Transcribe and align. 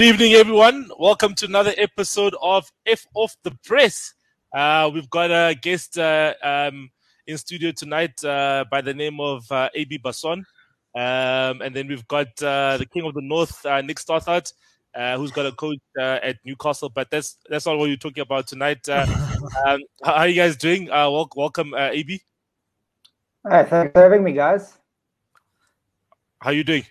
Good 0.00 0.14
evening, 0.14 0.32
everyone. 0.32 0.88
Welcome 0.98 1.34
to 1.34 1.44
another 1.44 1.74
episode 1.76 2.34
of 2.40 2.66
F 2.86 3.06
Off 3.12 3.36
the 3.42 3.50
Press. 3.62 4.14
Uh, 4.50 4.90
we've 4.94 5.10
got 5.10 5.30
a 5.30 5.54
guest 5.54 5.98
uh, 5.98 6.32
um, 6.42 6.88
in 7.26 7.36
studio 7.36 7.70
tonight 7.70 8.24
uh, 8.24 8.64
by 8.70 8.80
the 8.80 8.94
name 8.94 9.20
of 9.20 9.44
uh, 9.52 9.68
AB 9.74 9.98
Basson. 9.98 10.38
Um, 10.96 11.60
and 11.60 11.76
then 11.76 11.86
we've 11.86 12.08
got 12.08 12.28
uh, 12.42 12.78
the 12.78 12.86
King 12.86 13.04
of 13.04 13.12
the 13.12 13.20
North, 13.20 13.66
uh, 13.66 13.82
Nick 13.82 13.98
Stothard, 13.98 14.50
who's 15.18 15.32
got 15.32 15.44
a 15.44 15.52
coach 15.52 15.76
at 15.98 16.38
Newcastle. 16.46 16.88
But 16.88 17.10
that's 17.10 17.36
that's 17.50 17.66
not 17.66 17.76
what 17.76 17.90
we're 17.90 17.96
talking 17.96 18.22
about 18.22 18.46
tonight. 18.46 18.88
um, 18.88 19.80
how 20.02 20.14
are 20.14 20.28
you 20.28 20.34
guys 20.34 20.56
doing? 20.56 20.86
welcome, 20.86 21.74
AB. 21.76 22.22
Hi, 23.46 23.64
thanks 23.64 23.92
for 23.92 24.00
having 24.00 24.24
me, 24.24 24.32
guys. 24.32 24.78
How 26.40 26.48
are 26.48 26.54
you 26.54 26.64
doing? 26.64 26.86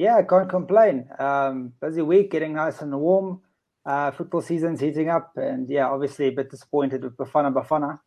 Yeah, 0.00 0.16
I 0.16 0.22
can't 0.22 0.48
complain. 0.48 1.10
Um, 1.18 1.74
busy 1.78 2.00
week, 2.00 2.30
getting 2.30 2.54
nice 2.54 2.80
and 2.80 2.98
warm. 2.98 3.42
Uh, 3.84 4.10
football 4.10 4.40
season's 4.40 4.80
heating 4.80 5.10
up, 5.10 5.32
and 5.36 5.68
yeah, 5.68 5.90
obviously 5.90 6.28
a 6.28 6.32
bit 6.32 6.50
disappointed 6.50 7.04
with 7.04 7.18
Bafana 7.18 7.52
Bafana. 7.52 8.00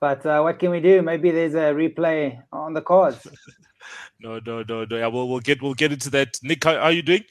But 0.00 0.24
uh, 0.24 0.40
what 0.40 0.58
can 0.58 0.70
we 0.70 0.80
do? 0.80 1.02
Maybe 1.02 1.30
there's 1.30 1.52
a 1.52 1.74
replay 1.74 2.42
on 2.50 2.72
the 2.72 2.80
cards. 2.80 3.26
no, 4.20 4.40
no, 4.46 4.62
no, 4.62 4.86
no. 4.86 4.96
Yeah, 4.96 5.08
we'll, 5.08 5.28
we'll 5.28 5.40
get 5.40 5.60
we'll 5.60 5.74
get 5.74 5.92
into 5.92 6.08
that. 6.08 6.38
Nick, 6.42 6.64
how, 6.64 6.72
how 6.72 6.84
are 6.84 6.92
you 6.92 7.02
doing? 7.02 7.24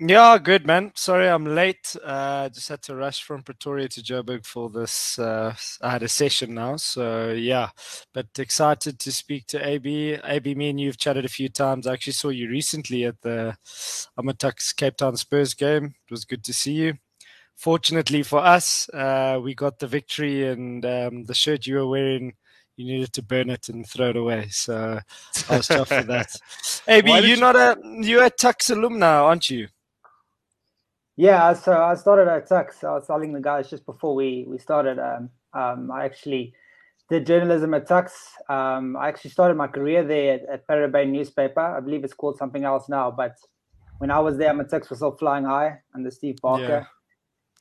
Yeah, 0.00 0.38
good 0.38 0.66
man. 0.66 0.90
Sorry 0.96 1.28
I'm 1.28 1.44
late. 1.44 1.94
Uh, 2.02 2.48
just 2.48 2.68
had 2.68 2.82
to 2.82 2.96
rush 2.96 3.22
from 3.22 3.44
Pretoria 3.44 3.88
to 3.90 4.02
Joburg 4.02 4.44
for 4.44 4.68
this. 4.68 5.20
Uh, 5.20 5.54
I 5.80 5.90
had 5.92 6.02
a 6.02 6.08
session 6.08 6.52
now, 6.54 6.76
so 6.76 7.30
yeah. 7.30 7.68
But 8.12 8.26
excited 8.36 8.98
to 8.98 9.12
speak 9.12 9.46
to 9.48 9.64
AB. 9.64 10.18
AB, 10.24 10.56
me 10.56 10.70
and 10.70 10.80
you've 10.80 10.98
chatted 10.98 11.24
a 11.24 11.28
few 11.28 11.48
times. 11.48 11.86
I 11.86 11.92
actually 11.92 12.14
saw 12.14 12.30
you 12.30 12.48
recently 12.48 13.04
at 13.04 13.20
the 13.20 13.56
Amatuks 14.18 14.74
Cape 14.74 14.96
Town 14.96 15.16
Spurs 15.16 15.54
game. 15.54 15.84
It 15.84 16.10
was 16.10 16.24
good 16.24 16.42
to 16.44 16.52
see 16.52 16.72
you. 16.72 16.94
Fortunately 17.54 18.24
for 18.24 18.40
us, 18.40 18.88
uh, 18.88 19.38
we 19.40 19.54
got 19.54 19.78
the 19.78 19.86
victory, 19.86 20.48
and 20.48 20.84
um, 20.84 21.24
the 21.24 21.34
shirt 21.34 21.68
you 21.68 21.76
were 21.76 21.86
wearing 21.86 22.34
you 22.76 22.86
needed 22.86 23.12
to 23.12 23.22
burn 23.22 23.48
it 23.48 23.68
and 23.68 23.88
throw 23.88 24.10
it 24.10 24.16
away. 24.16 24.48
So 24.48 24.98
I 25.48 25.56
was 25.56 25.68
tough 25.68 25.86
for 25.86 26.02
that. 26.02 26.34
AB, 26.88 27.08
you're 27.08 27.20
you... 27.20 27.36
not 27.36 27.54
a 27.54 27.76
you're 28.00 28.24
a 28.24 28.30
Tuks 28.30 28.70
alumni, 28.70 29.06
aren't 29.06 29.50
you? 29.50 29.68
Yeah, 31.16 31.52
so 31.52 31.72
I 31.80 31.94
started 31.94 32.28
at 32.28 32.48
Tuks. 32.48 32.82
I 32.82 32.92
was 32.92 33.06
telling 33.06 33.32
the 33.32 33.40
guys 33.40 33.70
just 33.70 33.86
before 33.86 34.14
we 34.14 34.46
we 34.48 34.58
started. 34.58 34.98
Um, 34.98 35.30
um, 35.52 35.90
I 35.92 36.04
actually 36.04 36.52
did 37.08 37.26
journalism 37.26 37.72
at 37.74 37.86
Tuks. 37.86 38.32
Um, 38.48 38.96
I 38.96 39.08
actually 39.08 39.30
started 39.30 39.56
my 39.56 39.68
career 39.68 40.02
there 40.02 40.34
at, 40.34 40.42
at 40.52 40.66
Parabane 40.66 41.10
newspaper. 41.10 41.60
I 41.60 41.80
believe 41.80 42.02
it's 42.02 42.14
called 42.14 42.36
something 42.36 42.64
else 42.64 42.88
now, 42.88 43.10
but 43.12 43.36
when 43.98 44.10
I 44.10 44.18
was 44.18 44.36
there, 44.38 44.52
my 44.54 44.64
Tuks 44.64 44.90
was 44.90 44.98
still 44.98 45.16
flying 45.16 45.44
high 45.44 45.78
under 45.94 46.10
Steve 46.10 46.36
Barker. 46.42 46.86
Yeah. 46.86 46.86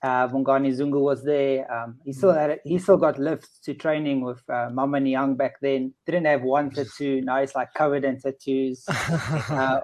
Uh, 0.03 0.27
Bongani 0.27 0.75
Zungu 0.75 0.99
was 0.99 1.23
there. 1.23 1.71
Um, 1.71 1.97
he 2.03 2.11
still 2.11 2.33
had 2.33 2.59
he 2.65 2.77
still 2.77 2.97
got 2.97 3.19
lifts 3.19 3.59
to 3.59 3.73
training 3.73 4.21
with 4.21 4.41
uh, 4.49 4.69
Mama 4.73 4.99
Young 4.99 5.35
back 5.35 5.61
then. 5.61 5.93
Didn't 6.05 6.25
have 6.25 6.41
one 6.41 6.71
tattoo. 6.75 7.21
Now 7.21 7.39
he's 7.39 7.55
like 7.55 7.73
covered 7.75 8.03
in 8.03 8.19
tattoos. 8.19 8.83
uh, 8.89 9.81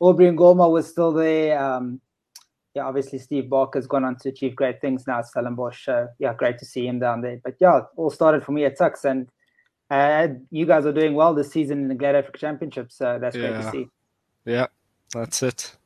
Aubrey 0.00 0.30
Ngoma 0.30 0.68
was 0.68 0.88
still 0.88 1.12
there. 1.12 1.62
Um, 1.62 2.00
yeah, 2.74 2.84
obviously 2.84 3.18
Steve 3.18 3.50
Barker's 3.50 3.86
gone 3.86 4.04
on 4.04 4.16
to 4.16 4.30
achieve 4.30 4.56
great 4.56 4.80
things 4.80 5.06
now 5.06 5.18
at 5.18 5.26
Stellenbosch. 5.26 5.84
So 5.84 6.08
yeah, 6.18 6.34
great 6.34 6.58
to 6.58 6.64
see 6.64 6.86
him 6.86 6.98
down 6.98 7.20
there. 7.20 7.40
But 7.42 7.56
yeah, 7.60 7.82
all 7.96 8.10
started 8.10 8.44
for 8.44 8.52
me 8.52 8.64
at 8.64 8.78
Tuks, 8.78 9.04
and 9.04 9.28
uh, 9.90 10.28
you 10.50 10.64
guys 10.64 10.86
are 10.86 10.92
doing 10.92 11.14
well 11.14 11.34
this 11.34 11.50
season 11.50 11.82
in 11.82 11.88
the 11.88 11.94
Glad 11.94 12.16
Africa 12.16 12.38
Championship. 12.38 12.90
So 12.90 13.18
that's 13.20 13.36
yeah. 13.36 13.48
great 13.48 13.62
to 13.62 13.70
see. 13.70 13.88
Yeah, 14.44 14.66
that's 15.12 15.42
it. 15.42 15.76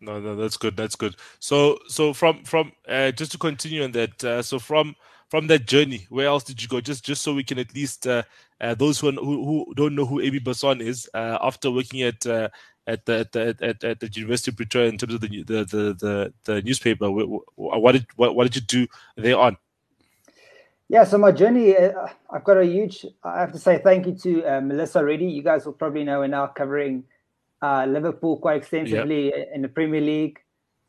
No, 0.00 0.20
no, 0.20 0.36
that's 0.36 0.56
good. 0.56 0.76
That's 0.76 0.94
good. 0.94 1.16
So, 1.40 1.78
so 1.88 2.12
from 2.12 2.44
from 2.44 2.72
uh, 2.88 3.10
just 3.10 3.32
to 3.32 3.38
continue 3.38 3.82
on 3.82 3.92
that. 3.92 4.22
Uh, 4.22 4.42
so 4.42 4.60
from 4.60 4.94
from 5.28 5.48
that 5.48 5.66
journey, 5.66 6.06
where 6.08 6.26
else 6.26 6.44
did 6.44 6.62
you 6.62 6.68
go? 6.68 6.80
Just 6.80 7.04
just 7.04 7.22
so 7.22 7.34
we 7.34 7.42
can 7.42 7.58
at 7.58 7.74
least 7.74 8.06
uh, 8.06 8.22
uh, 8.60 8.74
those 8.74 9.00
who, 9.00 9.10
who, 9.12 9.44
who 9.44 9.74
don't 9.74 9.94
know 9.94 10.06
who 10.06 10.20
AB 10.20 10.40
Basson 10.40 10.80
is, 10.80 11.08
uh, 11.14 11.38
after 11.42 11.70
working 11.70 12.02
at 12.02 12.24
uh, 12.26 12.48
at 12.88 13.04
the 13.04 13.18
at 13.20 13.32
the, 13.32 13.56
at, 13.60 13.84
at 13.84 14.00
the 14.00 14.10
University 14.12 14.50
of 14.50 14.56
Pretoria 14.56 14.88
in 14.88 14.98
terms 14.98 15.14
of 15.14 15.20
the 15.20 15.28
the 15.28 15.64
the, 15.64 15.82
the, 15.94 16.32
the 16.44 16.62
newspaper. 16.62 17.10
What 17.10 17.92
did 17.92 18.06
what, 18.16 18.34
what 18.34 18.44
did 18.44 18.56
you 18.56 18.62
do 18.62 18.86
there 19.16 19.38
on? 19.38 19.56
Yeah, 20.88 21.04
so 21.04 21.18
my 21.18 21.32
journey, 21.32 21.76
uh, 21.76 21.92
I've 22.30 22.44
got 22.44 22.56
a 22.56 22.64
huge. 22.64 23.04
I 23.22 23.40
have 23.40 23.52
to 23.52 23.58
say 23.58 23.78
thank 23.84 24.06
you 24.06 24.14
to 24.14 24.44
uh, 24.44 24.60
Melissa 24.62 25.04
Reddy. 25.04 25.26
You 25.26 25.42
guys 25.42 25.66
will 25.66 25.74
probably 25.74 26.02
know 26.02 26.20
we're 26.20 26.28
now 26.28 26.46
covering 26.46 27.04
uh, 27.60 27.84
Liverpool 27.86 28.38
quite 28.38 28.56
extensively 28.56 29.26
yep. 29.26 29.50
in 29.54 29.60
the 29.60 29.68
Premier 29.68 30.00
League. 30.00 30.40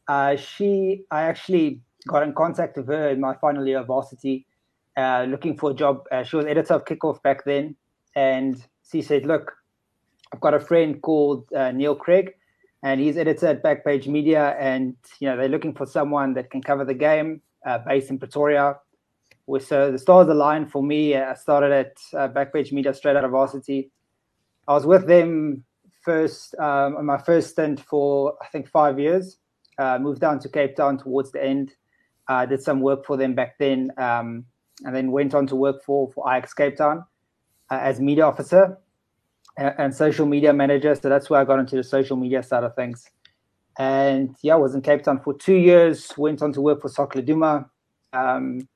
Uh, 0.07 0.37
she, 0.37 1.03
I 1.11 1.23
actually 1.23 1.81
got 2.07 2.23
in 2.23 2.33
contact 2.33 2.77
with 2.77 2.87
her 2.87 3.09
in 3.09 3.19
my 3.19 3.35
final 3.35 3.67
year 3.67 3.79
of 3.79 3.87
varsity, 3.87 4.47
uh, 4.95 5.25
looking 5.27 5.57
for 5.57 5.71
a 5.71 5.73
job. 5.73 6.05
Uh, 6.11 6.23
she 6.23 6.37
was 6.37 6.45
editor 6.45 6.75
of 6.75 6.85
Kickoff 6.85 7.21
back 7.21 7.43
then, 7.43 7.75
and 8.15 8.63
she 8.89 9.01
said, 9.01 9.25
"Look, 9.25 9.58
I've 10.33 10.41
got 10.41 10.53
a 10.53 10.59
friend 10.59 11.01
called 11.01 11.51
uh, 11.53 11.71
Neil 11.71 11.95
Craig, 11.95 12.35
and 12.83 13.01
he's 13.01 13.17
editor 13.17 13.47
at 13.47 13.63
Backpage 13.63 14.07
Media, 14.07 14.55
and 14.59 14.95
you 15.19 15.27
know 15.27 15.35
they're 15.35 15.49
looking 15.49 15.73
for 15.73 15.85
someone 15.85 16.33
that 16.35 16.51
can 16.51 16.61
cover 16.61 16.85
the 16.85 16.93
game, 16.93 17.41
uh, 17.65 17.79
based 17.79 18.09
in 18.09 18.19
Pretoria. 18.19 18.75
So 19.59 19.91
the 19.91 19.97
stars 19.97 20.27
aligned 20.27 20.71
for 20.71 20.83
me. 20.83 21.15
I 21.15 21.33
started 21.33 21.71
at 21.71 21.93
uh, 22.13 22.27
Backpage 22.27 22.71
Media 22.71 22.93
straight 22.93 23.15
out 23.15 23.25
of 23.25 23.31
varsity. 23.31 23.91
I 24.67 24.73
was 24.73 24.85
with 24.85 25.07
them 25.07 25.63
first 26.03 26.53
um, 26.59 26.97
on 26.97 27.05
my 27.05 27.17
first 27.17 27.49
stint 27.49 27.79
for 27.79 28.35
I 28.41 28.47
think 28.49 28.69
five 28.69 28.99
years. 28.99 29.37
Uh, 29.79 29.97
moved 29.97 30.21
down 30.21 30.39
to 30.39 30.49
Cape 30.49 30.75
Town 30.75 30.97
towards 30.97 31.31
the 31.31 31.43
end. 31.43 31.71
Uh, 32.27 32.45
did 32.45 32.61
some 32.61 32.81
work 32.81 33.05
for 33.05 33.17
them 33.17 33.33
back 33.33 33.57
then, 33.57 33.91
um, 33.97 34.45
and 34.85 34.95
then 34.95 35.11
went 35.11 35.33
on 35.33 35.47
to 35.47 35.55
work 35.55 35.83
for 35.83 36.11
for 36.11 36.31
Ajax 36.31 36.53
Cape 36.53 36.77
Town 36.77 37.03
uh, 37.71 37.79
as 37.81 37.99
media 37.99 38.25
officer 38.25 38.77
and 39.59 39.93
social 39.93 40.25
media 40.25 40.53
manager. 40.53 40.95
So 40.95 41.09
that's 41.09 41.29
where 41.29 41.41
I 41.41 41.45
got 41.45 41.59
into 41.59 41.75
the 41.75 41.83
social 41.83 42.17
media 42.17 42.41
side 42.43 42.63
of 42.63 42.75
things. 42.75 43.09
And 43.77 44.35
yeah, 44.41 44.53
I 44.53 44.57
was 44.57 44.75
in 44.75 44.81
Cape 44.81 45.03
Town 45.03 45.19
for 45.19 45.33
two 45.33 45.55
years. 45.55 46.11
Went 46.17 46.41
on 46.41 46.51
to 46.53 46.61
work 46.61 46.81
for 46.81 46.89
Soccer 46.89 47.21
Laduma. 47.21 47.69
Um, 48.13 48.67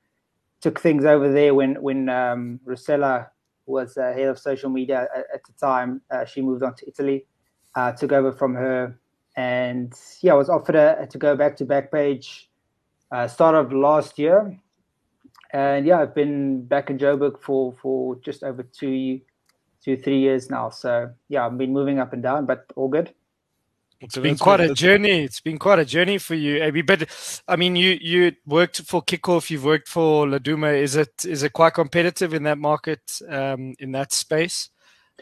took 0.61 0.79
things 0.79 1.05
over 1.05 1.31
there 1.31 1.53
when 1.53 1.75
when 1.81 2.09
um, 2.09 2.59
Rosella 2.63 3.29
was 3.65 3.97
uh, 3.97 4.13
head 4.13 4.27
of 4.27 4.37
social 4.39 4.69
media 4.69 5.07
at, 5.15 5.25
at 5.33 5.41
the 5.45 5.53
time. 5.59 6.01
Uh, 6.11 6.25
she 6.25 6.41
moved 6.41 6.63
on 6.63 6.75
to 6.75 6.87
Italy. 6.87 7.25
Uh, 7.75 7.91
took 7.91 8.11
over 8.11 8.31
from 8.31 8.53
her, 8.53 8.99
and 9.35 9.93
yeah, 10.21 10.33
I 10.33 10.35
was 10.35 10.49
offered 10.49 10.75
a, 10.75 11.07
to 11.07 11.17
go 11.17 11.35
back 11.35 11.57
to 11.57 11.65
Backpage. 11.65 12.45
Uh, 13.11 13.27
start 13.27 13.55
of 13.55 13.73
last 13.73 14.19
year, 14.19 14.57
and 15.51 15.85
yeah, 15.85 15.99
I've 15.99 16.13
been 16.13 16.65
back 16.65 16.89
in 16.89 16.97
Joburg 16.97 17.39
for 17.41 17.73
for 17.81 18.15
just 18.17 18.43
over 18.43 18.63
two 18.63 19.21
two, 19.83 19.97
three 19.97 20.19
years 20.19 20.49
now. 20.49 20.69
So 20.69 21.11
yeah, 21.29 21.45
I've 21.45 21.57
been 21.57 21.73
moving 21.73 21.99
up 21.99 22.13
and 22.13 22.23
down, 22.23 22.45
but 22.45 22.65
all 22.75 22.87
good. 22.87 23.13
It's 24.03 24.17
been 24.17 24.37
quite 24.37 24.59
a 24.59 24.73
journey. 24.73 25.23
It's 25.23 25.39
been 25.39 25.57
quite 25.57 25.79
a 25.79 25.85
journey 25.85 26.17
for 26.17 26.35
you, 26.35 26.61
AB. 26.61 26.81
But 26.81 27.41
I 27.47 27.55
mean, 27.55 27.77
you 27.77 27.97
you 28.01 28.33
worked 28.45 28.81
for 28.81 29.01
Kickoff. 29.01 29.49
You've 29.49 29.63
worked 29.63 29.87
for 29.87 30.27
Laduma. 30.27 30.77
Is 30.77 30.97
it 30.97 31.25
is 31.25 31.43
it 31.43 31.53
quite 31.53 31.73
competitive 31.73 32.33
in 32.33 32.43
that 32.43 32.57
market, 32.57 33.01
um, 33.29 33.73
in 33.79 33.93
that 33.93 34.11
space? 34.11 34.69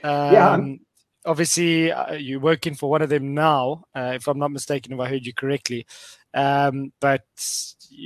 Um, 0.04 0.34
yeah. 0.34 0.76
Obviously, 1.24 1.92
uh, 1.92 2.14
you're 2.14 2.40
working 2.40 2.74
for 2.74 2.90
one 2.90 3.04
of 3.04 3.10
them 3.10 3.36
now, 3.36 3.84
uh, 3.96 4.14
if 4.16 4.28
I'm 4.28 4.40
not 4.40 4.52
mistaken, 4.52 4.94
if 4.94 5.00
I 5.00 5.08
heard 5.08 5.24
you 5.24 5.36
correctly. 5.36 5.86
Um, 6.34 6.92
but 7.00 7.22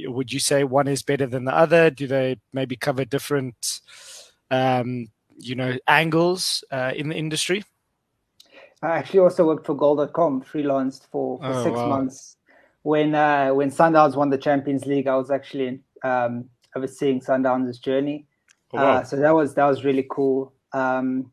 would 0.08 0.34
you 0.34 0.40
say 0.40 0.66
one 0.66 0.90
is 0.90 1.02
better 1.02 1.26
than 1.26 1.46
the 1.46 1.56
other? 1.56 1.90
Do 1.90 2.08
they 2.08 2.38
maybe 2.52 2.76
cover 2.76 3.06
different 3.06 3.80
um, 4.52 5.08
you 5.38 5.56
know 5.56 5.78
angles 5.88 6.64
uh, 6.72 6.92
in 6.96 7.10
the 7.10 7.16
industry? 7.16 7.64
I 8.82 8.98
actually 8.98 9.20
also 9.20 9.46
worked 9.48 9.66
for 9.66 9.76
Goal.com, 9.76 10.44
freelanced 10.44 11.08
for, 11.12 11.40
for 11.40 11.46
oh, 11.46 11.64
six 11.64 11.76
wow. 11.76 11.90
months. 11.90 12.38
When 12.84 13.16
uh, 13.16 13.50
when 13.50 13.72
Sundowns 13.72 14.16
won 14.16 14.30
the 14.30 14.38
Champions 14.38 14.86
League, 14.86 15.08
I 15.08 15.16
was 15.16 15.32
actually 15.32 15.82
um, 16.04 16.46
overseeing 16.76 17.20
Sundowns' 17.20 17.82
journey. 17.82 18.28
Oh, 18.74 18.78
wow. 18.78 18.94
uh, 18.98 19.04
so 19.04 19.16
that 19.16 19.34
was 19.34 19.56
that 19.56 19.66
was 19.66 19.84
really 19.84 20.06
cool. 20.10 20.54
Um, 20.74 21.32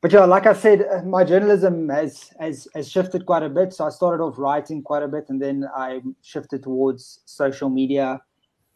but 0.00 0.12
yeah, 0.12 0.24
like 0.24 0.46
I 0.46 0.54
said, 0.54 0.86
uh, 0.90 1.02
my 1.02 1.24
journalism 1.24 1.88
has, 1.90 2.30
has 2.40 2.66
has 2.74 2.90
shifted 2.90 3.26
quite 3.26 3.42
a 3.42 3.48
bit. 3.48 3.72
So 3.72 3.86
I 3.86 3.90
started 3.90 4.22
off 4.22 4.38
writing 4.38 4.82
quite 4.82 5.02
a 5.02 5.08
bit, 5.08 5.26
and 5.28 5.40
then 5.40 5.68
I 5.76 6.00
shifted 6.22 6.62
towards 6.62 7.20
social 7.26 7.68
media 7.68 8.20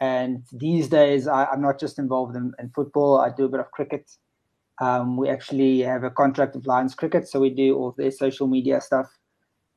and 0.00 0.42
these 0.52 0.88
days, 0.88 1.28
I, 1.28 1.52
am 1.52 1.62
not 1.62 1.78
just 1.78 1.98
involved 1.98 2.36
in, 2.36 2.52
in, 2.58 2.70
football. 2.70 3.20
I 3.20 3.30
do 3.30 3.44
a 3.44 3.48
bit 3.48 3.60
of 3.60 3.70
cricket. 3.70 4.10
Um, 4.80 5.16
we 5.16 5.28
actually 5.28 5.80
have 5.80 6.02
a 6.02 6.10
contract 6.10 6.56
with 6.56 6.66
Lions 6.66 6.94
Cricket, 6.94 7.28
so 7.28 7.38
we 7.38 7.50
do 7.50 7.76
all 7.76 7.94
their 7.96 8.10
social 8.10 8.46
media 8.48 8.80
stuff. 8.80 9.06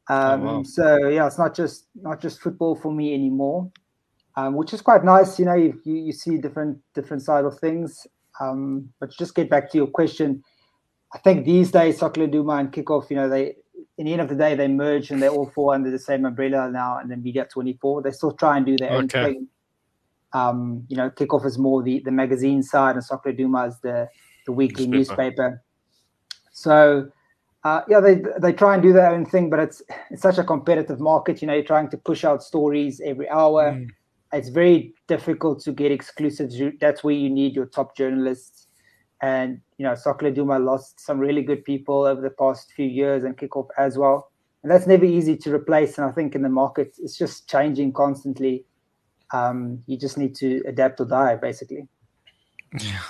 Um, 0.10 0.42
oh, 0.42 0.58
wow. 0.58 0.64
So 0.64 1.08
yeah, 1.08 1.28
it's 1.28 1.38
not 1.38 1.56
just 1.56 1.88
not 1.96 2.22
just 2.22 2.42
football 2.42 2.76
for 2.76 2.92
me 2.92 3.14
anymore, 3.14 3.72
um, 4.36 4.56
which 4.56 4.74
is 4.74 4.82
quite 4.82 5.04
nice. 5.04 5.38
You 5.38 5.46
know, 5.46 5.54
you, 5.54 5.80
you, 5.84 6.12
see 6.12 6.38
different 6.38 6.80
different 6.96 7.22
side 7.22 7.46
of 7.46 7.60
things. 7.60 8.08
Um, 8.40 8.90
but 9.00 9.12
just 9.12 9.36
get 9.36 9.50
back 9.50 9.70
to 9.72 9.78
your 9.78 9.88
question. 9.88 10.44
I 11.14 11.20
think 11.20 11.46
these 11.46 11.72
days, 11.72 12.00
Soccer 12.00 12.22
Laduma 12.22 12.60
and 12.60 12.72
Kickoff, 12.72 13.10
you 13.10 13.18
know, 13.18 13.30
they 13.30 13.56
in 13.98 14.06
the 14.06 14.14
end 14.14 14.22
of 14.22 14.30
the 14.30 14.36
day, 14.36 14.56
they 14.56 14.68
merge 14.68 15.12
and 15.12 15.22
they 15.22 15.30
all 15.30 15.50
fall 15.50 15.72
under 15.72 15.92
the 15.92 16.00
same 16.00 16.26
umbrella 16.26 16.70
now. 16.72 16.98
And 16.98 17.10
then 17.10 17.24
Media 17.24 17.48
24, 17.52 18.04
they 18.04 18.12
still 18.12 18.32
try 18.32 18.58
and 18.58 18.66
do 18.66 18.78
their 18.78 18.92
okay. 18.92 18.98
own 18.98 19.08
thing. 19.08 19.48
Um, 20.38 20.86
you 20.88 20.98
know, 20.98 21.10
Kickoff 21.10 21.46
is 21.46 21.58
more 21.58 21.82
the, 21.82 22.02
the 22.06 22.12
magazine 22.12 22.62
side, 22.62 22.96
and 22.96 23.04
Soccer 23.04 23.32
Duma 23.32 23.62
is 23.68 23.78
the, 23.82 24.08
the 24.46 24.52
weekly 24.52 24.86
newspaper. 24.86 25.22
newspaper. 25.24 25.64
So, 26.52 27.10
uh, 27.64 27.82
yeah, 27.92 28.00
they 28.00 28.16
they 28.40 28.54
try 28.54 28.74
and 28.76 28.84
do 28.84 28.94
their 28.94 29.10
own 29.10 29.26
thing, 29.26 29.50
but 29.50 29.60
it's 29.60 29.82
it's 30.12 30.22
such 30.22 30.38
a 30.38 30.44
competitive 30.44 31.00
market. 31.00 31.42
You 31.42 31.48
know, 31.48 31.54
you're 31.54 31.72
trying 31.74 31.90
to 31.90 31.98
push 31.98 32.24
out 32.24 32.44
stories 32.44 33.02
every 33.12 33.30
hour. 33.30 33.64
Mm. 33.74 33.88
It's 34.34 34.50
very 34.50 34.94
difficult 35.08 35.62
to 35.66 35.72
get 35.72 35.92
exclusives. 35.92 36.56
That's 36.80 37.04
where 37.04 37.16
you 37.16 37.30
need 37.30 37.56
your 37.56 37.66
top 37.66 37.96
journalists. 37.96 38.68
And 39.22 39.60
you 39.78 39.86
know, 39.86 39.96
Soccer 39.96 40.32
Duma 40.32 40.60
lost 40.60 41.00
some 41.00 41.20
really 41.20 41.42
good 41.42 41.64
people 41.64 42.00
over 42.04 42.22
the 42.22 42.36
past 42.44 42.72
few 42.76 42.90
years, 43.02 43.24
and 43.24 43.38
Kickoff 43.38 43.68
as 43.78 43.98
well. 43.98 44.32
And 44.62 44.72
that's 44.72 44.88
never 44.88 45.06
easy 45.06 45.36
to 45.38 45.54
replace. 45.54 45.98
And 45.98 46.06
I 46.10 46.12
think 46.12 46.36
in 46.36 46.42
the 46.42 46.50
market, 46.50 46.96
it's 47.00 47.18
just 47.18 47.50
changing 47.50 47.94
constantly. 47.94 48.66
Um, 49.32 49.84
you 49.88 49.98
just 49.98 50.18
need 50.18 50.36
to 50.36 50.64
adapt 50.66 51.00
or 51.02 51.06
die, 51.06 51.36
basically. 51.36 51.88
Yeah. 52.80 53.02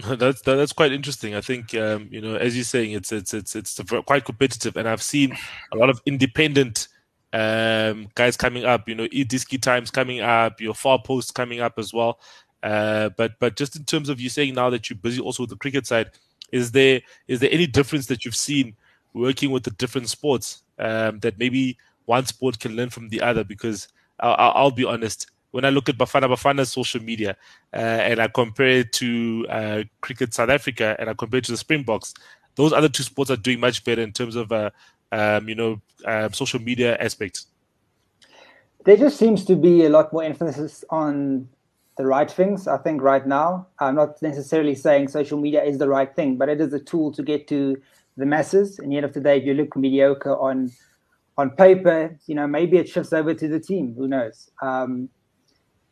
That's 0.16 0.42
that's 0.42 0.72
quite 0.72 0.92
interesting. 0.92 1.34
I 1.34 1.40
think 1.40 1.74
um, 1.74 2.06
you 2.12 2.20
know, 2.20 2.36
as 2.36 2.54
you're 2.54 2.62
saying, 2.62 2.92
it's 2.92 3.10
it's 3.10 3.34
it's 3.34 3.56
it's 3.56 3.80
quite 4.06 4.24
competitive, 4.24 4.76
and 4.76 4.88
I've 4.88 5.02
seen 5.02 5.36
a 5.72 5.76
lot 5.76 5.90
of 5.90 6.00
independent 6.06 6.86
um, 7.32 8.06
guys 8.14 8.36
coming 8.36 8.64
up. 8.64 8.88
You 8.88 8.94
know, 8.94 9.08
iDiski 9.08 9.60
times 9.60 9.90
coming 9.90 10.20
up, 10.20 10.60
your 10.60 10.74
far 10.74 11.02
posts 11.02 11.32
coming 11.32 11.58
up 11.58 11.80
as 11.80 11.92
well. 11.92 12.20
Uh, 12.62 13.08
but 13.16 13.32
but 13.40 13.56
just 13.56 13.74
in 13.74 13.84
terms 13.84 14.08
of 14.08 14.20
you 14.20 14.28
saying 14.28 14.54
now 14.54 14.70
that 14.70 14.88
you're 14.88 14.96
busy 14.96 15.20
also 15.20 15.42
with 15.42 15.50
the 15.50 15.56
cricket 15.56 15.84
side, 15.84 16.10
is 16.52 16.70
there 16.70 17.00
is 17.26 17.40
there 17.40 17.50
any 17.50 17.66
difference 17.66 18.06
that 18.06 18.24
you've 18.24 18.36
seen 18.36 18.76
working 19.14 19.50
with 19.50 19.64
the 19.64 19.70
different 19.72 20.08
sports 20.08 20.62
um, 20.78 21.18
that 21.20 21.38
maybe 21.38 21.76
one 22.04 22.24
sport 22.24 22.58
can 22.58 22.76
learn 22.76 22.90
from 22.90 23.08
the 23.08 23.20
other? 23.20 23.44
Because 23.44 23.88
I'll, 24.20 24.52
I'll 24.54 24.70
be 24.70 24.84
honest, 24.84 25.30
when 25.50 25.64
I 25.64 25.70
look 25.70 25.88
at 25.88 25.96
Bafana 25.96 26.28
Bafana's 26.28 26.70
social 26.70 27.02
media 27.02 27.36
uh, 27.72 27.76
and 27.76 28.20
I 28.20 28.28
compare 28.28 28.80
it 28.80 28.92
to 28.94 29.46
uh, 29.48 29.82
Cricket 30.00 30.34
South 30.34 30.50
Africa 30.50 30.96
and 30.98 31.08
I 31.08 31.14
compare 31.14 31.38
it 31.38 31.44
to 31.44 31.52
the 31.52 31.58
Springboks, 31.58 32.14
those 32.56 32.72
other 32.72 32.88
two 32.88 33.02
sports 33.02 33.30
are 33.30 33.36
doing 33.36 33.60
much 33.60 33.84
better 33.84 34.02
in 34.02 34.12
terms 34.12 34.36
of, 34.36 34.52
uh, 34.52 34.70
um, 35.12 35.48
you 35.48 35.54
know, 35.54 35.80
uh, 36.04 36.28
social 36.30 36.60
media 36.60 36.96
aspects. 36.98 37.46
There 38.84 38.96
just 38.96 39.16
seems 39.16 39.44
to 39.46 39.56
be 39.56 39.84
a 39.84 39.88
lot 39.88 40.12
more 40.12 40.22
emphasis 40.22 40.84
on 40.90 41.48
the 41.96 42.06
right 42.06 42.30
things. 42.30 42.68
I 42.68 42.78
think 42.78 43.02
right 43.02 43.26
now, 43.26 43.66
I'm 43.80 43.96
not 43.96 44.20
necessarily 44.22 44.74
saying 44.74 45.08
social 45.08 45.38
media 45.38 45.62
is 45.62 45.78
the 45.78 45.88
right 45.88 46.14
thing, 46.14 46.36
but 46.36 46.48
it 46.48 46.60
is 46.60 46.72
a 46.72 46.78
tool 46.78 47.12
to 47.12 47.22
get 47.22 47.48
to 47.48 47.80
the 48.16 48.26
masses. 48.26 48.78
And 48.78 48.94
end 48.94 49.04
of 49.04 49.12
the 49.12 49.20
day, 49.20 49.38
if 49.38 49.44
you 49.44 49.54
look 49.54 49.76
mediocre 49.76 50.36
on 50.36 50.70
on 51.36 51.50
paper, 51.50 52.18
you 52.26 52.34
know, 52.34 52.48
maybe 52.48 52.78
it 52.78 52.88
shifts 52.88 53.12
over 53.12 53.32
to 53.32 53.46
the 53.46 53.60
team. 53.60 53.94
Who 53.96 54.08
knows? 54.08 54.50
Um, 54.60 55.08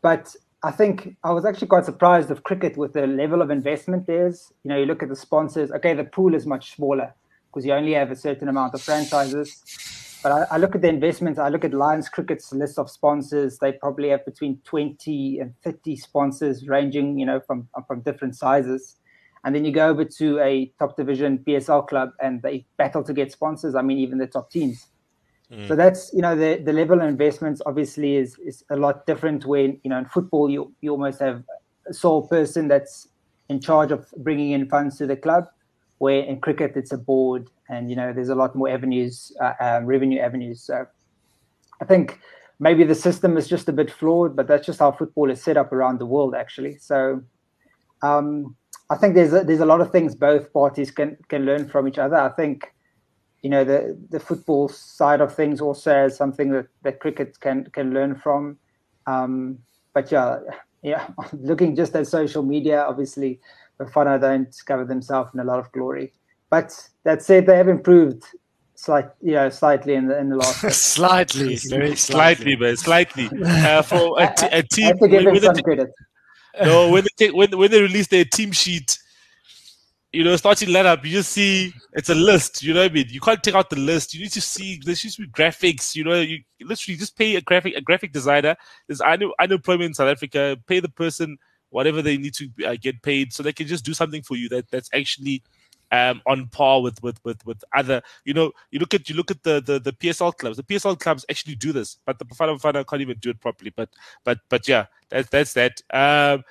but 0.06 0.36
I 0.62 0.70
think 0.70 1.16
I 1.24 1.32
was 1.32 1.44
actually 1.44 1.66
quite 1.66 1.84
surprised 1.84 2.30
of 2.30 2.44
cricket 2.44 2.76
with 2.76 2.92
the 2.92 3.08
level 3.08 3.42
of 3.42 3.50
investment 3.50 4.06
there's. 4.06 4.52
You 4.62 4.68
know, 4.68 4.78
you 4.78 4.86
look 4.86 5.02
at 5.02 5.08
the 5.08 5.16
sponsors. 5.16 5.72
Okay, 5.72 5.94
the 5.94 6.04
pool 6.04 6.32
is 6.32 6.46
much 6.46 6.76
smaller 6.76 7.12
because 7.48 7.66
you 7.66 7.72
only 7.72 7.94
have 7.94 8.12
a 8.12 8.14
certain 8.14 8.46
amount 8.46 8.74
of 8.74 8.82
franchises. 8.82 9.48
But 10.22 10.30
I, 10.30 10.46
I, 10.52 10.56
look 10.58 10.76
at 10.76 10.82
the 10.82 10.88
investments. 10.88 11.40
I 11.40 11.48
look 11.48 11.64
at 11.64 11.74
Lions 11.74 12.08
Cricket's 12.08 12.52
list 12.52 12.78
of 12.78 12.88
sponsors. 12.88 13.58
They 13.58 13.72
probably 13.72 14.10
have 14.10 14.24
between 14.24 14.60
20 14.64 15.40
and 15.40 15.52
30 15.64 15.96
sponsors, 15.96 16.68
ranging, 16.68 17.18
you 17.18 17.26
know, 17.26 17.40
from 17.40 17.66
from 17.88 18.02
different 18.02 18.36
sizes. 18.36 18.94
And 19.42 19.56
then 19.56 19.64
you 19.64 19.72
go 19.72 19.88
over 19.88 20.04
to 20.04 20.38
a 20.38 20.72
top 20.78 20.96
division 20.96 21.38
PSL 21.38 21.88
club, 21.88 22.10
and 22.20 22.42
they 22.42 22.64
battle 22.76 23.02
to 23.02 23.12
get 23.12 23.32
sponsors. 23.32 23.74
I 23.74 23.82
mean, 23.82 23.98
even 23.98 24.18
the 24.18 24.28
top 24.28 24.52
teams. 24.52 24.86
Mm. 25.52 25.68
So 25.68 25.76
that's 25.76 26.12
you 26.12 26.22
know 26.22 26.34
the 26.34 26.60
the 26.64 26.72
level 26.72 27.00
of 27.00 27.08
investments 27.08 27.62
obviously 27.66 28.16
is 28.16 28.36
is 28.44 28.64
a 28.70 28.76
lot 28.76 29.06
different 29.06 29.46
when 29.46 29.78
you 29.84 29.90
know 29.90 29.98
in 29.98 30.06
football 30.06 30.50
you 30.50 30.72
you 30.80 30.90
almost 30.90 31.20
have 31.20 31.44
a 31.88 31.94
sole 31.94 32.26
person 32.26 32.66
that's 32.66 33.08
in 33.48 33.60
charge 33.60 33.92
of 33.92 34.10
bringing 34.18 34.50
in 34.50 34.68
funds 34.68 34.98
to 34.98 35.06
the 35.06 35.16
club, 35.16 35.46
where 35.98 36.24
in 36.24 36.40
cricket 36.40 36.72
it's 36.74 36.90
a 36.90 36.98
board 36.98 37.48
and 37.68 37.90
you 37.90 37.94
know 37.94 38.12
there's 38.12 38.28
a 38.28 38.34
lot 38.34 38.56
more 38.56 38.68
avenues 38.68 39.32
uh, 39.40 39.52
um, 39.60 39.86
revenue 39.86 40.20
avenues. 40.20 40.62
So 40.62 40.84
I 41.80 41.84
think 41.84 42.18
maybe 42.58 42.82
the 42.82 42.94
system 42.94 43.36
is 43.36 43.46
just 43.46 43.68
a 43.68 43.72
bit 43.72 43.90
flawed, 43.90 44.34
but 44.34 44.48
that's 44.48 44.66
just 44.66 44.80
how 44.80 44.90
football 44.90 45.30
is 45.30 45.40
set 45.40 45.56
up 45.56 45.72
around 45.72 46.00
the 46.00 46.06
world 46.06 46.34
actually. 46.34 46.78
So. 46.78 47.22
Um, 48.02 48.56
I 48.88 48.94
think 48.94 49.14
there's 49.16 49.32
a, 49.32 49.42
there's 49.42 49.60
a 49.60 49.66
lot 49.66 49.80
of 49.80 49.90
things 49.90 50.14
both 50.14 50.52
parties 50.52 50.92
can 50.92 51.16
can 51.28 51.44
learn 51.44 51.68
from 51.68 51.88
each 51.88 51.98
other. 51.98 52.14
I 52.14 52.28
think 52.28 52.72
you 53.42 53.50
know 53.50 53.64
the 53.64 53.96
the 54.10 54.20
football 54.20 54.68
side 54.68 55.20
of 55.20 55.34
things 55.34 55.60
also 55.60 55.92
has 55.92 56.16
something 56.16 56.50
that, 56.50 56.66
that 56.82 57.00
cricket 57.00 57.38
can 57.40 57.64
can 57.72 57.92
learn 57.92 58.14
from. 58.14 58.58
Um, 59.06 59.58
but 59.94 60.10
yeah, 60.10 60.38
yeah, 60.82 61.08
looking 61.32 61.76
just 61.76 61.94
at 61.94 62.06
social 62.06 62.42
media, 62.42 62.82
obviously, 62.82 63.40
Bafana 63.80 64.20
don't 64.20 64.54
cover 64.66 64.84
themselves 64.84 65.30
in 65.34 65.40
a 65.40 65.44
lot 65.44 65.58
of 65.58 65.70
glory. 65.72 66.12
But 66.50 66.72
that 67.04 67.22
said, 67.22 67.46
they 67.46 67.56
have 67.56 67.68
improved 67.68 68.24
slight, 68.76 69.08
you 69.20 69.32
know, 69.32 69.48
slightly 69.50 69.94
in 69.94 70.06
the 70.06 70.18
in 70.18 70.28
the 70.28 70.36
last. 70.36 70.70
slightly, 70.94 71.56
very 71.68 71.96
slightly, 71.96 72.56
but 72.56 72.78
slightly. 72.78 73.30
Uh, 73.44 73.82
for 73.82 74.20
a, 74.20 74.32
t- 74.36 74.46
a 74.52 74.62
team, 74.62 74.84
I 74.84 74.88
have 74.88 74.98
to 75.00 75.08
give 75.08 75.24
them 75.24 75.54
some 75.54 75.56
credit. 75.56 75.90
No, 76.62 76.90
when 76.90 77.04
they 77.04 77.26
take, 77.26 77.34
when 77.34 77.56
when 77.56 77.70
they 77.70 77.82
release 77.82 78.06
their 78.06 78.24
team 78.24 78.52
sheet, 78.52 78.98
you 80.16 80.24
know, 80.24 80.34
starting 80.36 80.70
lineup, 80.70 81.04
you 81.04 81.10
just 81.10 81.30
see 81.30 81.74
it's 81.92 82.08
a 82.08 82.14
list. 82.14 82.62
You 82.62 82.72
know 82.72 82.80
what 82.80 82.90
I 82.90 82.94
mean? 82.94 83.06
You 83.10 83.20
can't 83.20 83.42
take 83.42 83.54
out 83.54 83.68
the 83.68 83.76
list. 83.76 84.14
You 84.14 84.22
need 84.22 84.32
to 84.32 84.40
see 84.40 84.80
there 84.82 84.94
should 84.94 85.14
be 85.18 85.26
graphics. 85.28 85.94
You 85.94 86.04
know, 86.04 86.18
you 86.22 86.38
literally 86.62 86.96
just 86.96 87.18
pay 87.18 87.36
a 87.36 87.42
graphic 87.42 87.74
a 87.76 87.82
graphic 87.82 88.12
designer. 88.14 88.56
There's 88.86 89.02
unemployment 89.02 89.88
in 89.88 89.94
South 89.94 90.08
Africa. 90.08 90.56
Pay 90.66 90.80
the 90.80 90.88
person 90.88 91.36
whatever 91.68 92.00
they 92.00 92.16
need 92.16 92.32
to 92.32 92.48
uh, 92.66 92.76
get 92.80 93.02
paid, 93.02 93.34
so 93.34 93.42
they 93.42 93.52
can 93.52 93.66
just 93.66 93.84
do 93.84 93.92
something 93.92 94.22
for 94.22 94.36
you 94.36 94.48
that 94.48 94.70
that's 94.70 94.88
actually 94.94 95.42
um, 95.92 96.22
on 96.24 96.46
par 96.46 96.80
with, 96.80 97.02
with 97.02 97.22
with 97.22 97.44
with 97.44 97.62
other. 97.74 98.00
You 98.24 98.32
know, 98.32 98.52
you 98.70 98.78
look 98.78 98.94
at 98.94 99.10
you 99.10 99.16
look 99.16 99.30
at 99.30 99.42
the, 99.42 99.60
the 99.60 99.78
the 99.78 99.92
PSL 99.92 100.34
clubs. 100.34 100.56
The 100.56 100.62
PSL 100.62 100.98
clubs 100.98 101.26
actually 101.28 101.56
do 101.56 101.74
this, 101.74 101.98
but 102.06 102.18
the 102.18 102.24
Bafana 102.24 102.58
Bafana 102.58 102.86
can't 102.86 103.02
even 103.02 103.18
do 103.18 103.28
it 103.28 103.40
properly. 103.42 103.70
But 103.76 103.90
but 104.24 104.38
but 104.48 104.66
yeah, 104.66 104.86
that's 105.10 105.28
that's 105.28 105.52
that. 105.52 105.82
Um, 105.92 106.42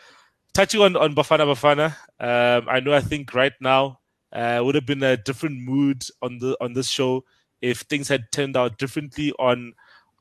touching 0.56 0.82
on 0.82 0.96
on 0.96 1.14
Bafana 1.14 1.46
Bafana, 1.46 1.88
um, 2.20 2.68
I 2.70 2.80
know 2.80 2.94
I 2.94 3.02
think 3.02 3.34
right 3.34 3.54
now 3.60 4.00
uh, 4.32 4.62
would 4.64 4.76
have 4.76 4.86
been 4.86 5.04
a 5.04 5.18
different 5.18 5.60
mood 5.60 6.04
on 6.22 6.40
the 6.40 6.58
on 6.62 6.74
this 6.74 6.88
show 6.88 7.26
if 7.62 7.82
things 7.82 8.08
had 8.08 8.32
turned 8.32 8.58
out 8.58 8.78
differently 8.80 9.34
on 9.38 9.74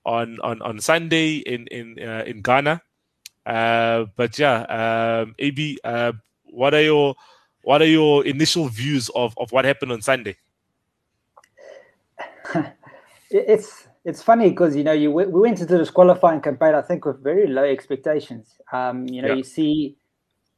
on 0.05 0.39
on 0.43 0.61
on 0.61 0.81
Sunday 0.81 1.37
in 1.37 1.67
in 1.69 1.97
uh, 2.03 2.25
in 2.27 2.43
Ghana. 2.43 2.83
Uh, 3.47 4.07
but 4.17 4.39
yeah, 4.39 4.63
um, 5.23 5.35
AB, 5.39 5.79
uh, 5.85 6.13
what 6.45 6.75
are 6.75 6.83
your 6.83 7.15
what 7.63 7.81
are 7.81 7.87
your 7.87 8.27
initial 8.27 8.69
views 8.69 9.09
of 9.15 9.35
of 9.39 9.53
what 9.53 9.65
happened 9.65 9.93
on 9.93 10.03
Sunday? 10.03 10.37
it's 13.31 13.87
it's 14.05 14.23
funny 14.23 14.51
because 14.51 14.75
you 14.75 14.83
know 14.83 14.93
you 14.93 15.13
we 15.13 15.27
went 15.27 15.61
into 15.61 15.79
this 15.79 15.91
qualifying 15.91 16.41
campaign 16.41 16.75
I 16.75 16.83
think 16.83 17.05
with 17.05 17.23
very 17.23 17.47
low 17.47 17.65
expectations. 17.65 18.59
Um, 18.73 19.07
you 19.07 19.23
know, 19.23 19.29
yeah. 19.29 19.35
you 19.35 19.45
see 19.45 19.97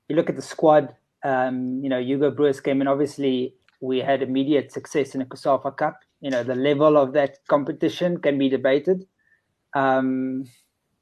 you 0.09 0.17
look 0.17 0.29
at 0.29 0.37
the 0.37 0.43
squad, 0.43 0.95
um, 1.25 1.81
you 1.83 1.89
know, 1.89 1.99
Hugo 1.99 2.31
Broos 2.31 2.61
came 2.61 2.81
in. 2.81 2.89
Obviously, 2.89 3.55
we 3.81 3.99
had 3.99 4.23
immediate 4.23 4.73
success 4.73 5.15
in 5.15 5.21
the 5.21 5.27
COSAFA 5.27 5.77
Cup. 5.77 6.01
You 6.21 6.31
know, 6.31 6.43
the 6.43 6.55
level 6.55 6.97
of 6.97 7.13
that 7.13 7.39
competition 7.49 8.19
can 8.19 8.39
be 8.39 8.49
debated. 8.49 9.07
Um, 9.75 10.45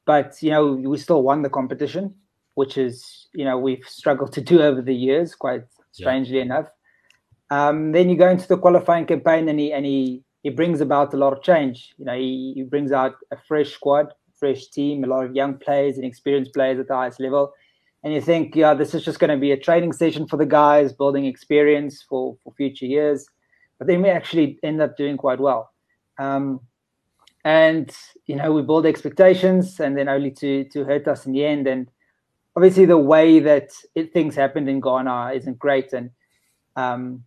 but, 0.06 0.42
you 0.42 0.50
know, 0.50 0.72
we 0.72 0.98
still 0.98 1.22
won 1.22 1.42
the 1.42 1.50
competition, 1.50 2.14
which 2.54 2.76
is, 2.76 3.28
you 3.32 3.44
know, 3.44 3.58
we've 3.58 3.84
struggled 3.86 4.32
to 4.32 4.40
do 4.40 4.60
over 4.60 4.82
the 4.82 4.94
years, 4.94 5.34
quite 5.34 5.64
strangely 5.92 6.38
yeah. 6.38 6.42
enough. 6.42 6.66
Um, 7.50 7.92
then 7.92 8.08
you 8.08 8.16
go 8.16 8.28
into 8.28 8.48
the 8.48 8.58
qualifying 8.58 9.06
campaign 9.06 9.48
and 9.48 9.60
he, 9.60 9.72
and 9.72 9.86
he, 9.86 10.24
he 10.42 10.50
brings 10.50 10.80
about 10.80 11.14
a 11.14 11.16
lot 11.16 11.32
of 11.32 11.42
change. 11.42 11.94
You 11.98 12.06
know, 12.06 12.14
he, 12.14 12.52
he 12.56 12.62
brings 12.62 12.90
out 12.90 13.14
a 13.30 13.36
fresh 13.46 13.72
squad, 13.72 14.12
fresh 14.34 14.66
team, 14.66 15.04
a 15.04 15.06
lot 15.06 15.24
of 15.24 15.34
young 15.34 15.58
players 15.58 15.96
and 15.96 16.04
experienced 16.04 16.52
players 16.52 16.78
at 16.80 16.88
the 16.88 16.94
highest 16.94 17.20
level 17.20 17.52
and 18.04 18.12
you 18.12 18.20
think, 18.20 18.54
yeah, 18.54 18.74
this 18.74 18.94
is 18.94 19.02
just 19.02 19.18
going 19.18 19.30
to 19.30 19.38
be 19.38 19.50
a 19.50 19.56
training 19.56 19.94
session 19.94 20.28
for 20.28 20.36
the 20.36 20.44
guys, 20.44 20.92
building 20.92 21.24
experience 21.24 22.04
for, 22.06 22.36
for 22.44 22.52
future 22.52 22.84
years. 22.84 23.26
But 23.78 23.88
they 23.88 23.96
may 23.96 24.10
actually 24.10 24.58
end 24.62 24.82
up 24.82 24.98
doing 24.98 25.16
quite 25.16 25.40
well. 25.40 25.72
Um, 26.18 26.60
and, 27.44 27.90
you 28.26 28.36
know, 28.36 28.52
we 28.52 28.60
build 28.60 28.84
expectations 28.84 29.80
and 29.80 29.96
then 29.96 30.10
only 30.10 30.30
to, 30.32 30.64
to 30.64 30.84
hurt 30.84 31.08
us 31.08 31.24
in 31.24 31.32
the 31.32 31.46
end. 31.46 31.66
And 31.66 31.88
obviously, 32.54 32.84
the 32.84 32.98
way 32.98 33.40
that 33.40 33.70
it, 33.94 34.12
things 34.12 34.34
happened 34.36 34.68
in 34.68 34.80
Ghana 34.80 35.32
isn't 35.34 35.58
great. 35.58 35.94
And 35.94 36.10
um, 36.76 37.24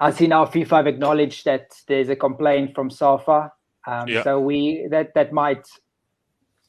I 0.00 0.10
see 0.10 0.26
now 0.26 0.46
FIFA 0.46 0.78
have 0.78 0.86
acknowledged 0.88 1.44
that 1.44 1.70
there's 1.86 2.08
a 2.08 2.16
complaint 2.16 2.74
from 2.74 2.90
SAFA. 2.90 3.52
Um, 3.86 4.08
yeah. 4.08 4.24
So 4.24 4.40
we 4.40 4.86
that 4.90 5.14
that 5.14 5.32
might 5.32 5.66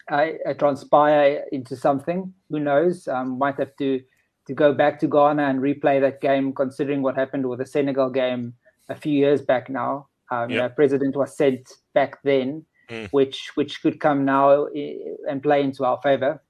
uh, 0.09 0.53
transpire 0.57 1.45
into 1.51 1.75
something. 1.75 2.33
Who 2.49 2.59
knows? 2.59 3.07
Um, 3.07 3.37
might 3.37 3.57
have 3.57 3.75
to 3.77 4.01
to 4.47 4.53
go 4.55 4.73
back 4.73 4.99
to 4.99 5.07
Ghana 5.07 5.43
and 5.43 5.59
replay 5.59 6.01
that 6.01 6.21
game, 6.21 6.53
considering 6.53 7.03
what 7.03 7.15
happened 7.15 7.47
with 7.47 7.59
the 7.59 7.67
Senegal 7.67 8.09
game 8.09 8.55
a 8.89 8.95
few 8.95 9.13
years 9.13 9.43
back 9.43 9.69
now. 9.69 10.07
Um, 10.31 10.49
yep. 10.49 10.49
You 10.49 10.57
know, 10.57 10.69
president 10.69 11.15
was 11.15 11.37
sent 11.37 11.71
back 11.93 12.21
then, 12.23 12.65
mm. 12.89 13.07
which 13.11 13.51
which 13.55 13.81
could 13.81 13.99
come 13.99 14.25
now 14.25 14.67
and 15.29 15.43
play 15.43 15.61
into 15.61 15.85
our 15.85 15.99
favor. 16.01 16.41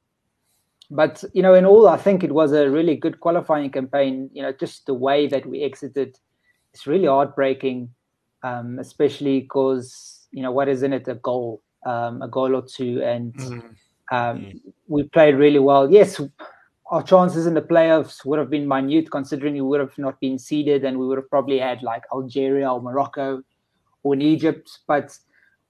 But 0.91 1.23
you 1.33 1.41
know, 1.41 1.53
in 1.53 1.65
all, 1.65 1.87
I 1.87 1.97
think 1.97 2.23
it 2.23 2.31
was 2.31 2.51
a 2.51 2.69
really 2.69 2.95
good 2.95 3.19
qualifying 3.19 3.69
campaign. 3.69 4.29
You 4.33 4.43
know, 4.43 4.51
just 4.51 4.85
the 4.85 4.93
way 4.93 5.27
that 5.27 5.45
we 5.45 5.61
exited, 5.61 6.17
it's 6.73 6.87
really 6.87 7.07
heartbreaking, 7.07 7.89
um, 8.43 8.79
especially 8.79 9.41
because 9.41 10.27
you 10.31 10.41
know 10.41 10.51
what 10.51 10.67
is 10.67 10.83
in 10.83 10.93
it 10.93 11.07
a 11.07 11.15
goal, 11.15 11.61
um, 11.85 12.21
a 12.21 12.27
goal 12.27 12.55
or 12.55 12.63
two, 12.63 13.01
and 13.03 13.33
mm. 13.33 13.75
mm. 14.11 14.61
we 14.87 15.03
played 15.03 15.35
really 15.35 15.59
well. 15.59 15.91
Yes, 15.91 16.19
our 16.91 17.03
chances 17.03 17.45
in 17.45 17.53
the 17.53 17.61
playoffs 17.61 18.25
would 18.25 18.39
have 18.39 18.49
been 18.49 18.67
minute 18.67 19.11
considering 19.11 19.53
we 19.53 19.61
would 19.61 19.79
have 19.79 19.97
not 19.97 20.19
been 20.19 20.39
seeded 20.39 20.83
and 20.83 20.97
we 20.97 21.05
would 21.05 21.17
have 21.17 21.29
probably 21.29 21.59
had 21.59 21.83
like 21.83 22.03
Algeria 22.11 22.71
or 22.71 22.81
Morocco 22.81 23.43
or 24.03 24.15
in 24.15 24.21
Egypt. 24.21 24.79
But 24.87 25.17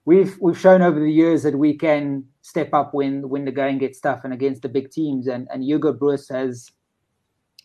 we've 0.06 0.36
we've 0.40 0.58
shown 0.58 0.82
over 0.82 0.98
the 0.98 1.12
years 1.12 1.42
that 1.42 1.58
we 1.58 1.76
can 1.76 2.24
step 2.40 2.72
up 2.72 2.94
when 2.94 3.28
when 3.28 3.44
the 3.44 3.52
going 3.52 3.78
gets 3.78 4.00
tough 4.00 4.24
and 4.24 4.32
against 4.32 4.62
the 4.62 4.68
big 4.68 4.90
teams. 4.90 5.26
And 5.26 5.46
and 5.52 5.62
Hugo 5.62 5.92
Broos 5.92 6.28
has, 6.30 6.70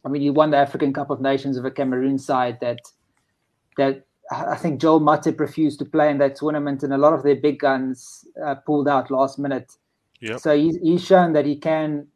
I 0.06 0.10
mean, 0.10 0.22
he 0.22 0.30
won 0.30 0.52
the 0.52 0.58
African 0.58 0.92
Cup 0.92 1.10
of 1.10 1.22
Nations 1.22 1.56
of 1.58 1.64
a 1.64 1.72
Cameroon 1.72 2.20
side 2.20 2.60
that 2.60 2.80
that 3.78 4.06
I 4.32 4.56
think 4.56 4.82
Joel 4.82 5.02
Matip 5.02 5.40
refused 5.40 5.80
to 5.80 5.86
play 5.86 6.10
in 6.10 6.18
that 6.18 6.36
tournament, 6.36 6.84
and 6.84 6.94
a 6.94 6.98
lot 6.98 7.14
of 7.14 7.24
their 7.24 7.36
big 7.36 7.60
guns 7.60 8.26
uh, 8.44 8.56
pulled 8.56 8.88
out 8.88 9.12
last 9.12 9.38
minute. 9.38 9.72
Yep. 10.22 10.40
So 10.40 10.58
he's, 10.58 10.78
he's 10.82 11.06
shown 11.06 11.34
that 11.34 11.46
he 11.46 11.56
can 11.56 12.08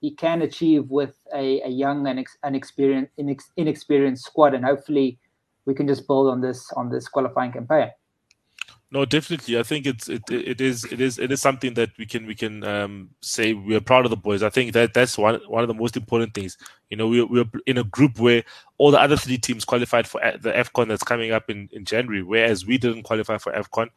he 0.00 0.12
can 0.12 0.42
achieve 0.42 0.88
with 0.90 1.16
a, 1.34 1.60
a 1.62 1.68
young 1.68 2.06
and 2.06 2.20
ex, 2.20 2.36
inexperienced, 2.44 3.10
inex, 3.18 3.44
inexperienced 3.56 4.24
squad, 4.24 4.54
and 4.54 4.64
hopefully 4.64 5.18
we 5.64 5.74
can 5.74 5.88
just 5.88 6.06
build 6.06 6.28
on 6.28 6.40
this 6.40 6.70
on 6.72 6.90
this 6.90 7.08
qualifying 7.08 7.52
campaign. 7.52 7.90
No, 8.90 9.04
definitely. 9.04 9.58
I 9.58 9.62
think 9.62 9.86
it's 9.86 10.08
it, 10.08 10.22
it 10.30 10.62
is 10.62 10.84
it 10.84 10.98
is 10.98 11.18
it 11.18 11.30
is 11.30 11.42
something 11.42 11.74
that 11.74 11.90
we 11.98 12.06
can 12.06 12.26
we 12.26 12.34
can 12.34 12.64
um, 12.64 13.10
say 13.20 13.52
we 13.52 13.76
are 13.76 13.82
proud 13.82 14.06
of 14.06 14.10
the 14.10 14.16
boys. 14.16 14.42
I 14.42 14.48
think 14.48 14.72
that 14.72 14.94
that's 14.94 15.18
one 15.18 15.40
one 15.46 15.62
of 15.62 15.68
the 15.68 15.74
most 15.74 15.94
important 15.96 16.32
things. 16.32 16.56
You 16.88 16.96
know, 16.96 17.06
we 17.06 17.22
we're 17.22 17.44
in 17.66 17.76
a 17.76 17.84
group 17.84 18.18
where 18.18 18.42
all 18.78 18.90
the 18.90 19.00
other 19.00 19.16
three 19.16 19.36
teams 19.36 19.66
qualified 19.66 20.06
for 20.06 20.20
the 20.40 20.52
AFCON 20.52 20.88
that's 20.88 21.02
coming 21.02 21.32
up 21.32 21.50
in, 21.50 21.68
in 21.72 21.84
January, 21.84 22.22
whereas 22.22 22.64
we 22.64 22.78
didn't 22.78 23.02
qualify 23.02 23.36
for 23.36 23.52
AFCON. 23.52 23.88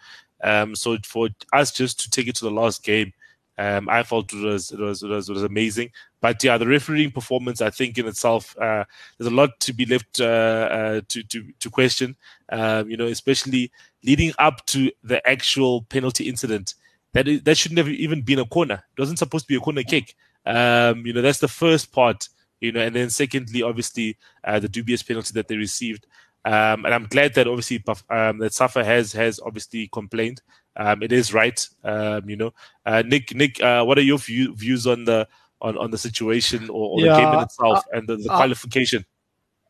Um, 0.43 0.75
so 0.75 0.97
for 1.05 1.29
us 1.53 1.71
just 1.71 2.01
to 2.01 2.09
take 2.09 2.27
it 2.27 2.35
to 2.35 2.45
the 2.45 2.51
last 2.51 2.83
game 2.83 3.13
um, 3.61 3.89
I 3.89 4.01
felt 4.01 4.33
it 4.33 4.43
was, 4.43 4.71
it 4.71 4.79
was, 4.79 5.03
it 5.03 5.07
was 5.09 5.29
it 5.29 5.33
was 5.33 5.43
amazing. 5.43 5.91
But 6.19 6.43
yeah, 6.43 6.57
the 6.57 6.65
refereeing 6.65 7.11
performance, 7.11 7.61
I 7.61 7.69
think 7.69 7.97
in 7.97 8.07
itself, 8.07 8.57
uh, 8.57 8.85
there's 9.17 9.31
a 9.31 9.35
lot 9.35 9.59
to 9.59 9.73
be 9.73 9.85
left 9.85 10.19
uh, 10.19 10.23
uh, 10.23 11.01
to 11.09 11.23
to 11.23 11.45
to 11.59 11.69
question. 11.69 12.15
Um, 12.49 12.89
you 12.89 12.97
know, 12.97 13.05
especially 13.05 13.71
leading 14.03 14.33
up 14.39 14.65
to 14.67 14.91
the 15.03 15.25
actual 15.27 15.83
penalty 15.83 16.27
incident. 16.27 16.75
That 17.13 17.27
is, 17.27 17.41
that 17.43 17.57
should 17.57 17.73
never 17.73 17.89
even 17.89 18.21
been 18.21 18.39
a 18.39 18.45
corner. 18.45 18.83
It 18.95 18.99
wasn't 18.99 19.19
supposed 19.19 19.45
to 19.45 19.49
be 19.49 19.55
a 19.55 19.59
corner 19.59 19.83
kick. 19.83 20.15
Um, 20.45 21.05
you 21.05 21.13
know, 21.13 21.21
that's 21.21 21.39
the 21.39 21.47
first 21.47 21.91
part. 21.91 22.29
You 22.59 22.71
know, 22.71 22.81
and 22.81 22.95
then 22.95 23.09
secondly, 23.09 23.63
obviously, 23.63 24.17
uh, 24.43 24.59
the 24.59 24.69
dubious 24.69 25.03
penalty 25.03 25.31
that 25.33 25.47
they 25.47 25.57
received. 25.57 26.05
Um, 26.45 26.85
and 26.85 26.93
I'm 26.93 27.05
glad 27.05 27.33
that 27.35 27.47
obviously 27.47 27.83
um, 28.09 28.39
that 28.39 28.53
Safa 28.53 28.83
has 28.83 29.13
has 29.13 29.39
obviously 29.45 29.89
complained. 29.91 30.41
Um, 30.75 31.03
it 31.03 31.11
is 31.11 31.33
right, 31.33 31.67
um, 31.83 32.29
you 32.29 32.35
know. 32.35 32.53
Uh, 32.85 33.03
Nick, 33.05 33.35
Nick, 33.35 33.61
uh, 33.61 33.83
what 33.83 33.97
are 33.97 34.03
your 34.03 34.17
view, 34.17 34.55
views 34.55 34.87
on 34.87 35.05
the 35.05 35.27
on, 35.61 35.77
on 35.77 35.91
the 35.91 35.97
situation 35.97 36.69
or, 36.69 36.91
or 36.91 37.01
yeah, 37.01 37.13
the 37.13 37.19
game 37.19 37.33
in 37.33 37.39
itself 37.41 37.83
and 37.91 38.07
the, 38.07 38.15
the 38.17 38.29
qualification? 38.29 39.05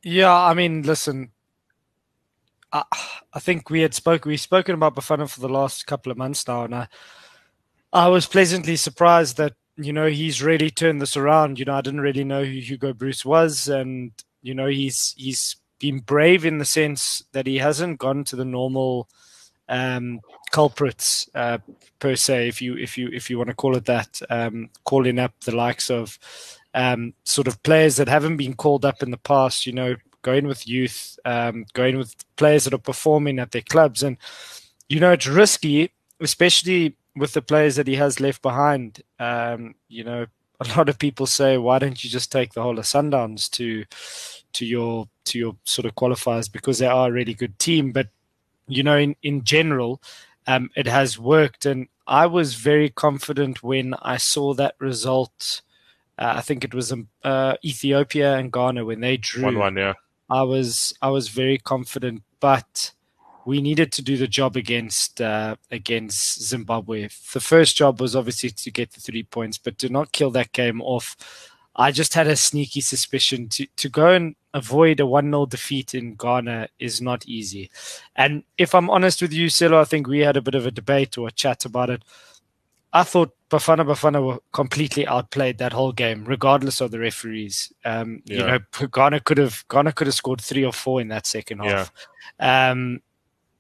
Yeah, 0.04 0.34
I 0.34 0.54
mean, 0.54 0.84
listen, 0.84 1.32
I, 2.74 2.84
I 3.34 3.40
think 3.40 3.70
we 3.70 3.82
had 3.82 3.94
spoke 3.94 4.26
we've 4.26 4.40
spoken 4.40 4.76
about 4.76 4.96
Bafana 4.96 5.30
for 5.30 5.42
the 5.42 5.50
last 5.50 5.88
couple 5.88 6.12
of 6.12 6.18
months 6.18 6.48
now, 6.48 6.64
and 6.64 6.76
I 6.76 6.88
I 7.94 8.08
was 8.08 8.26
pleasantly 8.26 8.76
surprised 8.76 9.38
that 9.38 9.54
you 9.78 9.94
know 9.94 10.08
he's 10.08 10.42
really 10.42 10.70
turned 10.70 11.02
this 11.02 11.18
around. 11.18 11.60
You 11.60 11.66
know, 11.66 11.76
I 11.76 11.82
didn't 11.82 12.02
really 12.02 12.24
know 12.24 12.44
who 12.44 12.52
Hugo 12.52 12.94
Broos 12.94 13.26
was, 13.26 13.68
and 13.68 14.12
you 14.42 14.54
know 14.54 14.68
he's 14.68 15.14
he's 15.18 15.58
been 15.80 16.00
brave 16.00 16.46
in 16.46 16.60
the 16.60 16.66
sense 16.66 17.24
that 17.32 17.48
he 17.48 17.58
hasn't 17.58 18.00
gone 18.00 18.24
to 18.24 18.36
the 18.36 18.46
normal 18.46 19.10
um, 19.68 20.20
culprits 20.52 21.28
uh, 21.34 21.58
per 22.00 22.16
se, 22.16 22.48
if 22.48 22.62
you 22.62 22.78
if 22.78 22.98
you 22.98 23.10
if 23.12 23.30
you 23.30 23.38
want 23.38 23.50
to 23.50 23.56
call 23.56 23.76
it 23.76 23.86
that, 23.86 24.22
um, 24.30 24.70
calling 24.84 25.18
up 25.18 25.34
the 25.46 25.56
likes 25.56 25.90
of 25.90 26.20
um, 26.74 27.14
sort 27.24 27.48
of 27.48 27.62
players 27.64 27.96
that 27.96 28.08
haven't 28.08 28.38
been 28.38 28.54
called 28.54 28.86
up 28.86 29.02
in 29.02 29.12
the 29.12 29.18
past. 29.18 29.66
You 29.66 29.74
know, 29.74 29.96
going 30.22 30.48
with 30.48 30.68
youth, 30.68 31.18
um, 31.26 31.66
going 31.74 31.98
with 31.98 32.16
players 32.36 32.66
that 32.66 32.74
are 32.74 32.80
performing 32.80 33.40
at 33.40 33.52
their 33.52 33.62
clubs, 33.62 34.04
and 34.04 34.18
you 34.90 35.00
know 35.00 35.12
it's 35.12 35.28
risky, 35.28 35.92
especially 36.20 36.96
with 37.16 37.34
the 37.34 37.42
players 37.42 37.76
that 37.76 37.88
he 37.88 37.96
has 37.96 38.20
left 38.20 38.42
behind. 38.42 39.02
Um, 39.20 39.76
you 39.88 40.04
know, 40.04 40.28
a 40.60 40.78
lot 40.78 40.90
of 40.90 41.00
people 41.00 41.26
say, 41.26 41.58
why 41.58 41.80
don't 41.80 42.04
you 42.04 42.10
just 42.10 42.32
take 42.32 42.54
the 42.54 42.62
whole 42.62 42.80
of 42.80 42.86
Sundowns 42.86 43.50
to 43.52 43.86
to 44.54 44.66
your 44.66 45.08
to 45.26 45.40
your 45.40 45.56
sort 45.64 45.86
of 45.86 45.96
qualifiers 45.96 46.52
because 46.52 46.80
they 46.80 46.88
are 46.88 47.10
a 47.10 47.12
really 47.12 47.34
good 47.34 47.58
team, 47.60 47.92
but 47.92 48.08
you 48.68 48.84
know, 48.84 48.98
in, 48.98 49.16
in 49.22 49.44
general, 49.44 50.02
um, 50.48 50.70
it 50.76 50.88
has 50.88 51.20
worked. 51.20 51.66
And 51.66 51.88
I 52.08 52.26
was 52.26 52.56
very 52.56 52.90
confident 52.90 53.62
when 53.62 53.94
I 54.02 54.18
saw 54.18 54.54
that 54.56 54.76
result. 54.80 55.62
Uh, 56.18 56.34
I 56.38 56.42
think 56.42 56.64
it 56.64 56.74
was 56.74 56.92
um, 56.92 57.08
uh, 57.24 57.56
Ethiopia 57.64 58.38
and 58.38 58.52
Ghana 58.52 58.86
when 58.86 59.02
they 59.02 59.18
drew. 59.18 59.44
One 59.44 59.60
one, 59.60 59.78
yeah. 59.78 59.94
I 60.32 60.44
was 60.44 60.94
I 61.02 61.10
was 61.10 61.30
very 61.30 61.58
confident, 61.60 62.24
but 62.40 62.94
we 63.46 63.62
needed 63.62 63.92
to 63.94 64.02
do 64.02 64.18
the 64.18 64.28
job 64.28 64.56
against 64.56 65.22
uh, 65.22 65.58
against 65.72 66.44
Zimbabwe. 66.44 67.10
The 67.34 67.42
first 67.42 67.76
job 67.76 68.02
was 68.02 68.16
obviously 68.16 68.52
to 68.52 68.72
get 68.72 68.92
the 68.94 69.02
three 69.02 69.24
points, 69.24 69.58
but 69.60 69.78
to 69.80 69.90
not 69.90 70.14
kill 70.14 70.32
that 70.32 70.54
game 70.54 70.82
off 70.82 71.18
I 71.76 71.92
just 71.92 72.14
had 72.14 72.28
a 72.28 72.36
sneaky 72.36 72.82
suspicion 72.82 73.48
to, 73.50 73.66
to 73.78 73.90
go 73.90 74.10
and 74.12 74.36
avoid 74.54 75.00
a 75.00 75.06
1 75.06 75.32
0 75.32 75.46
defeat 75.46 75.96
in 75.96 76.16
Ghana 76.16 76.68
is 76.80 77.02
not 77.02 77.26
easy. 77.26 77.72
And 78.16 78.44
if 78.58 78.76
I'm 78.76 78.90
honest 78.90 79.22
with 79.22 79.32
you, 79.32 79.50
Silo, 79.50 79.80
I 79.80 79.86
think 79.86 80.08
we 80.08 80.20
had 80.20 80.36
a 80.36 80.42
bit 80.42 80.56
of 80.56 80.66
a 80.66 80.72
debate 80.72 81.18
or 81.18 81.30
a 81.30 81.32
chat 81.32 81.64
about 81.64 81.90
it. 81.90 82.04
I 82.94 83.04
thought 83.04 83.34
Bafana 83.50 83.86
Bafana 83.86 84.26
were 84.26 84.40
completely 84.52 85.08
outplayed 85.08 85.58
that 85.60 85.74
whole 85.74 85.92
game, 85.92 86.26
regardless 86.26 86.82
of 86.82 86.92
the 86.92 87.00
referees. 87.00 87.72
Um, 87.86 88.22
yeah. 88.26 88.38
You 88.38 88.46
know, 88.46 88.88
Ghana 88.88 89.22
could 89.22 89.38
have 89.38 89.64
Ghana 89.70 89.94
could 89.94 90.08
have 90.08 90.16
scored 90.16 90.42
three 90.42 90.66
or 90.66 90.74
four 90.74 91.02
in 91.02 91.10
that 91.10 91.26
second 91.26 91.60
half. 91.60 91.92
Yeah. 92.40 92.72
Um, 92.72 93.02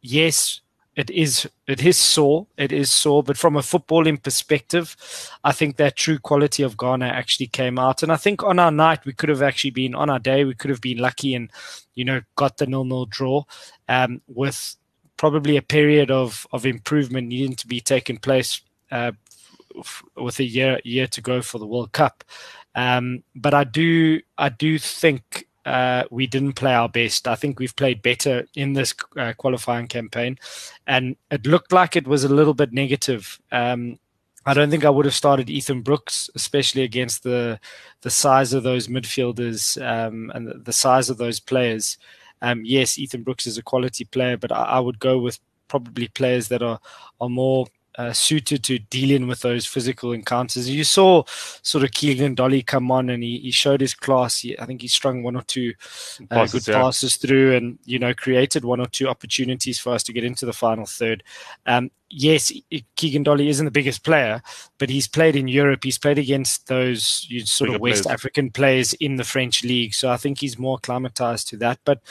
yes, 0.01 0.61
it 0.95 1.09
is 1.09 1.47
it 1.67 1.83
is 1.83 1.97
sore 1.97 2.47
it 2.57 2.71
is 2.71 2.91
sore 2.91 3.23
but 3.23 3.38
from 3.38 3.55
a 3.55 3.61
footballing 3.61 4.21
perspective 4.21 4.95
i 5.43 5.51
think 5.51 5.77
that 5.77 5.95
true 5.95 6.19
quality 6.19 6.63
of 6.63 6.77
ghana 6.77 7.05
actually 7.05 7.47
came 7.47 7.79
out 7.79 8.03
and 8.03 8.11
i 8.11 8.17
think 8.17 8.43
on 8.43 8.59
our 8.59 8.71
night 8.71 9.05
we 9.05 9.13
could 9.13 9.29
have 9.29 9.41
actually 9.41 9.71
been 9.71 9.95
on 9.95 10.09
our 10.09 10.19
day 10.19 10.43
we 10.43 10.53
could 10.53 10.69
have 10.69 10.81
been 10.81 10.97
lucky 10.97 11.33
and 11.33 11.50
you 11.95 12.03
know 12.03 12.19
got 12.35 12.57
the 12.57 12.67
nil 12.67 12.83
nil 12.83 13.05
draw 13.05 13.43
um, 13.88 14.21
with 14.27 14.75
probably 15.15 15.55
a 15.55 15.61
period 15.61 16.11
of 16.11 16.45
of 16.51 16.65
improvement 16.65 17.27
needing 17.27 17.55
to 17.55 17.67
be 17.67 17.79
taken 17.79 18.17
place 18.17 18.61
uh, 18.91 19.12
with 20.15 20.39
a 20.39 20.43
year 20.43 20.79
year 20.83 21.07
to 21.07 21.21
go 21.21 21.41
for 21.41 21.57
the 21.57 21.67
world 21.67 21.91
cup 21.91 22.24
um, 22.75 23.24
but 23.36 23.53
i 23.53 23.63
do 23.63 24.19
i 24.38 24.50
do 24.50 24.77
think 24.77 25.48
uh, 25.65 26.03
we 26.10 26.25
didn't 26.25 26.53
play 26.53 26.74
our 26.74 26.89
best. 26.89 27.27
I 27.27 27.36
think 27.36 27.60
we've 27.60 27.75
played 27.75 28.01
better 28.01 28.48
in 28.55 28.74
this 28.74 28.93
uh, 29.17 29.33
qualifying 29.38 29.88
campaign, 29.88 30.38
and 30.88 31.15
it 31.29 31.45
looked 31.45 31.71
like 31.71 31.95
it 31.95 32.07
was 32.07 32.24
a 32.24 32.33
little 32.33 32.53
bit 32.53 32.74
negative. 32.74 33.39
Um, 33.51 34.00
I 34.45 34.55
don't 34.55 34.71
think 34.71 34.86
I 34.86 34.89
would 34.89 35.05
have 35.05 35.13
started 35.13 35.50
Ethan 35.50 35.81
Brooks, 35.81 36.29
especially 36.36 36.81
against 36.81 37.24
the 37.24 37.60
the 38.01 38.10
size 38.10 38.53
of 38.53 38.63
those 38.63 38.88
midfielders 38.88 39.79
um, 39.81 40.31
and 40.33 40.48
the, 40.48 40.55
the, 40.55 40.74
size 40.74 41.10
of 41.10 41.17
those 41.17 41.39
players. 41.39 41.98
Um, 42.41 42.63
yes, 42.65 42.98
Ethan 42.98 43.21
Brooks 43.21 43.45
is 43.45 43.60
a 43.60 43.63
quality 43.63 44.05
player, 44.05 44.38
but 44.38 44.51
I, 44.51 44.63
I 44.63 44.79
would 44.79 44.98
go 44.98 45.19
with 45.19 45.39
probably 45.67 46.07
players 46.07 46.48
that 46.48 46.63
are 46.63 46.79
are 47.19 47.29
more 47.29 47.67
uh, 47.98 48.13
suited 48.13 48.63
to 48.63 48.79
dealing 48.79 49.27
with 49.27 49.41
those 49.41 49.65
physical 49.65 50.13
encounters. 50.13 50.69
You 50.69 50.83
saw 50.83 51.24
sort 51.62 51.83
of 51.83 51.91
Keagan 51.91 52.36
Dolly 52.36 52.62
come 52.62 52.91
on 52.91 53.10
and 53.10 53.24
he, 53.24 53.39
he 53.39 53.51
showed 53.51 53.81
his 53.81 53.93
class. 53.93 54.39
He, 54.39 54.57
I 54.60 54.65
think 54.65 54.81
he 54.81 54.88
strung 54.88 55.24
one 55.24 55.36
or 55.36 55.43
two 55.43 55.74
uh, 56.24 56.36
passes, 56.36 56.65
good 56.65 56.74
passes 56.74 57.17
through 57.17 57.55
and, 57.55 57.79
you 57.86 58.00
know, 58.00 58.13
created 58.13 58.63
one 58.63 58.79
or 58.79 58.88
two 58.88 59.07
opportunities 59.07 59.79
for 59.79 59.93
us 59.93 60.03
to 60.03 60.13
get 60.13 60.24
into 60.24 60.45
the 60.45 60.53
final 60.53 60.86
third. 60.86 61.24
Um, 61.65 61.91
yes, 62.12 62.51
Keagan 62.98 63.24
Dolly 63.24 63.48
isn't 63.48 63.65
the 63.65 63.72
biggest 63.72 64.03
player, 64.03 64.41
but 64.77 64.89
he's 64.89 65.08
played 65.08 65.36
in 65.36 65.48
Europe. 65.48 65.84
He's 65.84 65.98
played 65.98 66.18
against 66.18 66.68
those 66.68 67.27
sort 67.46 67.70
Bigger 67.70 67.75
of 67.75 67.82
West 67.82 68.03
players. 68.03 68.13
African 68.13 68.51
players 68.51 68.94
in 68.94 69.15
the 69.15 69.24
French 69.24 69.63
league. 69.63 69.94
So 69.94 70.10
I 70.10 70.18
think 70.18 70.39
he's 70.39 70.60
more 70.60 70.77
acclimatized 70.77 71.48
to 71.50 71.58
that. 71.58 71.80
But 71.86 72.01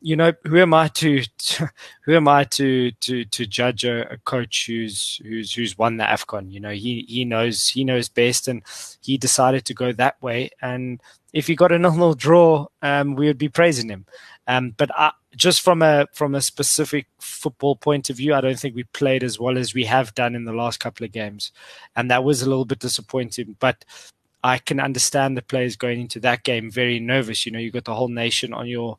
you 0.00 0.16
know, 0.16 0.32
who 0.44 0.58
am 0.58 0.74
I 0.74 0.88
to, 0.88 1.22
to 1.22 1.70
who 2.04 2.14
am 2.14 2.28
I 2.28 2.44
to 2.44 2.90
to 2.90 3.24
to 3.24 3.46
judge 3.46 3.84
a, 3.84 4.12
a, 4.12 4.18
coach 4.18 4.66
who's 4.66 5.20
who's 5.24 5.54
who's 5.54 5.78
won 5.78 5.96
the 5.96 6.04
Afcon? 6.04 6.52
You 6.52 6.60
know, 6.60 6.72
he 6.72 7.06
he 7.08 7.24
knows 7.24 7.68
he 7.68 7.84
knows 7.84 8.08
best, 8.08 8.48
and 8.48 8.62
he 9.00 9.16
decided 9.16 9.64
to 9.66 9.74
go 9.74 9.92
that 9.92 10.20
way. 10.22 10.50
And 10.60 11.00
if 11.34 11.48
he 11.48 11.56
got 11.56 11.72
a 11.72 11.78
nil 11.78 12.14
draw, 12.14 12.66
um, 12.80 13.16
we 13.16 13.26
would 13.26 13.38
be 13.38 13.48
praising 13.48 13.90
him. 13.90 14.06
Um, 14.46 14.72
but 14.76 14.90
I, 14.96 15.10
just 15.34 15.62
from 15.62 15.82
a 15.82 16.06
from 16.12 16.34
a 16.34 16.40
specific 16.40 17.06
football 17.18 17.76
point 17.76 18.08
of 18.08 18.16
view, 18.16 18.34
I 18.34 18.40
don't 18.40 18.58
think 18.58 18.76
we 18.76 18.84
played 18.84 19.24
as 19.24 19.38
well 19.38 19.58
as 19.58 19.74
we 19.74 19.84
have 19.84 20.14
done 20.14 20.34
in 20.34 20.44
the 20.44 20.52
last 20.52 20.80
couple 20.80 21.04
of 21.04 21.12
games, 21.12 21.50
and 21.96 22.10
that 22.10 22.24
was 22.24 22.40
a 22.40 22.48
little 22.48 22.64
bit 22.64 22.78
disappointing. 22.78 23.56
But 23.58 23.84
I 24.44 24.58
can 24.58 24.78
understand 24.78 25.36
the 25.36 25.42
players 25.42 25.74
going 25.74 26.00
into 26.00 26.20
that 26.20 26.44
game 26.44 26.70
very 26.70 27.00
nervous. 27.00 27.44
You 27.44 27.52
know, 27.52 27.58
you've 27.58 27.72
got 27.72 27.84
the 27.84 27.94
whole 27.94 28.08
nation 28.08 28.52
on 28.52 28.66
your, 28.66 28.98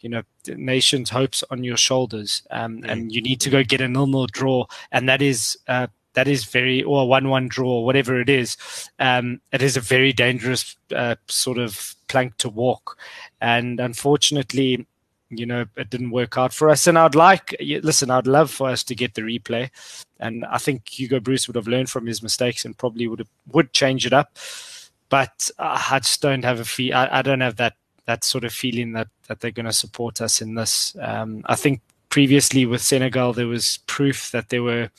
you 0.00 0.08
know, 0.08 0.22
nation's 0.48 1.10
hopes 1.10 1.44
on 1.50 1.62
your 1.62 1.76
shoulders, 1.76 2.42
um, 2.50 2.80
mm. 2.80 2.90
and 2.90 3.12
you 3.12 3.22
need 3.22 3.40
to 3.42 3.50
go 3.50 3.62
get 3.62 3.82
a 3.82 3.88
nil-nil 3.88 4.26
draw, 4.32 4.66
and 4.90 5.08
that 5.08 5.22
is 5.22 5.56
uh, 5.68 5.86
that 6.16 6.26
is 6.26 6.44
very 6.44 6.82
or 6.82 7.02
a 7.02 7.06
one-one 7.06 7.46
draw, 7.46 7.82
whatever 7.82 8.20
it 8.20 8.28
is. 8.28 8.56
Um, 8.98 9.40
it 9.52 9.62
is 9.62 9.76
a 9.76 9.80
very 9.80 10.12
dangerous 10.12 10.74
uh, 10.94 11.14
sort 11.28 11.58
of 11.58 11.94
plank 12.08 12.36
to 12.38 12.48
walk, 12.48 12.98
and 13.40 13.78
unfortunately, 13.78 14.86
you 15.30 15.46
know, 15.46 15.66
it 15.76 15.90
didn't 15.90 16.10
work 16.10 16.36
out 16.38 16.52
for 16.52 16.68
us. 16.70 16.86
And 16.86 16.98
I'd 16.98 17.14
like, 17.14 17.54
listen, 17.60 18.10
I'd 18.10 18.26
love 18.26 18.50
for 18.50 18.68
us 18.68 18.82
to 18.84 18.94
get 18.94 19.14
the 19.14 19.22
replay, 19.22 19.70
and 20.18 20.44
I 20.46 20.58
think 20.58 20.88
Hugo 20.88 21.20
Broos 21.20 21.46
would 21.46 21.56
have 21.56 21.68
learned 21.68 21.90
from 21.90 22.06
his 22.06 22.22
mistakes 22.22 22.64
and 22.64 22.76
probably 22.76 23.06
would 23.06 23.20
have, 23.20 23.30
would 23.52 23.72
change 23.72 24.06
it 24.06 24.12
up 24.12 24.38
but 25.08 25.50
I 25.58 26.00
just 26.00 26.20
don't 26.20 26.44
have 26.44 26.60
a 26.60 26.64
feel. 26.64 26.94
I, 26.94 27.08
I, 27.12 27.22
don't 27.22 27.40
have 27.40 27.56
that 27.56 27.74
that 28.06 28.24
sort 28.24 28.44
of 28.44 28.52
feeling 28.52 28.92
that 28.92 29.08
that 29.28 29.40
they're 29.40 29.50
going 29.50 29.66
to 29.66 29.72
support 29.72 30.20
us 30.20 30.40
in 30.40 30.54
this. 30.54 30.96
Um, 31.00 31.42
I 31.46 31.54
think 31.54 31.80
previously 32.08 32.64
with 32.66 32.82
Senegal 32.82 33.32
there 33.32 33.48
was 33.48 33.78
proof 33.86 34.30
that 34.30 34.48
there 34.48 34.62
were 34.62 34.90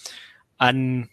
un. 0.60 1.10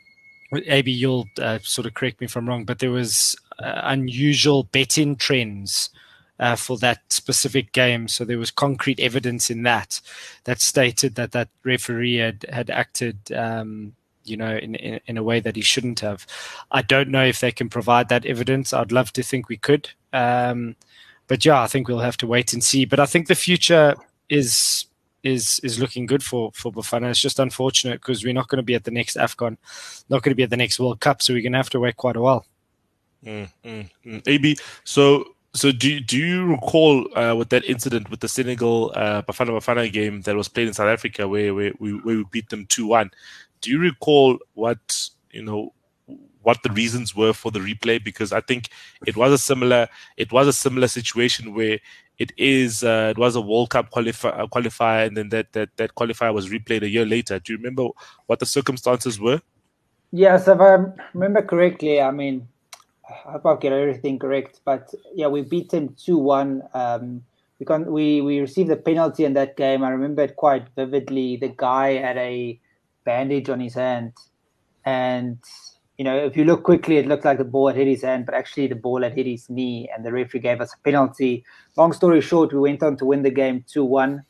Maybe 0.52 0.92
you'll 0.92 1.26
uh, 1.40 1.58
sort 1.62 1.86
of 1.86 1.94
correct 1.94 2.20
me 2.20 2.26
if 2.26 2.36
I'm 2.36 2.48
wrong, 2.48 2.64
but 2.64 2.78
there 2.78 2.92
was 2.92 3.34
uh, 3.58 3.80
unusual 3.84 4.64
betting 4.64 5.16
trends 5.16 5.90
uh, 6.38 6.54
for 6.54 6.78
that 6.78 7.00
specific 7.12 7.72
game. 7.72 8.06
So 8.06 8.24
there 8.24 8.38
was 8.38 8.52
concrete 8.52 9.00
evidence 9.00 9.50
in 9.50 9.64
that 9.64 10.00
that 10.44 10.60
stated 10.60 11.16
that 11.16 11.32
that 11.32 11.48
referee 11.64 12.16
had 12.16 12.46
had 12.48 12.70
acted 12.70 13.32
um, 13.32 13.94
you 14.24 14.36
know, 14.36 14.56
in, 14.56 14.74
in, 14.76 15.00
in 15.06 15.16
a 15.16 15.22
way 15.22 15.40
that 15.40 15.56
he 15.56 15.62
shouldn't 15.62 16.00
have. 16.00 16.26
I 16.70 16.82
don't 16.82 17.10
know 17.10 17.24
if 17.24 17.40
they 17.40 17.52
can 17.52 17.68
provide 17.68 18.08
that 18.08 18.26
evidence. 18.26 18.72
I'd 18.72 18.92
love 18.92 19.12
to 19.14 19.22
think 19.22 19.48
we 19.48 19.56
could. 19.56 19.90
Um, 20.12 20.76
but 21.26 21.44
yeah, 21.44 21.62
I 21.62 21.66
think 21.66 21.88
we'll 21.88 22.00
have 22.00 22.16
to 22.18 22.26
wait 22.26 22.52
and 22.52 22.62
see. 22.62 22.84
But 22.84 23.00
I 23.00 23.06
think 23.06 23.28
the 23.28 23.34
future 23.34 23.94
is 24.28 24.86
is 25.24 25.60
is 25.64 25.80
looking 25.80 26.06
good 26.06 26.22
for 26.22 26.52
for 26.54 26.72
Bafana. 26.72 27.10
It's 27.10 27.18
just 27.18 27.40
unfortunate 27.40 28.00
because 28.00 28.24
we're 28.24 28.32
not 28.34 28.48
going 28.48 28.58
to 28.58 28.62
be 28.62 28.74
at 28.74 28.84
the 28.84 28.90
next 28.90 29.16
Afcon, 29.16 29.56
not 30.08 30.22
going 30.22 30.32
to 30.32 30.36
be 30.36 30.44
at 30.44 30.50
the 30.50 30.56
next 30.56 30.78
World 30.78 31.00
Cup, 31.00 31.22
so 31.22 31.32
we're 31.32 31.42
going 31.42 31.52
to 31.52 31.58
have 31.58 31.70
to 31.70 31.80
wait 31.80 31.96
quite 31.96 32.16
a 32.16 32.20
while. 32.20 32.46
Mm, 33.24 33.48
mm, 33.64 33.90
mm. 34.04 34.28
AB, 34.28 34.56
so 34.84 35.24
so 35.54 35.72
do 35.72 35.98
do 35.98 36.18
you 36.18 36.46
recall 36.46 37.08
uh, 37.18 37.34
with 37.34 37.48
that 37.48 37.64
incident 37.64 38.10
with 38.10 38.20
the 38.20 38.28
Senegal 38.28 38.92
uh, 38.94 39.22
Bafana 39.22 39.50
Bafana 39.50 39.90
game 39.90 40.20
that 40.22 40.36
was 40.36 40.48
played 40.48 40.68
in 40.68 40.74
South 40.74 40.88
Africa 40.88 41.26
where, 41.26 41.54
where 41.54 41.72
we 41.80 41.94
where 41.94 42.16
we 42.18 42.24
beat 42.30 42.50
them 42.50 42.66
two 42.66 42.86
one? 42.86 43.10
do 43.64 43.70
you 43.70 43.80
recall 43.80 44.38
what 44.52 45.08
you 45.32 45.42
know 45.42 45.72
what 46.44 46.62
the 46.62 46.70
reasons 46.70 47.14
were 47.14 47.32
for 47.32 47.50
the 47.50 47.58
replay 47.58 48.02
because 48.02 48.32
I 48.32 48.40
think 48.40 48.68
it 49.06 49.16
was 49.16 49.32
a 49.32 49.38
similar 49.38 49.88
it 50.16 50.32
was 50.32 50.46
a 50.46 50.52
similar 50.52 50.88
situation 50.88 51.54
where 51.54 51.78
it 52.18 52.32
is 52.36 52.84
uh, 52.84 53.08
it 53.10 53.18
was 53.18 53.34
a 53.34 53.40
World 53.40 53.70
Cup 53.70 53.90
qualifier, 53.90 54.38
uh, 54.38 54.46
qualifier 54.46 55.06
and 55.06 55.16
then 55.16 55.28
that, 55.30 55.52
that 55.52 55.76
that 55.76 55.94
qualifier 55.94 56.32
was 56.32 56.48
replayed 56.48 56.82
a 56.82 56.88
year 56.88 57.04
later. 57.04 57.38
Do 57.38 57.52
you 57.52 57.56
remember 57.58 57.88
what 58.26 58.38
the 58.38 58.46
circumstances 58.46 59.18
were? 59.18 59.40
Yes, 60.12 60.46
if 60.46 60.60
I 60.60 60.84
remember 61.12 61.42
correctly, 61.42 62.00
I 62.00 62.12
mean, 62.12 62.46
I 63.08 63.32
hope 63.32 63.46
I 63.46 63.56
get 63.56 63.72
everything 63.72 64.18
correct, 64.18 64.60
but 64.64 64.94
yeah, 65.14 65.26
we 65.26 65.42
beat 65.42 65.70
them 65.70 65.96
two 65.98 66.18
one. 66.18 66.62
Um, 66.72 67.24
we 67.58 67.66
can 67.66 67.90
we 67.90 68.20
we 68.20 68.40
received 68.40 68.70
a 68.70 68.76
penalty 68.76 69.24
in 69.24 69.34
that 69.34 69.56
game. 69.56 69.82
I 69.82 69.90
remember 69.90 70.22
it 70.22 70.36
quite 70.36 70.68
vividly. 70.76 71.36
The 71.36 71.52
guy 71.56 71.94
had 71.94 72.16
a 72.16 72.60
bandage 73.04 73.48
on 73.48 73.60
his 73.60 73.74
hand. 73.74 74.12
And, 74.84 75.38
you 75.98 76.04
know, 76.04 76.16
if 76.16 76.36
you 76.36 76.44
look 76.44 76.64
quickly, 76.64 76.96
it 76.96 77.06
looked 77.06 77.24
like 77.24 77.38
the 77.38 77.44
ball 77.44 77.68
had 77.68 77.76
hit 77.76 77.86
his 77.86 78.02
hand, 78.02 78.26
but 78.26 78.34
actually 78.34 78.66
the 78.66 78.74
ball 78.74 79.02
had 79.02 79.14
hit 79.14 79.26
his 79.26 79.48
knee, 79.48 79.88
and 79.94 80.04
the 80.04 80.12
referee 80.12 80.40
gave 80.40 80.60
us 80.60 80.74
a 80.74 80.78
penalty. 80.78 81.44
Long 81.76 81.92
story 81.92 82.20
short, 82.20 82.52
we 82.52 82.58
went 82.58 82.82
on 82.82 82.96
to 82.96 83.04
win 83.04 83.22
the 83.22 83.30
game 83.30 83.64
2 83.68 83.84
1. 83.84 84.22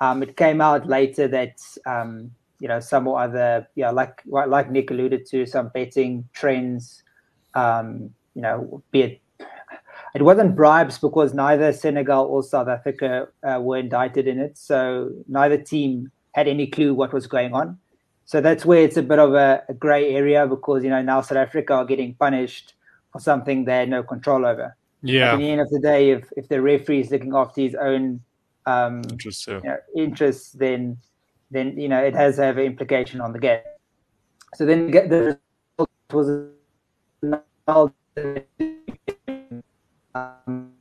Um, 0.00 0.22
it 0.22 0.36
came 0.36 0.60
out 0.60 0.86
later 0.86 1.26
that, 1.28 1.58
um, 1.86 2.30
you 2.60 2.68
know, 2.68 2.78
some 2.78 3.08
or 3.08 3.20
other, 3.20 3.66
yeah, 3.74 3.90
like 3.90 4.22
like 4.26 4.70
Nick 4.70 4.90
alluded 4.90 5.26
to, 5.26 5.46
some 5.46 5.68
betting 5.68 6.28
trends, 6.34 7.02
um, 7.54 8.10
you 8.34 8.42
know, 8.42 8.82
be 8.90 9.02
it 9.02 9.20
it 10.14 10.22
wasn't 10.22 10.56
bribes 10.56 10.98
because 10.98 11.34
neither 11.34 11.72
Senegal 11.72 12.26
or 12.26 12.42
South 12.42 12.68
Africa 12.68 13.28
uh, 13.42 13.60
were 13.60 13.78
indicted 13.78 14.26
in 14.26 14.38
it. 14.38 14.56
So 14.56 15.10
neither 15.28 15.58
team 15.58 16.10
had 16.32 16.48
any 16.48 16.66
clue 16.66 16.94
what 16.94 17.12
was 17.12 17.26
going 17.26 17.52
on. 17.52 17.78
So 18.28 18.42
that's 18.42 18.66
where 18.66 18.82
it's 18.82 18.98
a 18.98 19.02
bit 19.02 19.18
of 19.18 19.32
a, 19.32 19.62
a 19.70 19.72
grey 19.72 20.14
area 20.14 20.46
because 20.46 20.84
you 20.84 20.90
know 20.90 21.00
now 21.00 21.22
South 21.22 21.38
Africa 21.38 21.72
are 21.72 21.86
getting 21.86 22.12
punished 22.12 22.74
for 23.10 23.20
something 23.22 23.64
they 23.64 23.78
had 23.78 23.88
no 23.88 24.02
control 24.02 24.44
over. 24.44 24.76
Yeah. 25.02 25.32
At 25.32 25.38
the 25.38 25.48
end 25.48 25.62
of 25.62 25.70
the 25.70 25.80
day, 25.80 26.10
if 26.10 26.30
if 26.36 26.46
the 26.48 26.60
referee 26.60 27.00
is 27.00 27.10
looking 27.10 27.34
after 27.34 27.62
his 27.62 27.74
own 27.74 28.20
um, 28.66 29.00
interests, 29.08 29.48
yeah. 29.48 29.60
you 29.64 29.68
know, 29.70 29.78
interests, 29.96 30.52
then 30.52 30.98
then 31.50 31.78
you 31.80 31.88
know 31.88 32.04
it 32.04 32.14
has 32.14 32.36
to 32.36 32.42
have 32.42 32.58
an 32.58 32.64
implication 32.64 33.22
on 33.22 33.32
the 33.32 33.38
game. 33.38 33.62
So 34.56 34.66
then 34.66 34.90
get 34.90 35.08
the 35.08 35.38
result 35.78 35.90
was 36.12 36.28
um, 40.14 40.72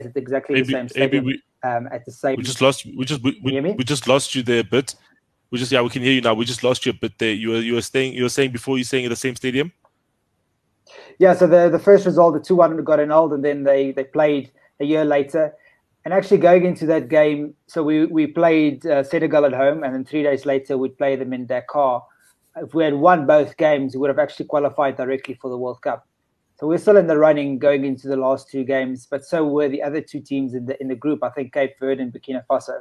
exactly 0.00 0.54
maybe, 0.54 0.72
the 0.72 0.88
same. 0.88 1.00
Maybe 1.00 1.20
we, 1.20 1.42
um, 1.62 1.88
at 1.92 2.04
the 2.04 2.12
same. 2.12 2.36
We 2.36 2.42
just 2.42 2.60
lost. 2.60 2.84
We 2.84 3.04
just 3.04 3.22
we, 3.22 3.40
we, 3.42 3.60
we, 3.60 3.84
just 3.84 4.06
lost 4.06 4.34
you 4.34 4.42
there 4.42 4.60
a 4.60 4.64
bit. 4.64 4.94
We 5.50 5.58
just 5.58 5.72
yeah, 5.72 5.82
we 5.82 5.90
can 5.90 6.02
hear 6.02 6.12
you 6.12 6.20
now. 6.20 6.34
We 6.34 6.44
just 6.44 6.62
lost 6.62 6.86
you 6.86 6.90
a 6.90 6.94
bit 6.94 7.18
there. 7.18 7.32
You 7.32 7.50
were 7.50 7.60
you 7.60 7.74
were 7.74 7.82
saying 7.82 8.14
You 8.14 8.24
were 8.24 8.28
saying 8.28 8.52
before 8.52 8.76
you 8.76 8.82
were 8.82 8.84
saying 8.84 9.04
at 9.06 9.08
the 9.08 9.16
same 9.16 9.36
stadium. 9.36 9.72
Yeah. 11.18 11.34
So 11.34 11.46
the 11.46 11.68
the 11.68 11.78
first 11.78 12.06
result, 12.06 12.34
the 12.34 12.40
two 12.40 12.56
one 12.56 12.82
got 12.84 13.00
annulled, 13.00 13.32
and 13.32 13.44
then 13.44 13.64
they 13.64 13.92
they 13.92 14.04
played 14.04 14.50
a 14.80 14.84
year 14.84 15.04
later. 15.04 15.54
And 16.04 16.14
actually 16.14 16.38
going 16.38 16.64
into 16.64 16.86
that 16.86 17.08
game, 17.08 17.54
so 17.66 17.82
we 17.82 18.06
we 18.06 18.28
played 18.28 18.86
uh, 18.86 19.02
Senegal 19.02 19.44
at 19.44 19.52
home, 19.52 19.82
and 19.82 19.92
then 19.92 20.04
three 20.04 20.22
days 20.22 20.46
later 20.46 20.78
we'd 20.78 20.96
play 20.96 21.16
them 21.16 21.32
in 21.32 21.46
Dakar. 21.46 22.04
If 22.56 22.74
we 22.74 22.84
had 22.84 22.94
won 22.94 23.26
both 23.26 23.56
games, 23.56 23.94
we 23.94 24.00
would 24.00 24.10
have 24.10 24.18
actually 24.20 24.46
qualified 24.46 24.96
directly 24.96 25.34
for 25.34 25.50
the 25.50 25.58
World 25.58 25.82
Cup. 25.82 26.06
So 26.58 26.66
we're 26.66 26.78
still 26.78 26.96
in 26.96 27.06
the 27.06 27.18
running 27.18 27.58
going 27.58 27.84
into 27.84 28.08
the 28.08 28.16
last 28.16 28.50
two 28.50 28.64
games, 28.64 29.06
but 29.10 29.24
so 29.24 29.44
were 29.44 29.68
the 29.68 29.82
other 29.82 30.00
two 30.00 30.20
teams 30.20 30.54
in 30.54 30.66
the 30.66 30.80
in 30.80 30.88
the 30.88 30.94
group. 30.94 31.22
I 31.22 31.28
think 31.30 31.52
Cape 31.52 31.74
Verde 31.78 32.02
and 32.02 32.12
Burkina 32.12 32.42
Faso. 32.48 32.80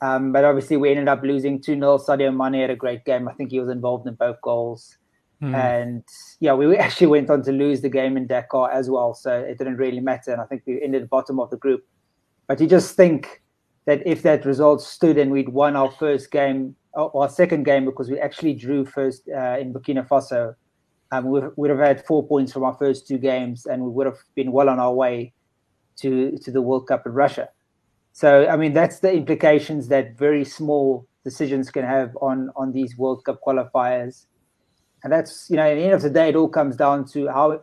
Um, 0.00 0.32
but 0.32 0.44
obviously, 0.44 0.76
we 0.76 0.90
ended 0.90 1.08
up 1.08 1.22
losing 1.22 1.60
2 1.60 1.74
0. 1.74 1.98
Sadio 1.98 2.34
Mane 2.34 2.60
had 2.60 2.70
a 2.70 2.76
great 2.76 3.04
game. 3.04 3.26
I 3.26 3.32
think 3.32 3.50
he 3.50 3.58
was 3.58 3.70
involved 3.70 4.06
in 4.06 4.14
both 4.14 4.40
goals. 4.42 4.98
Mm. 5.42 5.54
And 5.54 6.04
yeah, 6.40 6.52
we 6.54 6.76
actually 6.76 7.06
went 7.06 7.30
on 7.30 7.42
to 7.42 7.52
lose 7.52 7.80
the 7.80 7.88
game 7.88 8.16
in 8.16 8.26
Dakar 8.26 8.70
as 8.70 8.90
well. 8.90 9.14
So 9.14 9.32
it 9.40 9.58
didn't 9.58 9.76
really 9.76 10.00
matter. 10.00 10.32
And 10.32 10.40
I 10.40 10.44
think 10.44 10.62
we 10.66 10.82
ended 10.82 11.08
bottom 11.08 11.40
of 11.40 11.50
the 11.50 11.56
group. 11.56 11.84
But 12.46 12.60
you 12.60 12.66
just 12.66 12.96
think 12.96 13.42
that 13.86 14.02
if 14.06 14.22
that 14.22 14.44
result 14.44 14.82
stood 14.82 15.18
and 15.18 15.30
we'd 15.30 15.48
won 15.48 15.76
our 15.76 15.90
first 15.90 16.30
game, 16.30 16.76
or 16.94 17.22
our 17.22 17.28
second 17.28 17.64
game, 17.64 17.84
because 17.84 18.10
we 18.10 18.20
actually 18.20 18.54
drew 18.54 18.84
first 18.84 19.28
uh, 19.28 19.58
in 19.58 19.72
Burkina 19.72 20.06
Faso, 20.06 20.54
um, 21.14 21.26
we 21.26 21.40
would 21.56 21.70
have 21.70 21.78
had 21.78 22.04
four 22.04 22.26
points 22.26 22.52
from 22.52 22.64
our 22.64 22.74
first 22.74 23.06
two 23.06 23.18
games, 23.18 23.66
and 23.66 23.82
we 23.82 23.90
would 23.90 24.06
have 24.06 24.18
been 24.34 24.50
well 24.52 24.68
on 24.68 24.78
our 24.80 24.92
way 24.92 25.32
to 26.00 26.36
to 26.38 26.50
the 26.50 26.62
World 26.62 26.88
Cup 26.88 27.06
in 27.06 27.12
Russia. 27.12 27.48
So, 28.12 28.46
I 28.48 28.56
mean, 28.56 28.72
that's 28.72 29.00
the 29.00 29.12
implications 29.12 29.88
that 29.88 30.16
very 30.16 30.44
small 30.44 31.06
decisions 31.24 31.70
can 31.70 31.84
have 31.84 32.16
on 32.20 32.50
on 32.56 32.72
these 32.72 32.96
World 32.96 33.24
Cup 33.24 33.40
qualifiers, 33.46 34.26
and 35.02 35.12
that's 35.12 35.48
you 35.50 35.56
know, 35.56 35.68
at 35.70 35.74
the 35.74 35.84
end 35.84 35.92
of 35.92 36.02
the 36.02 36.10
day, 36.10 36.28
it 36.30 36.36
all 36.36 36.48
comes 36.48 36.76
down 36.76 37.06
to 37.08 37.28
how 37.28 37.60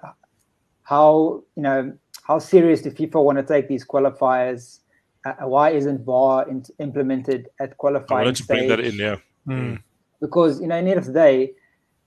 how 0.83 1.43
you 1.55 1.63
know 1.63 1.93
how 2.23 2.39
serious 2.39 2.81
do 2.81 2.91
FIFA 2.91 3.23
want 3.23 3.37
to 3.37 3.43
take 3.43 3.67
these 3.67 3.85
qualifiers. 3.85 4.79
Uh, 5.25 5.33
why 5.45 5.69
isn't 5.69 6.03
VAR 6.03 6.49
in, 6.49 6.63
implemented 6.79 7.47
at 7.59 7.77
qualifying 7.77 8.21
I 8.21 8.23
wanted 8.23 8.35
to 8.37 8.43
stage? 8.43 8.57
bring 8.57 8.69
that 8.69 8.79
in, 8.79 8.95
yeah. 8.95 9.17
Mm. 9.47 9.83
Because 10.19 10.61
you 10.61 10.67
know, 10.67 10.75
at 10.75 10.83
the 10.83 10.89
end 10.89 10.99
of 10.99 11.05
the 11.05 11.13
day, 11.13 11.53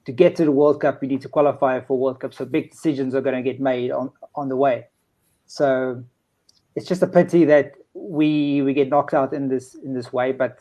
to 0.06 0.12
get 0.12 0.36
to 0.36 0.44
the 0.44 0.52
World 0.52 0.80
Cup, 0.80 1.02
you 1.02 1.08
need 1.08 1.22
to 1.22 1.28
qualify 1.28 1.80
for 1.80 1.98
World 1.98 2.20
Cup. 2.20 2.34
So 2.34 2.44
big 2.44 2.70
decisions 2.70 3.14
are 3.14 3.20
going 3.20 3.36
to 3.36 3.42
get 3.42 3.60
made 3.60 3.90
on 3.90 4.10
on 4.34 4.48
the 4.48 4.56
way. 4.56 4.86
So 5.46 6.02
it's 6.74 6.86
just 6.86 7.02
a 7.02 7.06
pity 7.06 7.44
that 7.46 7.74
we 7.94 8.62
we 8.62 8.74
get 8.74 8.88
knocked 8.88 9.14
out 9.14 9.32
in 9.32 9.48
this 9.48 9.74
in 9.74 9.94
this 9.94 10.12
way. 10.12 10.32
But 10.32 10.60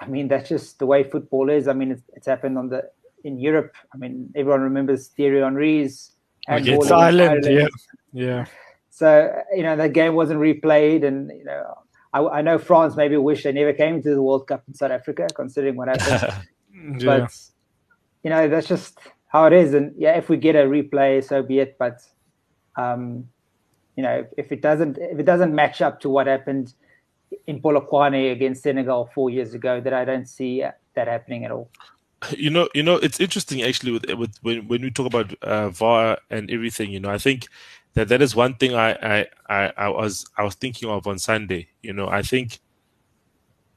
I 0.00 0.06
mean, 0.06 0.28
that's 0.28 0.48
just 0.48 0.78
the 0.78 0.86
way 0.86 1.04
football 1.04 1.50
is. 1.50 1.68
I 1.68 1.72
mean, 1.72 1.92
it's, 1.92 2.02
it's 2.14 2.26
happened 2.26 2.58
on 2.58 2.68
the 2.68 2.90
in 3.24 3.38
Europe. 3.38 3.74
I 3.94 3.98
mean, 3.98 4.32
everyone 4.34 4.62
remembers 4.62 5.08
Thierry 5.08 5.40
Henry's 5.40 6.12
handball. 6.46 6.82
It's 6.82 6.90
Ireland, 6.90 7.46
yeah, 7.48 7.68
yeah. 8.12 8.46
So 8.90 9.32
you 9.54 9.62
know 9.62 9.76
that 9.76 9.92
game 9.92 10.14
wasn't 10.14 10.40
replayed, 10.40 11.04
and 11.04 11.30
you 11.30 11.44
know 11.44 11.78
I, 12.12 12.20
I 12.38 12.42
know 12.42 12.58
France 12.58 12.96
maybe 12.96 13.16
wish 13.16 13.44
they 13.44 13.52
never 13.52 13.72
came 13.72 14.02
to 14.02 14.10
the 14.10 14.22
World 14.22 14.46
Cup 14.46 14.64
in 14.66 14.74
South 14.74 14.90
Africa, 14.90 15.28
considering 15.34 15.76
what 15.76 15.88
happened. 15.88 16.34
yeah. 17.00 17.04
But 17.04 17.36
you 18.22 18.30
know, 18.30 18.48
that's 18.48 18.68
just 18.68 18.98
how 19.28 19.46
it 19.46 19.52
is. 19.52 19.74
And 19.74 19.94
yeah, 19.96 20.16
if 20.16 20.28
we 20.28 20.36
get 20.36 20.56
a 20.56 20.64
replay, 20.64 21.22
so 21.24 21.42
be 21.42 21.60
it. 21.60 21.76
But 21.78 22.00
um, 22.76 23.28
you 23.96 24.02
know, 24.02 24.26
if 24.36 24.52
it 24.52 24.62
doesn't 24.62 24.98
if 24.98 25.18
it 25.18 25.26
doesn't 25.26 25.54
match 25.54 25.80
up 25.80 26.00
to 26.00 26.08
what 26.08 26.26
happened 26.26 26.74
in 27.46 27.60
Polokwane 27.60 28.32
against 28.32 28.62
Senegal 28.62 29.10
four 29.14 29.30
years 29.30 29.54
ago, 29.54 29.80
that 29.80 29.92
I 29.92 30.04
don't 30.04 30.26
see 30.26 30.64
that 30.94 31.08
happening 31.08 31.44
at 31.44 31.50
all. 31.50 31.70
You 32.36 32.50
know, 32.50 32.68
you 32.74 32.82
know, 32.82 32.96
it's 32.96 33.18
interesting 33.18 33.62
actually 33.62 33.92
with 33.92 34.10
with 34.14 34.36
when, 34.42 34.68
when 34.68 34.82
we 34.82 34.90
talk 34.90 35.06
about 35.06 35.32
uh, 35.42 35.70
VAR 35.70 36.18
and 36.28 36.50
everything. 36.50 36.90
You 36.90 37.00
know, 37.00 37.10
I 37.10 37.18
think 37.18 37.48
that 37.94 38.08
that 38.08 38.20
is 38.20 38.36
one 38.36 38.54
thing 38.54 38.74
I, 38.74 38.92
I 38.92 39.26
I 39.48 39.72
I 39.76 39.88
was 39.88 40.26
I 40.36 40.42
was 40.42 40.54
thinking 40.54 40.90
of 40.90 41.06
on 41.06 41.18
Sunday. 41.18 41.68
You 41.82 41.94
know, 41.94 42.08
I 42.08 42.22
think 42.22 42.60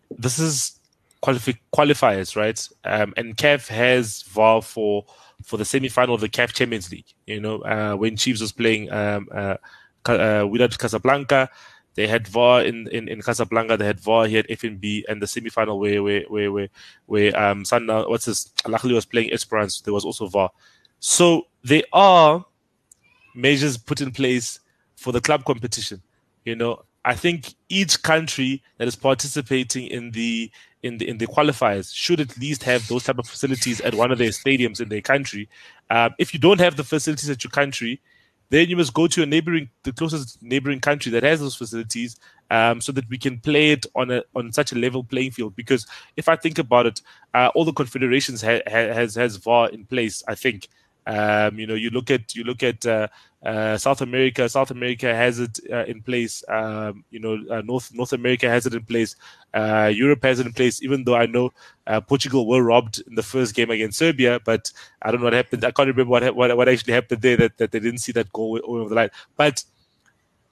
this 0.10 0.40
is 0.40 0.80
qualifi- 1.24 1.60
qualifiers, 1.74 2.36
right? 2.36 2.68
Um, 2.84 3.14
and 3.18 3.36
CAF 3.38 3.68
has 3.68 4.24
VAR 4.24 4.62
for 4.62 5.06
for 5.44 5.58
the 5.58 5.66
semi 5.66 5.90
final 5.90 6.16
of 6.16 6.22
the 6.22 6.30
CAF 6.30 6.54
Champions 6.54 6.92
League. 6.92 7.12
You 7.26 7.40
know, 7.40 7.60
uh, 7.60 7.96
when 7.96 8.18
Chiefs 8.18 8.42
was 8.42 8.52
playing 8.52 8.92
um, 8.92 9.28
uh, 9.34 9.58
uh, 10.06 10.68
Casablanca, 10.78 11.50
they 11.96 12.08
had 12.08 12.28
VAR 12.28 12.64
in, 12.64 12.88
in, 12.90 13.08
in 13.08 13.22
Casablanca. 13.22 13.78
They 13.78 13.86
had 13.86 14.00
VAR 14.00 14.26
here 14.28 14.40
at 14.40 14.50
FNB, 14.50 15.04
and 15.08 15.22
the 15.22 15.28
semi 15.28 15.50
final 15.50 15.80
where 15.80 16.04
where 16.04 16.24
where 16.28 16.52
where, 16.52 16.70
where 17.06 17.40
um 17.40 17.66
Sanna, 17.66 18.08
what's 18.10 18.26
this? 18.26 18.52
Ahly 18.66 18.94
was 18.94 19.06
playing 19.06 19.32
Esperance. 19.32 19.82
There 19.82 19.94
was 19.94 20.06
also 20.06 20.28
VAR. 20.28 20.50
So 21.00 21.48
there 21.64 21.84
are 21.94 22.46
measures 23.36 23.78
put 23.78 24.02
in 24.02 24.12
place 24.12 24.60
for 24.96 25.12
the 25.12 25.22
club 25.22 25.46
competition. 25.46 26.02
You 26.46 26.56
know, 26.56 26.84
I 27.06 27.16
think 27.16 27.54
each 27.70 28.02
country 28.02 28.64
that 28.78 28.88
is 28.88 28.96
participating 28.96 29.88
in 29.88 30.12
the 30.12 30.52
in 30.84 30.98
the 30.98 31.08
in 31.08 31.18
the 31.18 31.28
qualifiers 31.28 31.94
should 31.94 32.20
at 32.20 32.38
least 32.38 32.64
have 32.64 32.88
those 32.88 33.04
type 33.04 33.20
of 33.20 33.28
facilities 33.28 33.82
at 33.82 33.96
one 33.96 34.12
of 34.12 34.18
their 34.18 34.30
stadiums 34.30 34.80
in 34.80 34.90
their 34.90 35.02
country. 35.02 35.50
Um, 35.90 36.14
if 36.18 36.34
you 36.34 36.40
don't 36.40 36.60
have 36.60 36.76
the 36.76 36.84
facilities 36.84 37.30
at 37.30 37.44
your 37.44 37.52
country, 37.52 38.02
then 38.50 38.70
you 38.70 38.78
must 38.78 38.94
go 38.94 39.08
to 39.08 39.24
a 39.24 39.26
neighboring, 39.26 39.70
the 39.84 39.92
closest 39.92 40.42
neighboring 40.42 40.80
country 40.80 41.12
that 41.12 41.24
has 41.24 41.40
those 41.40 41.56
facilities, 41.56 42.18
um, 42.52 42.80
so 42.80 42.92
that 42.92 43.10
we 43.10 43.18
can 43.18 43.40
play 43.40 43.72
it 43.72 43.86
on 43.96 44.12
a 44.12 44.24
on 44.36 44.52
such 44.54 44.72
a 44.72 44.76
level 44.76 45.04
playing 45.04 45.32
field. 45.32 45.56
Because 45.56 45.86
if 46.16 46.30
I 46.30 46.36
think 46.36 46.58
about 46.58 46.86
it, 46.86 47.02
uh, 47.34 47.50
all 47.56 47.66
the 47.66 47.74
confederations 47.74 48.42
ha- 48.42 48.62
ha- 48.68 48.94
has 48.94 49.16
has 49.16 49.38
VAR 49.38 49.70
in 49.70 49.86
place. 49.86 50.24
I 50.28 50.36
think 50.36 50.70
um, 51.06 51.60
you 51.60 51.68
know, 51.68 51.74
you 51.74 51.90
look 51.90 52.12
at 52.12 52.36
you 52.36 52.44
look 52.44 52.64
at 52.64 52.86
uh, 52.86 53.08
uh, 53.44 53.78
South 53.78 54.02
America. 54.02 54.48
South 54.48 54.72
America 54.72 55.14
has 55.14 55.40
it 55.40 55.60
uh, 55.72 55.84
in 55.86 56.02
place. 56.02 56.44
Um, 56.48 57.04
you 57.12 57.20
know, 57.20 57.38
uh, 57.50 57.62
North 57.62 57.94
North 57.94 58.14
America 58.14 58.50
has 58.50 58.66
it 58.66 58.74
in 58.74 58.84
place. 58.84 59.16
Uh, 59.54 59.92
Europe 59.94 60.24
has 60.24 60.40
it 60.40 60.48
in 60.48 60.54
place. 60.54 60.82
Even 60.82 61.04
though 61.04 61.16
I 61.16 61.26
know 61.26 61.52
uh, 61.88 62.00
Portugal 62.00 62.48
were 62.48 62.64
robbed 62.64 63.04
in 63.08 63.16
the 63.16 63.24
first 63.24 63.54
game 63.54 63.70
against 63.70 64.00
Serbia, 64.00 64.40
but 64.44 64.72
I 65.02 65.12
don't 65.12 65.20
know 65.20 65.26
what 65.26 65.34
happened. 65.34 65.66
I 65.66 65.72
can't 65.72 65.88
remember 65.88 66.10
what 66.10 66.36
what, 66.36 66.56
what 66.56 66.70
actually 66.70 66.94
happened 66.94 67.22
there 67.22 67.38
that, 67.38 67.58
that 67.58 67.72
they 67.72 67.80
didn't 67.80 68.00
see 68.00 68.14
that 68.14 68.32
goal 68.32 68.60
over 68.64 68.90
the 68.90 68.96
line. 68.96 69.12
But 69.36 69.64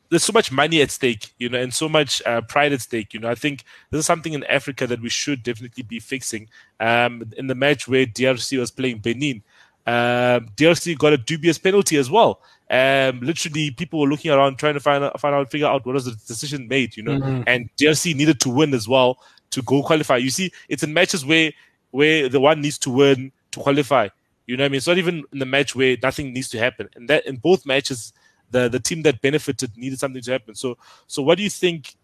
there's 0.09 0.25
so 0.25 0.33
much 0.33 0.51
money 0.51 0.81
at 0.81 0.91
stake, 0.91 1.33
you 1.37 1.47
know, 1.47 1.57
and 1.57 1.73
so 1.73 1.87
much 1.87 2.21
uh, 2.25 2.41
pride 2.41 2.73
at 2.73 2.81
stake. 2.81 3.13
You 3.13 3.21
know, 3.21 3.29
I 3.29 3.35
think 3.35 3.63
this 3.89 3.99
is 3.99 4.05
something 4.05 4.33
in 4.33 4.43
Africa 4.43 4.85
that 4.85 5.01
we 5.01 5.07
should 5.07 5.41
definitely 5.41 5.83
be 5.83 5.99
fixing. 5.99 6.49
Um, 6.81 7.31
in 7.37 7.47
the 7.47 7.55
match 7.55 7.87
where 7.87 8.05
DRC 8.05 8.59
was 8.59 8.71
playing 8.71 8.97
Benin, 8.97 9.41
um, 9.87 10.49
DRC 10.57 10.97
got 10.97 11.13
a 11.13 11.17
dubious 11.17 11.57
penalty 11.57 11.95
as 11.95 12.11
well. 12.11 12.41
Um, 12.71 13.19
literally, 13.19 13.71
people 13.71 13.99
were 13.99 14.07
looking 14.07 14.31
around 14.31 14.57
trying 14.57 14.75
to 14.75 14.79
find 14.79 15.03
out, 15.03 15.19
find 15.19 15.35
out, 15.35 15.51
figure 15.51 15.67
out 15.67 15.85
what 15.85 15.93
was 15.93 16.05
the 16.05 16.15
decision 16.25 16.69
made, 16.69 16.95
you 16.95 17.03
know. 17.03 17.19
Mm-hmm. 17.19 17.43
And 17.45 17.69
DRC 17.75 18.15
needed 18.15 18.39
to 18.39 18.49
win 18.49 18.73
as 18.73 18.87
well 18.87 19.19
to 19.49 19.61
go 19.61 19.83
qualify. 19.83 20.15
You 20.15 20.29
see, 20.29 20.53
it's 20.69 20.81
in 20.81 20.93
matches 20.93 21.25
where 21.25 21.51
where 21.91 22.29
the 22.29 22.39
one 22.39 22.61
needs 22.61 22.77
to 22.79 22.89
win 22.89 23.33
to 23.51 23.59
qualify. 23.59 24.07
You 24.47 24.55
know 24.55 24.63
what 24.63 24.67
I 24.67 24.69
mean? 24.69 24.77
It's 24.77 24.87
not 24.87 24.97
even 24.97 25.25
in 25.33 25.39
the 25.39 25.45
match 25.45 25.75
where 25.75 25.97
nothing 26.01 26.31
needs 26.31 26.47
to 26.49 26.59
happen. 26.59 26.87
And 26.95 27.09
that 27.09 27.25
in 27.25 27.35
both 27.35 27.65
matches, 27.65 28.13
the 28.51 28.69
the 28.69 28.79
team 28.79 29.01
that 29.01 29.21
benefited 29.21 29.75
needed 29.75 29.99
something 29.99 30.21
to 30.21 30.31
happen. 30.31 30.55
So 30.55 30.77
so 31.07 31.21
what 31.21 31.37
do 31.37 31.43
you 31.43 31.49
think? 31.49 31.95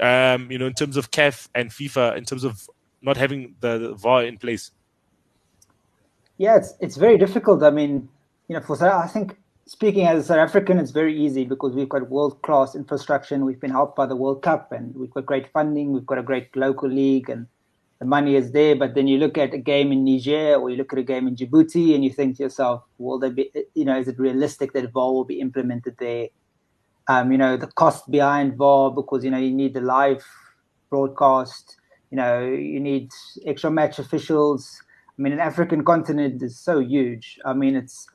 Um, 0.00 0.50
you 0.50 0.58
know, 0.58 0.66
in 0.66 0.74
terms 0.74 0.96
of 0.96 1.10
CAF 1.10 1.48
and 1.54 1.70
FIFA, 1.70 2.16
in 2.18 2.24
terms 2.24 2.44
of 2.44 2.68
not 3.00 3.16
having 3.16 3.54
the, 3.60 3.78
the 3.78 3.94
VAR 3.94 4.24
in 4.24 4.36
place. 4.36 4.70
Yeah, 6.38 6.56
it's 6.56 6.72
it's 6.80 6.96
very 6.96 7.18
difficult. 7.18 7.62
I 7.62 7.70
mean, 7.70 8.08
you 8.48 8.56
know, 8.56 8.62
for 8.62 8.76
that 8.78 8.94
I 8.94 9.06
think 9.06 9.36
speaking 9.66 10.06
as 10.06 10.24
a 10.24 10.26
South 10.26 10.38
African, 10.38 10.78
it's 10.78 10.92
very 10.92 11.18
easy 11.18 11.44
because 11.44 11.74
we've 11.74 11.88
got 11.88 12.08
world 12.08 12.40
class 12.42 12.74
infrastructure 12.74 13.34
and 13.34 13.44
we've 13.44 13.60
been 13.60 13.70
helped 13.70 13.96
by 13.96 14.06
the 14.06 14.16
World 14.16 14.42
Cup 14.42 14.72
and 14.72 14.94
we've 14.94 15.10
got 15.10 15.26
great 15.26 15.52
funding, 15.52 15.92
we've 15.92 16.06
got 16.06 16.18
a 16.18 16.22
great 16.22 16.54
local 16.56 16.88
league 16.88 17.28
and 17.28 17.46
the 17.98 18.04
money 18.04 18.36
is 18.36 18.52
there. 18.52 18.76
But 18.76 18.94
then 18.94 19.08
you 19.08 19.18
look 19.18 19.36
at 19.36 19.54
a 19.54 19.58
game 19.58 19.90
in 19.90 20.04
Niger 20.04 20.54
or 20.54 20.70
you 20.70 20.76
look 20.76 20.92
at 20.92 20.98
a 20.98 21.02
game 21.02 21.26
in 21.26 21.34
Djibouti 21.34 21.94
and 21.94 22.04
you 22.04 22.12
think 22.12 22.36
to 22.36 22.44
yourself, 22.44 22.84
will 22.98 23.18
there 23.18 23.30
be, 23.30 23.50
you 23.74 23.84
know, 23.84 23.98
is 23.98 24.08
it 24.08 24.18
realistic 24.18 24.72
that 24.72 24.92
VAR 24.92 25.12
will 25.12 25.24
be 25.24 25.40
implemented 25.40 25.96
there? 25.98 26.28
Um, 27.08 27.32
you 27.32 27.38
know, 27.38 27.56
the 27.56 27.66
cost 27.66 28.10
behind 28.10 28.56
VAR 28.56 28.90
because, 28.90 29.24
you 29.24 29.30
know, 29.30 29.38
you 29.38 29.52
need 29.52 29.74
the 29.74 29.80
live 29.80 30.24
broadcast, 30.90 31.76
you 32.10 32.16
know, 32.16 32.46
you 32.46 32.78
need 32.78 33.10
extra 33.44 33.70
match 33.70 33.98
officials 33.98 34.82
I 35.18 35.22
mean, 35.22 35.32
an 35.32 35.40
African 35.40 35.84
continent 35.84 36.42
is 36.42 36.58
so 36.58 36.80
huge. 36.80 37.38
I 37.44 37.54
mean, 37.54 37.74
it's 37.74 38.06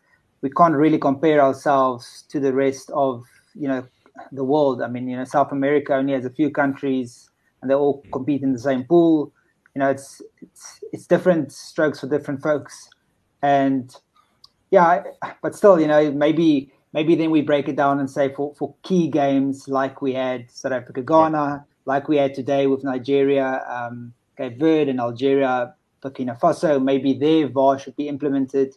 we 0.42 0.50
can't 0.50 0.76
really 0.76 0.98
compare 0.98 1.42
ourselves 1.42 2.24
to 2.30 2.40
the 2.40 2.54
rest 2.54 2.90
of 2.92 3.24
you 3.56 3.68
know 3.68 3.86
the 4.32 4.44
world. 4.44 4.82
I 4.82 4.88
mean, 4.88 5.08
you 5.08 5.18
know, 5.18 5.24
South 5.24 5.52
America 5.52 5.94
only 5.94 6.14
has 6.14 6.26
a 6.26 6.30
few 6.30 6.50
countries, 6.50 7.30
and 7.62 7.70
they 7.70 7.76
all 7.76 8.04
compete 8.12 8.42
in 8.42 8.54
the 8.54 8.60
same 8.60 8.84
pool. 8.84 9.32
You 9.76 9.80
know, 9.80 9.90
it's 9.90 10.22
it's 10.42 10.80
it's 10.92 11.08
different 11.08 11.52
strokes 11.52 12.00
for 12.00 12.08
different 12.08 12.42
folks, 12.42 12.90
and 13.42 13.96
yeah, 14.72 15.04
but 15.42 15.56
still, 15.56 15.80
you 15.80 15.88
know, 15.88 16.12
maybe 16.12 16.72
maybe 16.94 17.16
then 17.16 17.32
we 17.32 17.42
break 17.42 17.68
it 17.70 17.76
down 17.76 18.00
and 18.00 18.10
say 18.10 18.34
for 18.34 18.54
for 18.56 18.74
key 18.84 19.08
games 19.08 19.68
like 19.68 20.02
we 20.02 20.14
had 20.14 20.50
South 20.52 20.74
Africa, 20.74 21.02
Ghana, 21.02 21.66
like 21.86 22.08
we 22.08 22.18
had 22.18 22.34
today 22.34 22.68
with 22.68 22.84
Nigeria, 22.84 23.64
um, 23.70 24.14
Cape 24.38 24.60
Verde, 24.60 24.92
and 24.92 25.00
Algeria 25.00 25.74
Burkina 26.02 26.40
Faso, 26.40 26.84
maybe 26.84 27.14
their 27.14 27.48
VAR 27.48 27.78
should 27.78 27.96
be 27.96 28.08
implemented 28.08 28.76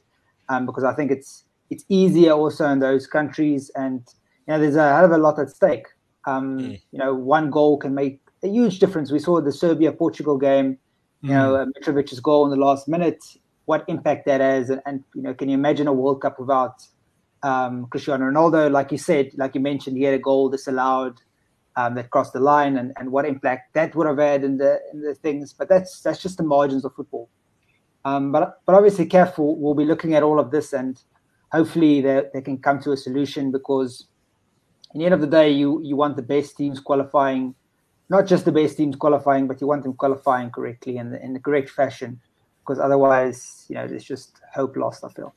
um, 0.49 0.67
because 0.67 0.85
I 0.85 0.95
think 0.95 1.11
it's 1.11 1.45
it's 1.75 1.85
easier 1.89 2.33
also 2.33 2.69
in 2.69 2.79
those 2.79 3.07
countries, 3.07 3.71
and 3.75 4.01
you 4.47 4.53
know 4.53 4.59
there's 4.61 4.77
a 4.77 4.95
hell 4.95 5.05
of 5.05 5.11
a 5.11 5.19
lot 5.19 5.39
at 5.39 5.51
stake. 5.51 5.87
Um, 6.27 6.59
mm. 6.59 6.83
You 6.93 6.99
know, 6.99 7.15
one 7.15 7.51
goal 7.51 7.77
can 7.79 7.95
make 7.95 8.21
a 8.43 8.49
huge 8.49 8.79
difference. 8.79 9.11
We 9.11 9.19
saw 9.19 9.41
the 9.41 9.53
Serbia 9.53 9.93
Portugal 9.93 10.39
game. 10.39 10.79
You 11.23 11.31
mm. 11.31 11.33
know, 11.33 11.57
uh, 11.57 11.67
Mitrovic's 11.73 12.21
goal 12.21 12.45
in 12.45 12.51
the 12.51 12.65
last 12.65 12.89
minute. 12.89 13.23
What 13.67 13.85
impact 13.89 14.27
that 14.27 14.41
has, 14.41 14.71
and, 14.71 14.81
and 14.87 15.03
you 15.15 15.23
know, 15.23 15.35
can 15.35 15.49
you 15.49 15.55
imagine 15.55 15.87
a 15.87 15.93
World 15.93 16.21
Cup 16.21 16.39
without 16.39 16.77
um, 17.43 17.87
Cristiano 17.87 18.27
Ronaldo? 18.31 18.71
Like 18.71 18.93
you 18.93 18.99
said, 18.99 19.33
like 19.37 19.55
you 19.55 19.61
mentioned, 19.61 19.97
he 19.97 20.05
had 20.05 20.15
a 20.15 20.19
goal 20.19 20.51
disallowed 20.51 21.17
um, 21.77 21.95
that 21.97 22.11
crossed 22.11 22.35
the 22.35 22.41
line 22.41 22.77
and, 22.77 22.93
and 22.99 23.11
what 23.11 23.25
impact 23.25 23.75
that 23.75 23.95
would 23.97 24.07
have 24.07 24.19
had 24.19 24.45
in 24.45 24.59
the 24.59 24.81
in 24.93 25.01
the 25.01 25.15
things. 25.15 25.53
But 25.53 25.69
that's 25.69 26.01
that's 26.03 26.23
just 26.23 26.37
the 26.37 26.45
margins 26.45 26.85
of 26.85 26.95
football. 26.95 27.29
Um, 28.05 28.33
but 28.33 28.61
but 28.67 28.75
obviously, 28.75 29.07
CAF 29.07 29.39
will, 29.39 29.59
will 29.59 29.75
be 29.75 29.87
looking 29.87 30.15
at 30.15 30.23
all 30.23 30.39
of 30.39 30.51
this 30.51 30.73
and 30.73 31.03
hopefully 31.55 32.01
they, 32.01 32.23
they 32.35 32.41
can 32.41 32.59
come 32.59 32.81
to 32.81 32.93
a 32.93 32.97
solution 32.97 33.53
because 33.53 34.09
in 34.93 34.99
the 34.99 35.07
end 35.07 35.15
of 35.15 35.21
the 35.21 35.27
day, 35.27 35.51
you 35.51 35.81
you 35.83 35.97
want 35.97 36.17
the 36.17 36.23
best 36.23 36.57
teams 36.57 36.81
qualifying, 36.81 37.55
not 38.09 38.27
just 38.27 38.45
the 38.45 38.53
best 38.53 38.77
teams 38.77 38.97
qualifying, 38.97 39.47
but 39.47 39.61
you 39.61 39.67
want 39.67 39.83
them 39.85 39.95
qualifying 39.95 40.51
correctly 40.51 40.99
and 40.99 41.15
in, 41.15 41.23
in 41.23 41.33
the 41.33 41.41
correct 41.41 41.71
fashion 41.71 42.21
because 42.61 42.79
otherwise, 42.79 43.67
you 43.69 43.75
know, 43.77 43.87
there's 43.87 44.05
just 44.05 44.41
hope 44.53 44.77
lost. 44.77 45.05
I 45.05 45.09
feel. 45.09 45.35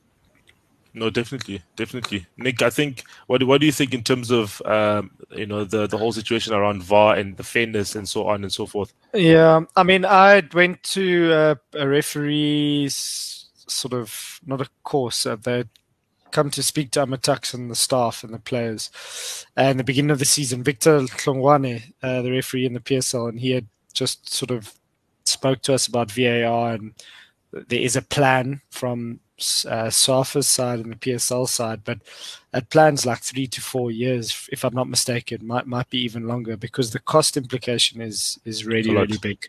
No, 0.94 1.10
definitely, 1.10 1.62
definitely, 1.76 2.26
Nick. 2.36 2.62
I 2.62 2.70
think 2.70 3.04
what 3.26 3.42
what 3.44 3.60
do 3.60 3.66
you 3.66 3.72
think 3.72 3.94
in 3.94 4.02
terms 4.02 4.30
of 4.30 4.60
um, 4.64 5.10
you 5.30 5.46
know 5.46 5.64
the 5.64 5.86
the 5.86 5.98
whole 5.98 6.12
situation 6.12 6.52
around 6.54 6.82
VAR 6.82 7.14
and 7.14 7.36
the 7.36 7.44
fairness 7.44 7.94
and 7.94 8.08
so 8.08 8.26
on 8.26 8.42
and 8.42 8.52
so 8.52 8.66
forth? 8.66 8.92
Yeah, 9.14 9.60
I 9.76 9.82
mean, 9.82 10.04
I 10.04 10.42
went 10.52 10.82
to 10.94 11.32
a, 11.32 11.80
a 11.82 11.86
referee's 11.86 13.48
sort 13.68 13.92
of 13.92 14.40
not 14.46 14.60
a 14.60 14.68
course. 14.82 15.26
Uh, 15.26 15.36
they 15.36 15.64
come 16.30 16.50
to 16.50 16.62
speak 16.62 16.90
to 16.92 17.04
Amatux 17.04 17.54
and 17.54 17.70
the 17.70 17.74
staff 17.74 18.24
and 18.24 18.32
the 18.32 18.38
players. 18.38 18.90
And 19.56 19.78
the 19.78 19.84
beginning 19.84 20.10
of 20.10 20.18
the 20.18 20.24
season, 20.24 20.62
Victor 20.62 21.00
Hlungwani, 21.00 21.92
uh, 22.02 22.22
the 22.22 22.30
referee 22.30 22.66
in 22.66 22.74
the 22.74 22.80
PSL, 22.80 23.28
and 23.28 23.40
he 23.40 23.50
had 23.50 23.66
just 23.92 24.32
sort 24.32 24.50
of 24.50 24.74
spoke 25.24 25.62
to 25.62 25.74
us 25.74 25.86
about 25.86 26.10
VAR 26.10 26.74
and 26.74 26.94
there 27.52 27.80
is 27.80 27.96
a 27.96 28.02
plan 28.02 28.60
from 28.70 29.20
uh, 29.66 29.88
SAFA 29.88 30.42
side 30.42 30.80
and 30.80 30.92
the 30.92 30.96
PSL 30.96 31.48
side, 31.48 31.82
but 31.84 31.98
that 32.50 32.70
plan's 32.70 33.06
like 33.06 33.20
three 33.20 33.46
to 33.46 33.60
four 33.60 33.90
years, 33.90 34.48
if 34.52 34.64
I'm 34.64 34.74
not 34.74 34.88
mistaken. 34.88 35.46
Might 35.46 35.66
might 35.66 35.88
be 35.90 35.98
even 36.00 36.26
longer 36.26 36.56
because 36.56 36.90
the 36.90 36.98
cost 36.98 37.36
implication 37.36 38.00
is 38.00 38.38
is 38.44 38.66
really 38.66 38.90
really 38.90 39.18
big. 39.18 39.48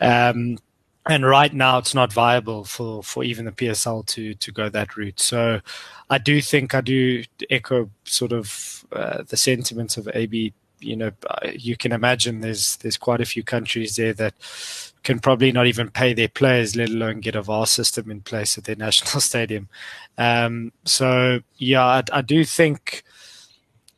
Um, 0.00 0.58
and 1.08 1.24
right 1.24 1.52
now, 1.52 1.78
it's 1.78 1.94
not 1.94 2.12
viable 2.12 2.64
for 2.64 3.02
for 3.02 3.24
even 3.24 3.44
the 3.46 3.52
PSL 3.52 4.06
to 4.06 4.34
to 4.34 4.52
go 4.52 4.68
that 4.68 4.96
route. 4.96 5.20
So, 5.20 5.60
I 6.08 6.18
do 6.18 6.40
think 6.40 6.74
I 6.74 6.80
do 6.80 7.24
echo 7.48 7.90
sort 8.04 8.32
of 8.32 8.84
uh, 8.92 9.22
the 9.26 9.36
sentiments 9.36 9.96
of 9.96 10.08
AB 10.12 10.52
you 10.80 10.96
know, 10.96 11.12
you 11.52 11.76
can 11.76 11.92
imagine 11.92 12.40
there's 12.40 12.76
there's 12.76 12.96
quite 12.96 13.20
a 13.20 13.26
few 13.26 13.42
countries 13.42 13.96
there 13.96 14.12
that 14.14 14.34
can 15.02 15.18
probably 15.18 15.52
not 15.52 15.66
even 15.66 15.90
pay 15.90 16.12
their 16.14 16.28
players, 16.28 16.76
let 16.76 16.90
alone 16.90 17.20
get 17.20 17.36
a 17.36 17.42
VAR 17.42 17.66
system 17.66 18.10
in 18.10 18.20
place 18.20 18.58
at 18.58 18.64
their 18.64 18.76
national 18.86 19.20
stadium. 19.20 19.68
Um, 20.18 20.72
so 20.84 21.40
yeah, 21.56 21.84
I, 21.84 22.02
I, 22.12 22.22
do 22.22 22.44
think 22.44 23.02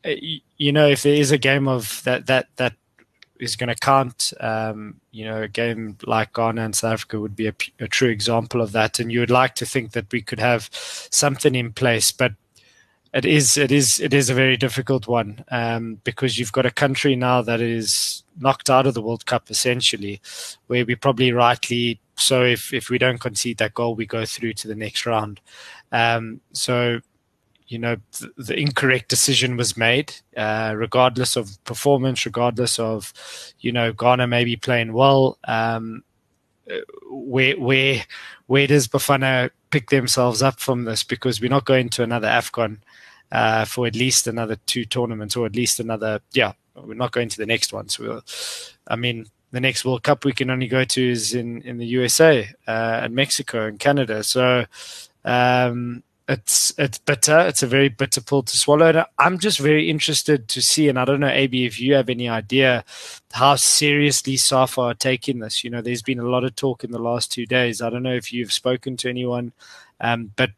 uh, 0.05 0.11
you 0.57 0.71
know 0.71 0.87
if 0.87 1.03
there 1.03 1.15
is 1.15 1.31
a 1.31 1.37
game 1.37 1.67
of 1.67 2.01
that 2.03 2.27
that 2.27 2.47
that 2.57 2.73
is 3.43 3.55
going 3.55 3.69
to 3.69 3.75
count, 3.75 4.33
um, 4.39 4.99
you 5.11 5.25
know, 5.25 5.43
a 5.43 5.47
game 5.47 5.97
like 6.05 6.33
Ghana 6.33 6.61
and 6.61 6.75
South 6.75 6.93
Africa 6.93 7.19
would 7.19 7.35
be 7.35 7.47
a, 7.47 7.53
a 7.79 7.87
true 7.87 8.09
example 8.09 8.61
of 8.61 8.71
that. 8.71 8.99
And 8.99 9.11
you 9.11 9.19
would 9.19 9.29
like 9.29 9.55
to 9.55 9.65
think 9.65 9.91
that 9.91 10.11
we 10.11 10.21
could 10.21 10.39
have 10.39 10.69
something 10.71 11.55
in 11.55 11.73
place, 11.73 12.11
but 12.11 12.33
it 13.13 13.25
is 13.25 13.57
it 13.57 13.71
is 13.71 13.99
it 13.99 14.13
is 14.13 14.29
a 14.29 14.33
very 14.33 14.57
difficult 14.57 15.07
one 15.07 15.45
um, 15.51 15.99
because 16.03 16.39
you've 16.39 16.51
got 16.51 16.65
a 16.65 16.71
country 16.71 17.15
now 17.15 17.43
that 17.43 17.61
is 17.61 18.23
knocked 18.39 18.69
out 18.69 18.87
of 18.87 18.95
the 18.95 19.01
World 19.01 19.25
Cup 19.27 19.51
essentially, 19.51 20.19
where 20.67 20.83
we 20.83 20.95
probably 20.95 21.31
rightly 21.31 21.99
so 22.17 22.43
if 22.43 22.73
if 22.73 22.89
we 22.89 22.97
don't 22.97 23.19
concede 23.19 23.59
that 23.59 23.75
goal, 23.75 23.93
we 23.93 24.07
go 24.07 24.25
through 24.25 24.53
to 24.53 24.67
the 24.67 24.75
next 24.75 25.05
round. 25.05 25.41
Um, 25.91 26.41
so 26.53 27.01
you 27.67 27.79
know 27.79 27.97
th- 28.11 28.31
the 28.37 28.57
incorrect 28.57 29.09
decision 29.09 29.57
was 29.57 29.77
made, 29.77 30.13
uh, 30.37 30.73
regardless 30.75 31.35
of 31.35 31.63
performance, 31.63 32.25
regardless 32.25 32.79
of 32.79 33.13
you 33.59 33.71
know 33.71 33.93
Ghana 33.93 34.27
maybe 34.27 34.55
playing 34.55 34.93
well. 34.93 35.37
Um, 35.45 36.03
where 37.09 37.59
where 37.59 38.03
where 38.47 38.67
does 38.67 38.87
Bafana 38.87 39.49
pick 39.69 39.89
themselves 39.89 40.41
up 40.41 40.59
from 40.59 40.85
this? 40.85 41.03
Because 41.03 41.41
we're 41.41 41.49
not 41.49 41.65
going 41.65 41.89
to 41.89 42.03
another 42.03 42.27
Afcon 42.27 42.77
uh, 43.31 43.65
for 43.65 43.87
at 43.87 43.95
least 43.95 44.27
another 44.27 44.55
two 44.65 44.85
tournaments 44.85 45.35
or 45.35 45.45
at 45.45 45.55
least 45.55 45.79
another. 45.79 46.21
Yeah, 46.33 46.53
we're 46.75 46.93
not 46.93 47.11
going 47.11 47.29
to 47.29 47.37
the 47.37 47.45
next 47.45 47.73
one. 47.73 47.89
So, 47.89 48.03
we'll, 48.03 48.21
I 48.87 48.95
mean, 48.95 49.27
the 49.51 49.59
next 49.59 49.85
World 49.85 50.03
Cup 50.03 50.25
we 50.25 50.33
can 50.33 50.49
only 50.49 50.67
go 50.67 50.83
to 50.83 51.11
is 51.11 51.33
in 51.33 51.61
in 51.63 51.77
the 51.77 51.85
USA 51.87 52.49
uh, 52.67 52.99
and 53.03 53.15
Mexico 53.15 53.65
and 53.67 53.79
Canada. 53.79 54.23
So. 54.23 54.65
Um, 55.25 56.03
it's 56.27 56.73
it's 56.77 56.97
bitter. 56.99 57.39
It's 57.39 57.63
a 57.63 57.67
very 57.67 57.89
bitter 57.89 58.21
pill 58.21 58.43
to 58.43 58.57
swallow. 58.57 58.87
And 58.87 59.05
I'm 59.19 59.39
just 59.39 59.59
very 59.59 59.89
interested 59.89 60.47
to 60.49 60.61
see, 60.61 60.87
and 60.87 60.97
I 60.97 61.05
don't 61.05 61.19
know, 61.19 61.27
AB, 61.27 61.65
if 61.65 61.79
you 61.79 61.95
have 61.95 62.09
any 62.09 62.29
idea 62.29 62.85
how 63.33 63.55
seriously 63.55 64.37
SAFA 64.37 64.81
are 64.81 64.93
taking 64.93 65.39
this. 65.39 65.63
You 65.63 65.69
know, 65.69 65.81
there's 65.81 66.01
been 66.01 66.19
a 66.19 66.29
lot 66.29 66.45
of 66.45 66.55
talk 66.55 66.83
in 66.83 66.91
the 66.91 66.99
last 66.99 67.31
two 67.31 67.45
days. 67.45 67.81
I 67.81 67.89
don't 67.89 68.03
know 68.03 68.13
if 68.13 68.31
you've 68.31 68.53
spoken 68.53 68.95
to 68.97 69.09
anyone, 69.09 69.51
um, 69.99 70.31
but 70.35 70.51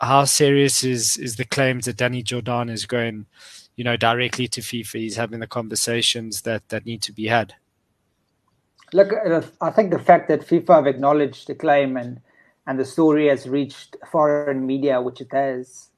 how 0.00 0.24
serious 0.24 0.84
is 0.84 1.16
is 1.16 1.36
the 1.36 1.44
claims 1.44 1.86
that 1.86 1.96
Danny 1.96 2.22
Jordaan 2.22 2.70
is 2.70 2.86
going, 2.86 3.26
you 3.74 3.82
know, 3.82 3.96
directly 3.96 4.46
to 4.48 4.60
FIFA? 4.60 5.00
He's 5.00 5.16
having 5.16 5.40
the 5.40 5.48
conversations 5.48 6.42
that 6.42 6.68
that 6.68 6.86
need 6.86 7.02
to 7.02 7.12
be 7.12 7.26
had. 7.26 7.54
Look, 8.92 9.10
I 9.60 9.70
think 9.70 9.90
the 9.90 9.98
fact 9.98 10.28
that 10.28 10.46
FIFA 10.46 10.74
have 10.76 10.86
acknowledged 10.86 11.48
the 11.48 11.54
claim 11.54 11.96
and 11.96 12.20
and 12.66 12.78
the 12.78 12.84
story 12.84 13.28
has 13.28 13.48
reached 13.48 13.96
foreign 14.10 14.66
media, 14.66 15.00
which 15.00 15.20
it 15.20 15.32
has, 15.32 15.90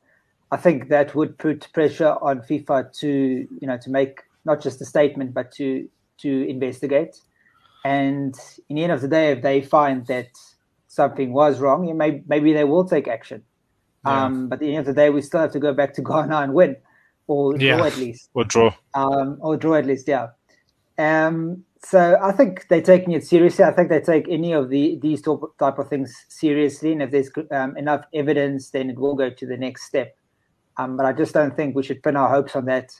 I 0.51 0.57
think 0.57 0.89
that 0.89 1.15
would 1.15 1.39
put 1.39 1.69
pressure 1.73 2.17
on 2.21 2.41
FIFA 2.41 2.93
to 3.01 3.09
you 3.09 3.67
know 3.67 3.79
to 3.79 3.91
make 3.91 4.21
not 4.45 4.63
just 4.63 4.81
a 4.81 4.85
statement 4.85 5.35
but 5.35 5.53
to 5.53 5.89
to 6.19 6.49
investigate. 6.49 7.21
And 7.85 8.35
in 8.69 8.77
the 8.77 8.83
end 8.83 8.93
of 8.93 9.03
the 9.03 9.09
day, 9.09 9.33
if 9.33 9.43
they 9.43 9.61
find 9.61 10.07
that 10.07 10.29
something 10.89 11.33
was 11.33 11.61
wrong, 11.61 11.87
you 11.87 11.95
may, 11.95 12.23
maybe 12.27 12.53
they 12.53 12.65
will 12.65 12.85
take 12.85 13.07
action. 13.09 13.43
Yeah. 14.07 14.25
Um, 14.25 14.49
but 14.49 14.57
at 14.57 14.61
the 14.61 14.77
end 14.77 14.89
of 14.89 14.95
the 14.95 15.01
day, 15.01 15.11
we 15.11 15.21
still 15.21 15.41
have 15.41 15.53
to 15.53 15.61
go 15.61 15.75
back 15.75 15.93
to 15.95 16.03
Ghana 16.11 16.39
and 16.39 16.55
win, 16.55 16.77
or 17.27 17.57
yeah. 17.57 17.77
draw 17.77 17.87
at 17.87 17.97
least, 17.99 18.31
or 18.35 18.45
draw, 18.45 18.75
um, 18.95 19.39
or 19.41 19.57
draw 19.57 19.75
at 19.75 19.87
least. 19.87 20.09
Yeah. 20.09 20.29
Um, 20.99 21.65
so 21.85 22.19
I 22.23 22.33
think 22.33 22.67
they're 22.69 22.83
taking 22.83 23.13
it 23.13 23.27
seriously. 23.27 23.65
I 23.65 23.73
think 23.73 23.89
they 23.89 24.01
take 24.01 24.29
any 24.29 24.53
of 24.53 24.71
the 24.71 24.99
these 25.03 25.23
type 25.23 25.79
of 25.79 25.89
things 25.89 26.15
seriously, 26.29 26.93
and 26.93 27.03
if 27.03 27.11
there's 27.11 27.31
um, 27.51 27.77
enough 27.77 28.05
evidence, 28.15 28.71
then 28.71 28.91
it 28.91 28.99
will 28.99 29.15
go 29.15 29.31
to 29.31 29.47
the 29.47 29.57
next 29.57 29.85
step. 29.85 30.17
Um, 30.77 30.97
but 30.97 31.07
I 31.07 31.13
just 31.13 31.35
don't 31.35 31.57
think 31.57 31.77
we 31.77 31.83
should 31.83 32.03
pin 32.03 32.17
our 32.17 32.29
hopes 32.29 32.57
on 32.57 32.65
that. 32.67 32.91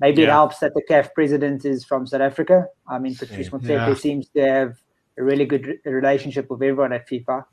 Maybe 0.00 0.22
yeah. 0.22 0.28
it 0.28 0.30
helps 0.30 0.58
that 0.58 0.74
the 0.74 0.82
CAF 0.88 1.14
president 1.14 1.64
is 1.64 1.84
from 1.84 2.06
South 2.06 2.20
Africa. 2.20 2.66
I 2.88 2.98
mean, 2.98 3.14
Patrice 3.14 3.50
Motsepe 3.50 3.68
yeah. 3.68 3.94
seems 3.94 4.28
to 4.30 4.40
have 4.40 4.76
a 5.18 5.22
really 5.22 5.44
good 5.44 5.78
relationship 5.84 6.50
with 6.50 6.62
everyone 6.62 6.92
at 6.92 7.08
FIFA 7.08 7.44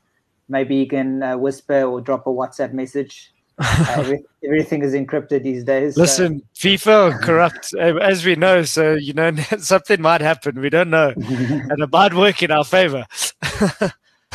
maybe 0.50 0.76
you 0.76 0.86
can 0.86 1.22
uh, 1.22 1.38
whisper 1.38 1.84
or 1.84 2.02
drop 2.02 2.26
a 2.26 2.30
WhatsApp 2.30 2.72
message. 2.74 3.32
Uh, 3.58 4.14
everything 4.44 4.82
is 4.82 4.94
encrypted 4.94 5.42
these 5.42 5.64
days. 5.64 5.96
Listen, 5.96 6.42
so. 6.52 6.68
FIFA 6.68 7.22
corrupt, 7.22 7.74
as 7.74 8.24
we 8.24 8.34
know. 8.34 8.62
So 8.62 8.94
you 8.94 9.12
know 9.12 9.34
something 9.58 10.00
might 10.00 10.20
happen. 10.20 10.60
We 10.60 10.70
don't 10.70 10.90
know, 10.90 11.12
and 11.16 11.82
it 11.82 11.92
might 11.92 12.14
work 12.14 12.42
in 12.42 12.50
our 12.50 12.64
favor. 12.64 13.06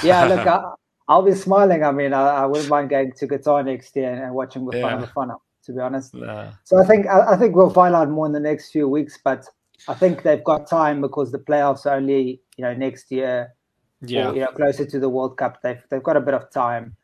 yeah, 0.04 0.26
look, 0.28 0.46
I, 0.48 1.16
will 1.16 1.24
be 1.24 1.34
smiling. 1.34 1.84
I 1.84 1.92
mean, 1.92 2.14
I, 2.14 2.44
I, 2.44 2.46
wouldn't 2.46 2.70
mind 2.70 2.90
going 2.90 3.14
to 3.14 3.28
Qatar 3.28 3.66
next 3.66 3.96
year 3.96 4.14
and 4.14 4.34
watching 4.34 4.66
the 4.66 4.78
yeah. 4.78 5.02
of 5.02 5.40
To 5.66 5.74
be 5.74 5.80
honest, 5.80 6.14
nah. 6.14 6.52
so 6.64 6.82
I 6.82 6.86
think 6.86 7.08
I, 7.08 7.34
I 7.34 7.38
think 7.38 7.56
we'll 7.56 7.72
find 7.72 7.96
out 7.96 8.10
more 8.10 8.28
in 8.28 8.32
the 8.32 8.40
next 8.40 8.72
few 8.72 8.88
weeks. 8.88 9.20
But 9.24 9.48
I 9.88 9.94
think 9.96 10.24
they've 10.24 10.44
got 10.44 10.68
time 10.68 11.02
because 11.02 11.32
the 11.32 11.40
playoffs 11.40 11.86
are 11.86 11.96
only 11.96 12.42
you 12.58 12.64
know 12.64 12.74
next 12.74 13.12
year 13.12 13.56
yeah. 14.02 14.30
Or, 14.30 14.36
you 14.36 14.42
know, 14.42 14.48
closer 14.48 14.86
to 14.86 15.00
the 15.00 15.10
World 15.10 15.38
Cup. 15.38 15.62
They've 15.62 15.82
they've 15.90 16.04
got 16.04 16.18
a 16.18 16.22
bit 16.22 16.34
of 16.34 16.52
time. 16.52 16.96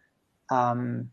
Um, 0.49 1.09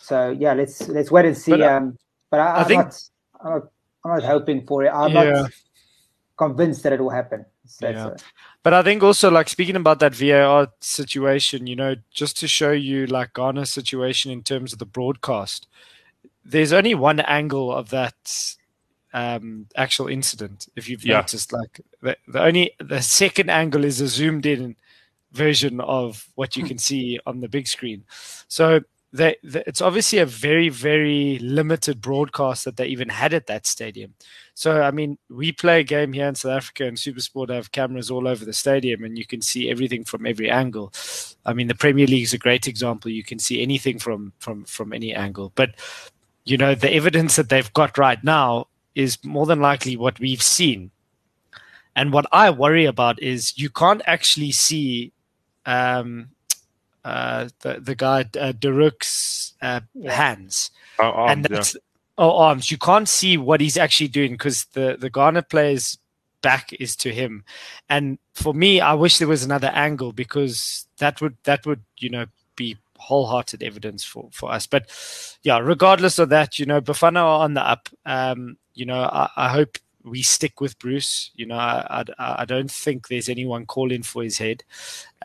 so 0.00 0.30
yeah, 0.30 0.54
let's 0.54 0.88
let's 0.88 1.10
wait 1.10 1.26
and 1.26 1.36
see. 1.36 1.52
But, 1.52 1.60
uh, 1.60 1.76
um, 1.76 1.98
but 2.30 2.40
I, 2.40 2.62
am 2.62 2.68
not, 2.68 3.02
I'm 3.40 3.50
not 3.50 3.62
I'm 4.04 4.10
not 4.12 4.22
hoping 4.22 4.66
for 4.66 4.84
it. 4.84 4.88
I'm 4.88 5.12
yeah. 5.12 5.30
not 5.30 5.50
convinced 6.36 6.82
that 6.84 6.92
it 6.92 7.00
will 7.00 7.10
happen. 7.10 7.44
So, 7.66 7.88
yeah. 7.88 8.04
So. 8.04 8.16
But 8.62 8.74
I 8.74 8.82
think 8.82 9.02
also 9.02 9.30
like 9.30 9.48
speaking 9.48 9.76
about 9.76 10.00
that 10.00 10.14
VAR 10.14 10.68
situation, 10.80 11.66
you 11.66 11.76
know, 11.76 11.96
just 12.10 12.38
to 12.38 12.48
show 12.48 12.72
you 12.72 13.06
like 13.06 13.32
Ghana's 13.32 13.70
situation 13.70 14.30
in 14.30 14.42
terms 14.42 14.72
of 14.72 14.78
the 14.78 14.86
broadcast, 14.86 15.66
there's 16.44 16.72
only 16.72 16.94
one 16.94 17.20
angle 17.20 17.72
of 17.72 17.90
that 17.90 18.56
um, 19.12 19.66
actual 19.76 20.08
incident. 20.08 20.68
If 20.76 20.88
you've 20.88 21.04
yeah. 21.04 21.16
noticed, 21.16 21.52
like 21.52 21.80
the, 22.02 22.16
the 22.28 22.42
only 22.42 22.72
the 22.78 23.00
second 23.00 23.50
angle 23.50 23.84
is 23.84 24.00
a 24.00 24.08
zoomed 24.08 24.46
in 24.46 24.76
version 25.32 25.80
of 25.80 26.28
what 26.34 26.56
you 26.56 26.64
can 26.64 26.78
see 26.78 27.18
on 27.26 27.40
the 27.40 27.48
big 27.48 27.66
screen. 27.66 28.04
So 28.48 28.80
they, 29.12 29.36
they, 29.42 29.62
it's 29.66 29.80
obviously 29.80 30.18
a 30.18 30.26
very, 30.26 30.68
very 30.68 31.38
limited 31.38 32.00
broadcast 32.00 32.64
that 32.64 32.76
they 32.76 32.86
even 32.86 33.08
had 33.08 33.32
at 33.32 33.46
that 33.46 33.66
stadium. 33.66 34.14
So, 34.54 34.82
I 34.82 34.90
mean, 34.90 35.18
we 35.28 35.52
play 35.52 35.80
a 35.80 35.84
game 35.84 36.12
here 36.12 36.26
in 36.26 36.34
South 36.34 36.52
Africa, 36.52 36.86
and 36.86 36.96
Supersport 36.96 37.50
have 37.50 37.72
cameras 37.72 38.10
all 38.10 38.26
over 38.26 38.44
the 38.44 38.52
stadium, 38.52 39.04
and 39.04 39.16
you 39.16 39.26
can 39.26 39.40
see 39.40 39.70
everything 39.70 40.04
from 40.04 40.26
every 40.26 40.50
angle. 40.50 40.92
I 41.44 41.52
mean, 41.52 41.68
the 41.68 41.74
Premier 41.74 42.06
League 42.06 42.24
is 42.24 42.32
a 42.32 42.38
great 42.38 42.66
example. 42.66 43.10
You 43.10 43.24
can 43.24 43.38
see 43.38 43.62
anything 43.62 43.98
from 43.98 44.32
from 44.38 44.64
from 44.64 44.92
any 44.92 45.14
angle. 45.14 45.52
But 45.54 45.74
you 46.44 46.56
know, 46.56 46.74
the 46.74 46.92
evidence 46.92 47.36
that 47.36 47.48
they've 47.48 47.72
got 47.72 47.98
right 47.98 48.22
now 48.22 48.68
is 48.94 49.22
more 49.24 49.46
than 49.46 49.60
likely 49.60 49.96
what 49.96 50.18
we've 50.20 50.42
seen. 50.42 50.90
And 51.94 52.12
what 52.12 52.26
I 52.30 52.50
worry 52.50 52.84
about 52.84 53.22
is 53.22 53.56
you 53.58 53.70
can't 53.70 54.02
actually 54.06 54.52
see 54.52 55.12
um, 55.64 56.28
uh, 57.06 57.48
the 57.60 57.78
the 57.78 57.94
guy 57.94 58.24
uh, 58.38 58.50
De 58.50 58.72
Reuck's 58.72 59.54
uh, 59.62 59.80
hands, 60.08 60.72
oh, 60.98 61.04
arms, 61.04 61.32
and 61.32 61.44
that's 61.44 61.74
yeah. 61.74 61.80
oh 62.18 62.36
arms. 62.36 62.68
You 62.68 62.78
can't 62.78 63.08
see 63.08 63.36
what 63.36 63.60
he's 63.60 63.76
actually 63.76 64.08
doing 64.08 64.32
because 64.32 64.64
the 64.72 64.96
the 64.98 65.08
Ghana 65.08 65.42
player's 65.42 65.98
back 66.42 66.72
is 66.72 66.96
to 66.96 67.14
him, 67.14 67.44
and 67.88 68.18
for 68.34 68.52
me, 68.52 68.80
I 68.80 68.94
wish 68.94 69.18
there 69.18 69.28
was 69.28 69.44
another 69.44 69.68
angle 69.68 70.12
because 70.12 70.88
that 70.98 71.20
would 71.20 71.36
that 71.44 71.64
would 71.64 71.84
you 71.96 72.10
know 72.10 72.26
be 72.56 72.76
wholehearted 72.98 73.62
evidence 73.62 74.02
for 74.02 74.28
for 74.32 74.50
us. 74.50 74.66
But 74.66 74.90
yeah, 75.44 75.58
regardless 75.58 76.18
of 76.18 76.30
that, 76.30 76.58
you 76.58 76.66
know, 76.66 76.80
Bafana 76.80 77.20
are 77.20 77.44
on 77.44 77.54
the 77.54 77.62
up. 77.62 77.88
Um, 78.04 78.56
you 78.74 78.84
know, 78.84 79.00
I, 79.00 79.30
I 79.36 79.48
hope 79.50 79.78
we 80.06 80.22
stick 80.22 80.60
with 80.60 80.78
Broos. 80.78 81.30
You 81.34 81.46
know, 81.46 81.56
I, 81.56 82.04
I, 82.18 82.36
I, 82.38 82.44
don't 82.44 82.70
think 82.70 83.08
there's 83.08 83.28
anyone 83.28 83.66
calling 83.66 84.02
for 84.02 84.22
his 84.22 84.38
head. 84.38 84.62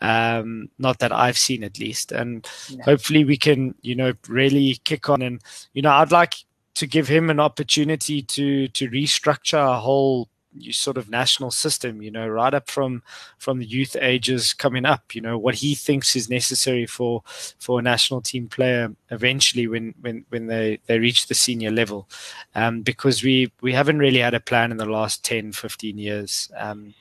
Um, 0.02 0.70
not 0.80 1.00
that 1.00 1.12
I've 1.12 1.38
seen 1.38 1.64
at 1.64 1.80
least. 1.80 2.12
And 2.12 2.48
hopefully 2.84 3.24
we 3.24 3.38
can, 3.38 3.76
you 3.82 3.96
know, 3.96 4.14
really 4.28 4.80
kick 4.84 5.08
on. 5.08 5.22
And, 5.22 5.42
you 5.74 5.82
know, 5.82 5.92
I'd 5.92 6.12
like 6.12 6.36
to 6.76 6.88
give 6.88 7.08
him 7.08 7.30
an 7.30 7.40
opportunity 7.40 8.24
to, 8.24 8.68
to 8.70 8.90
restructure 8.90 9.76
a 9.76 9.80
whole 9.80 10.30
sort 10.72 10.98
of 10.98 11.10
national 11.10 11.52
system 11.52 12.02
you 12.02 12.12
know 12.12 12.28
right 12.28 12.54
up 12.54 12.70
from 12.70 13.02
from 13.38 13.60
the 13.60 13.66
youth 13.66 13.96
ages 14.02 14.54
coming 14.54 14.86
up 14.86 15.16
you 15.16 15.22
know 15.22 15.38
what 15.38 15.56
he 15.56 15.76
thinks 15.76 16.16
is 16.16 16.30
necessary 16.30 16.86
for 16.86 17.24
for 17.60 17.80
a 17.80 17.82
national 17.82 18.22
team 18.22 18.48
player 18.48 18.94
eventually 19.10 19.68
when 19.68 19.94
when 20.02 20.26
when 20.30 20.48
they 20.48 20.80
they 20.88 21.00
reach 21.00 21.28
the 21.28 21.34
senior 21.34 21.72
level 21.72 22.10
um, 22.56 22.82
because 22.82 23.24
we 23.24 23.52
we 23.62 23.74
haven't 23.74 24.00
really 24.00 24.20
had 24.20 24.34
a 24.34 24.40
plan 24.40 24.72
in 24.72 24.78
the 24.78 24.86
last 24.86 25.24
10 25.24 25.54
15 25.54 25.98
years 25.98 26.52
um, 26.58 26.94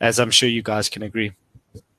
as 0.00 0.18
i'm 0.18 0.30
sure 0.30 0.48
you 0.48 0.62
guys 0.62 0.88
can 0.88 1.02
agree 1.02 1.32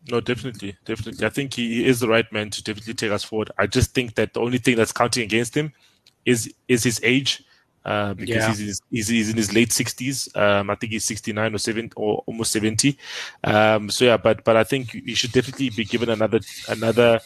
no, 0.10 0.20
definitely, 0.20 0.76
definitely. 0.84 1.26
I 1.26 1.30
think 1.30 1.54
he 1.54 1.86
is 1.86 2.02
the 2.02 2.10
right 2.10 2.30
man 2.30 2.50
to 2.50 2.64
definitely 2.64 2.94
take 2.94 3.12
us 3.12 3.24
forward. 3.24 3.52
I 3.58 3.68
just 3.68 3.94
think 3.94 4.16
that 4.16 4.34
the 4.34 4.42
only 4.42 4.58
thing 4.58 4.76
that's 4.76 4.92
counting 4.92 5.24
against 5.24 5.56
him 5.56 5.72
is 6.26 6.54
is 6.68 6.84
his 6.84 7.00
age 7.04 7.44
uh, 7.86 8.14
because 8.14 8.36
yeah. 8.36 8.48
he's, 8.48 8.60
in 8.60 8.66
his, 8.68 8.82
he's, 8.90 9.08
he's, 9.08 9.30
in 9.30 9.38
his 9.38 9.54
late 9.54 9.70
60s. 9.70 10.36
Um, 10.38 10.70
I 10.70 10.76
think 10.76 10.94
he's 10.94 11.06
69 11.06 11.56
or 11.56 11.58
70 11.58 11.94
or 11.96 12.24
almost 12.26 12.52
70. 12.52 12.98
Um, 13.44 13.90
so 13.90 14.06
yeah, 14.06 14.18
but 14.18 14.44
but 14.44 14.56
I 14.56 14.64
think 14.64 14.92
he 14.92 15.14
should 15.16 15.32
definitely 15.32 15.70
be 15.70 15.86
given 15.86 16.10
another 16.10 16.40
another 16.70 17.20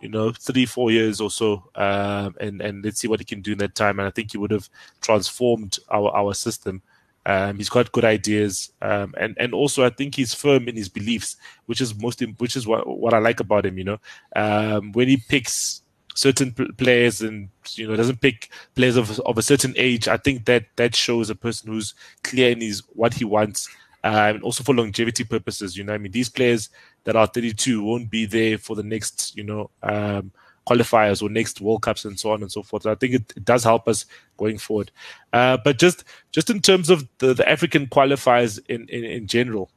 you 0.00 0.08
know 0.08 0.32
three 0.32 0.66
four 0.66 0.90
years 0.90 1.20
or 1.20 1.30
so, 1.30 1.64
um, 1.74 2.34
and 2.40 2.60
and 2.60 2.84
let's 2.84 3.00
see 3.00 3.08
what 3.08 3.20
he 3.20 3.24
can 3.24 3.42
do 3.42 3.52
in 3.52 3.58
that 3.58 3.74
time. 3.74 3.98
And 3.98 4.08
I 4.08 4.10
think 4.10 4.32
he 4.32 4.38
would 4.38 4.50
have 4.50 4.68
transformed 5.00 5.78
our 5.90 6.14
our 6.14 6.34
system. 6.34 6.82
Um, 7.26 7.58
he's 7.58 7.68
got 7.68 7.92
good 7.92 8.04
ideas, 8.04 8.72
um, 8.80 9.14
and 9.18 9.36
and 9.38 9.52
also 9.52 9.84
I 9.84 9.90
think 9.90 10.14
he's 10.14 10.34
firm 10.34 10.68
in 10.68 10.76
his 10.76 10.88
beliefs, 10.88 11.36
which 11.66 11.80
is 11.80 11.94
most 11.94 12.22
which 12.38 12.56
is 12.56 12.66
what 12.66 12.86
what 12.86 13.14
I 13.14 13.18
like 13.18 13.40
about 13.40 13.66
him. 13.66 13.78
You 13.78 13.84
know, 13.84 13.98
um, 14.36 14.92
when 14.92 15.08
he 15.08 15.18
picks 15.18 15.82
certain 16.20 16.52
players 16.76 17.22
and 17.22 17.48
you 17.74 17.88
know 17.88 17.96
doesn't 17.96 18.20
pick 18.20 18.50
players 18.74 18.96
of 18.96 19.18
of 19.20 19.38
a 19.38 19.42
certain 19.42 19.74
age, 19.76 20.06
I 20.06 20.18
think 20.18 20.44
that 20.44 20.66
that 20.76 20.94
shows 20.94 21.30
a 21.30 21.34
person 21.34 21.72
who's 21.72 21.94
clear 22.22 22.50
in 22.50 22.60
his 22.60 22.82
what 22.94 23.14
he 23.14 23.24
wants. 23.24 23.68
Uh, 24.02 24.32
and 24.34 24.42
also 24.42 24.64
for 24.64 24.74
longevity 24.74 25.24
purposes, 25.24 25.76
you 25.76 25.84
know, 25.84 25.92
I 25.92 25.98
mean, 25.98 26.12
these 26.12 26.30
players 26.30 26.70
that 27.04 27.16
are 27.16 27.26
32 27.26 27.82
won't 27.84 28.08
be 28.08 28.24
there 28.24 28.56
for 28.56 28.74
the 28.74 28.82
next, 28.82 29.36
you 29.36 29.44
know, 29.44 29.68
um, 29.82 30.32
qualifiers 30.66 31.22
or 31.22 31.28
next 31.28 31.60
World 31.60 31.82
Cups 31.82 32.06
and 32.06 32.18
so 32.18 32.32
on 32.32 32.40
and 32.40 32.50
so 32.50 32.62
forth. 32.62 32.84
So 32.84 32.92
I 32.92 32.94
think 32.94 33.14
it, 33.14 33.32
it, 33.36 33.44
does 33.44 33.62
help 33.62 33.86
us 33.88 34.06
going 34.38 34.56
forward. 34.56 34.90
Uh, 35.34 35.58
but 35.62 35.78
just 35.78 36.04
just 36.32 36.48
in 36.48 36.60
terms 36.60 36.88
of 36.88 37.06
the, 37.18 37.34
the 37.34 37.46
African 37.46 37.88
qualifiers 37.88 38.58
in, 38.68 38.88
in, 38.88 39.04
in 39.04 39.26
general, 39.26 39.70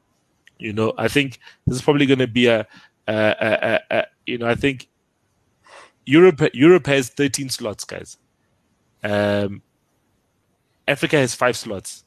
you 0.58 0.72
know, 0.72 0.94
I 0.98 1.10
think 1.10 1.40
this 1.68 1.76
is 1.76 1.82
probably 1.82 2.06
going 2.06 2.20
to 2.20 2.28
be 2.28 2.48
a, 2.48 2.66
a, 3.10 3.14
a, 3.14 3.80
a, 3.92 4.06
you 4.26 4.38
know, 4.38 4.48
I 4.48 4.56
think 4.56 4.88
Europe 6.06 6.42
Europe 6.54 6.88
has 6.88 7.10
13 7.10 7.50
slots, 7.50 7.84
guys. 7.84 8.18
Um, 9.04 9.62
Africa 10.88 11.18
has 11.18 11.36
five 11.36 11.58
slots. 11.58 12.04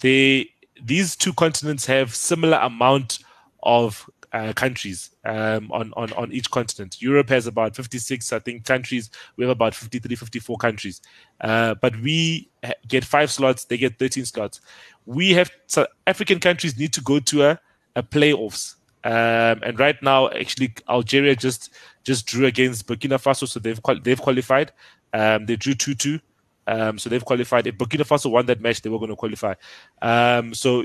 They 0.00 0.50
these 0.82 1.16
two 1.16 1.32
continents 1.32 1.86
have 1.86 2.14
similar 2.14 2.58
amount 2.58 3.20
of 3.62 4.08
uh, 4.32 4.52
countries 4.54 5.10
um, 5.24 5.70
on, 5.72 5.92
on, 5.96 6.12
on 6.14 6.32
each 6.32 6.50
continent. 6.50 7.00
Europe 7.00 7.28
has 7.28 7.46
about 7.46 7.76
56, 7.76 8.32
I 8.32 8.38
think, 8.38 8.64
countries. 8.64 9.10
We 9.36 9.44
have 9.44 9.50
about 9.50 9.74
53, 9.74 10.16
54 10.16 10.56
countries. 10.56 11.00
Uh, 11.40 11.74
but 11.74 11.94
we 12.00 12.50
get 12.88 13.04
five 13.04 13.30
slots, 13.30 13.64
they 13.64 13.76
get 13.76 13.98
13 13.98 14.24
slots. 14.24 14.60
We 15.04 15.32
have 15.32 15.50
so 15.66 15.86
African 16.06 16.40
countries 16.40 16.78
need 16.78 16.92
to 16.94 17.00
go 17.02 17.20
to 17.20 17.44
a, 17.44 17.60
a 17.94 18.02
playoffs. 18.02 18.76
Um, 19.04 19.62
and 19.62 19.78
right 19.78 20.00
now, 20.02 20.28
actually, 20.30 20.74
Algeria 20.88 21.34
just 21.36 21.70
just 22.04 22.26
drew 22.26 22.46
against 22.46 22.86
Burkina 22.86 23.20
Faso, 23.20 23.48
so 23.48 23.60
they've 23.60 23.80
they've 24.02 24.20
qualified. 24.20 24.72
Um, 25.12 25.46
they 25.46 25.56
drew 25.56 25.74
two 25.74 25.94
two, 25.94 26.20
um, 26.66 26.98
so 26.98 27.10
they've 27.10 27.24
qualified. 27.24 27.66
If 27.66 27.76
Burkina 27.76 28.06
Faso 28.06 28.30
won 28.30 28.46
that 28.46 28.60
match, 28.60 28.82
they 28.82 28.90
were 28.90 28.98
going 28.98 29.10
to 29.10 29.16
qualify. 29.16 29.54
Um, 30.00 30.54
so 30.54 30.84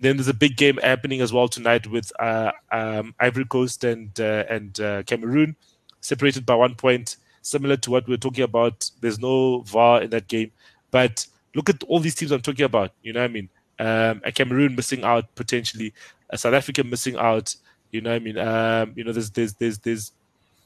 then 0.00 0.16
there's 0.16 0.28
a 0.28 0.34
big 0.34 0.56
game 0.56 0.78
happening 0.78 1.20
as 1.20 1.32
well 1.32 1.48
tonight 1.48 1.86
with 1.86 2.12
uh, 2.20 2.52
um, 2.72 3.14
Ivory 3.20 3.44
Coast 3.44 3.84
and 3.84 4.18
uh, 4.20 4.44
and 4.48 4.78
uh, 4.80 5.02
Cameroon, 5.04 5.56
separated 6.00 6.46
by 6.46 6.54
one 6.54 6.74
point. 6.74 7.16
Similar 7.42 7.76
to 7.78 7.90
what 7.90 8.06
we 8.06 8.14
are 8.14 8.18
talking 8.18 8.44
about, 8.44 8.90
there's 9.00 9.18
no 9.18 9.60
VAR 9.62 10.02
in 10.02 10.10
that 10.10 10.28
game. 10.28 10.52
But 10.90 11.26
look 11.54 11.70
at 11.70 11.82
all 11.84 12.00
these 12.00 12.14
teams 12.14 12.30
I'm 12.30 12.40
talking 12.40 12.64
about. 12.64 12.92
You 13.02 13.12
know 13.12 13.20
what 13.20 13.30
I 13.30 13.32
mean? 13.32 13.48
Um, 13.78 14.20
and 14.24 14.34
Cameroon 14.34 14.74
missing 14.74 15.04
out 15.04 15.34
potentially, 15.34 15.94
South 16.36 16.54
Africa 16.54 16.84
missing 16.84 17.16
out. 17.16 17.54
You 17.90 18.00
know 18.00 18.10
what 18.10 18.16
I 18.16 18.18
mean? 18.18 18.38
Um, 18.38 18.92
you 18.96 19.04
know, 19.04 19.12
there's 19.12 19.30
there's 19.30 19.54
there's 19.54 19.78
there's 19.78 20.12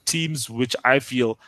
teams 0.04 0.50
which 0.50 0.74
I 0.84 0.98
feel 0.98 1.38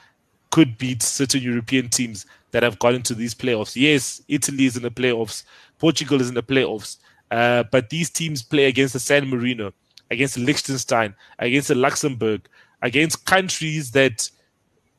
could 0.50 0.78
beat 0.78 1.02
certain 1.02 1.42
European 1.42 1.88
teams 1.88 2.26
that 2.52 2.62
have 2.62 2.78
gone 2.78 2.94
into 2.94 3.14
these 3.14 3.34
playoffs. 3.34 3.74
Yes, 3.74 4.22
Italy 4.28 4.66
is 4.66 4.76
in 4.76 4.84
the 4.84 4.90
playoffs, 4.90 5.42
Portugal 5.80 6.20
is 6.20 6.28
in 6.28 6.34
the 6.34 6.42
playoffs, 6.42 6.98
uh, 7.32 7.64
but 7.72 7.90
these 7.90 8.08
teams 8.10 8.42
play 8.42 8.66
against 8.66 8.92
the 8.92 9.00
San 9.00 9.28
Marino, 9.28 9.72
against 10.12 10.38
Liechtenstein, 10.38 11.14
against 11.40 11.68
the 11.68 11.74
Luxembourg, 11.74 12.42
against 12.82 13.24
countries 13.24 13.90
that, 13.90 14.30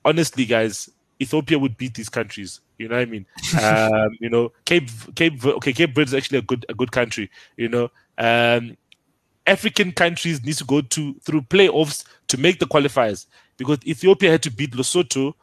honestly, 0.04 0.46
guys, 0.46 0.90
Ethiopia 1.22 1.58
would 1.58 1.78
beat 1.78 1.94
these 1.94 2.10
countries. 2.10 2.60
You 2.78 2.90
know 2.90 2.96
what 2.96 3.04
I 3.04 3.06
mean? 3.06 3.26
um, 3.64 4.18
you 4.20 4.30
know, 4.30 4.52
Cape 4.66 4.90
Cape 5.16 5.46
okay, 5.46 5.72
Cape 5.72 5.96
Verde 5.96 6.10
is 6.10 6.14
actually 6.14 6.40
a 6.40 6.42
good 6.42 6.66
a 6.68 6.74
good 6.74 6.92
country. 6.92 7.32
You 7.56 7.70
know, 7.70 7.92
um, 8.18 8.76
African 9.48 9.92
countries 9.92 10.44
need 10.44 10.56
to 10.56 10.66
go 10.66 10.82
to 10.82 11.14
through 11.22 11.42
playoffs 11.44 12.06
to 12.28 12.38
make 12.38 12.60
the 12.60 12.66
qualifiers 12.66 13.28
because 13.58 13.78
Ethiopia 13.86 14.32
had 14.32 14.44
to 14.44 14.52
beat 14.52 14.72
Lesotho 14.72 15.34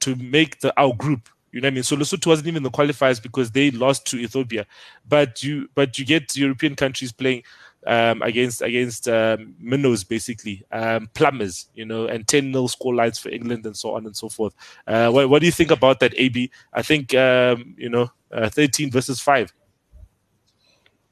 to 0.00 0.16
make 0.16 0.60
the 0.60 0.72
our 0.80 0.94
group. 0.94 1.28
You 1.50 1.62
know 1.62 1.66
what 1.66 1.72
I 1.72 1.74
mean? 1.74 1.82
So 1.82 1.96
Lesotho 1.96 2.26
wasn't 2.26 2.48
even 2.48 2.62
the 2.62 2.70
qualifiers 2.70 3.22
because 3.22 3.50
they 3.50 3.70
lost 3.70 4.06
to 4.08 4.18
Ethiopia. 4.18 4.66
But 5.08 5.42
you 5.42 5.68
but 5.74 5.98
you 5.98 6.04
get 6.04 6.36
European 6.36 6.76
countries 6.76 7.10
playing 7.10 7.42
um, 7.86 8.20
against 8.22 8.60
against 8.60 9.08
um, 9.08 9.54
minnows 9.58 10.04
basically, 10.04 10.62
um, 10.72 11.08
plumbers, 11.14 11.68
you 11.74 11.84
know, 11.84 12.06
and 12.06 12.28
10 12.28 12.52
nil 12.52 12.68
score 12.68 12.94
lines 12.94 13.18
for 13.18 13.30
England 13.30 13.64
and 13.64 13.76
so 13.76 13.94
on 13.94 14.04
and 14.04 14.16
so 14.16 14.28
forth. 14.28 14.54
Uh, 14.86 15.10
what, 15.10 15.30
what 15.30 15.40
do 15.40 15.46
you 15.46 15.52
think 15.52 15.70
about 15.70 16.00
that, 16.00 16.12
AB? 16.16 16.50
I 16.72 16.82
think 16.82 17.14
um, 17.14 17.74
you 17.78 17.88
know, 17.88 18.10
uh, 18.30 18.50
13 18.50 18.90
versus 18.90 19.20
five. 19.20 19.52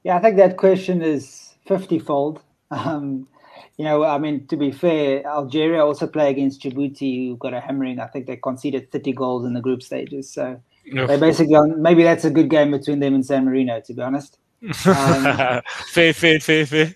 Yeah, 0.02 0.16
I 0.16 0.20
think 0.20 0.36
that 0.36 0.56
question 0.56 1.02
is 1.02 1.45
50 1.66 1.98
fold. 1.98 2.42
Um, 2.70 3.28
you 3.76 3.84
know, 3.84 4.04
I 4.04 4.18
mean, 4.18 4.46
to 4.48 4.56
be 4.56 4.70
fair, 4.70 5.26
Algeria 5.26 5.84
also 5.84 6.06
play 6.06 6.30
against 6.30 6.62
Djibouti, 6.62 7.28
who 7.28 7.36
got 7.36 7.54
a 7.54 7.60
hammering. 7.60 8.00
I 8.00 8.06
think 8.06 8.26
they 8.26 8.36
conceded 8.36 8.90
30 8.90 9.12
goals 9.12 9.44
in 9.44 9.52
the 9.52 9.60
group 9.60 9.82
stages. 9.82 10.32
So 10.32 10.60
they 10.92 11.18
basically, 11.18 11.58
maybe 11.76 12.02
that's 12.02 12.24
a 12.24 12.30
good 12.30 12.48
game 12.48 12.70
between 12.70 13.00
them 13.00 13.14
and 13.14 13.24
San 13.24 13.44
Marino, 13.44 13.80
to 13.80 13.92
be 13.92 14.02
honest. 14.02 14.38
Um, 14.62 14.72
fair, 15.88 16.12
fair, 16.12 16.40
fair, 16.40 16.66
fair. 16.66 16.94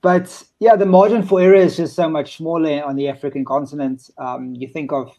But 0.00 0.44
yeah, 0.60 0.76
the 0.76 0.86
margin 0.86 1.22
for 1.22 1.40
error 1.40 1.54
is 1.54 1.76
just 1.76 1.94
so 1.94 2.08
much 2.08 2.36
smaller 2.36 2.84
on 2.84 2.96
the 2.96 3.08
African 3.08 3.44
continent. 3.44 4.10
Um, 4.18 4.54
you 4.54 4.68
think 4.68 4.92
of 4.92 5.10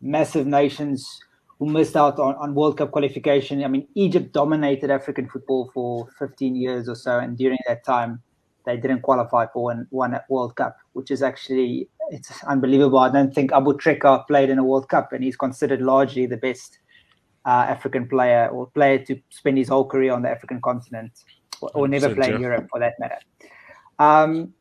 massive 0.00 0.46
nations 0.46 1.18
who 1.58 1.66
missed 1.66 1.96
out 1.96 2.18
on, 2.18 2.34
on 2.34 2.54
World 2.54 2.76
Cup 2.78 2.90
qualification. 2.90 3.64
I 3.64 3.68
mean, 3.68 3.88
Egypt 3.94 4.32
dominated 4.32 4.90
African 4.90 5.28
football 5.28 5.70
for 5.72 6.08
15 6.18 6.54
years 6.54 6.88
or 6.88 6.94
so, 6.94 7.18
and 7.18 7.36
during 7.36 7.58
that 7.66 7.84
time, 7.84 8.22
they 8.66 8.76
didn't 8.76 9.00
qualify 9.00 9.46
for 9.46 9.62
one, 9.62 9.86
one 9.90 10.18
World 10.28 10.56
Cup, 10.56 10.76
which 10.92 11.10
is 11.10 11.22
actually 11.22 11.88
it's 12.10 12.44
unbelievable. 12.44 12.98
I 12.98 13.10
don't 13.10 13.34
think 13.34 13.52
Aboutrika 13.52 14.26
played 14.26 14.50
in 14.50 14.58
a 14.58 14.64
World 14.64 14.88
Cup, 14.88 15.12
and 15.12 15.24
he's 15.24 15.36
considered 15.36 15.80
largely 15.80 16.26
the 16.26 16.36
best 16.36 16.78
uh, 17.46 17.64
African 17.68 18.08
player 18.08 18.48
or 18.48 18.66
player 18.66 18.98
to 19.06 19.18
spend 19.30 19.56
his 19.56 19.68
whole 19.68 19.86
career 19.86 20.12
on 20.12 20.22
the 20.22 20.28
African 20.28 20.60
continent, 20.60 21.12
or, 21.60 21.70
or 21.74 21.88
never 21.88 22.14
play 22.14 22.34
in 22.34 22.40
Europe 22.40 22.66
for 22.70 22.80
that 22.80 22.94
matter. 22.98 23.18
Um, 23.98 24.52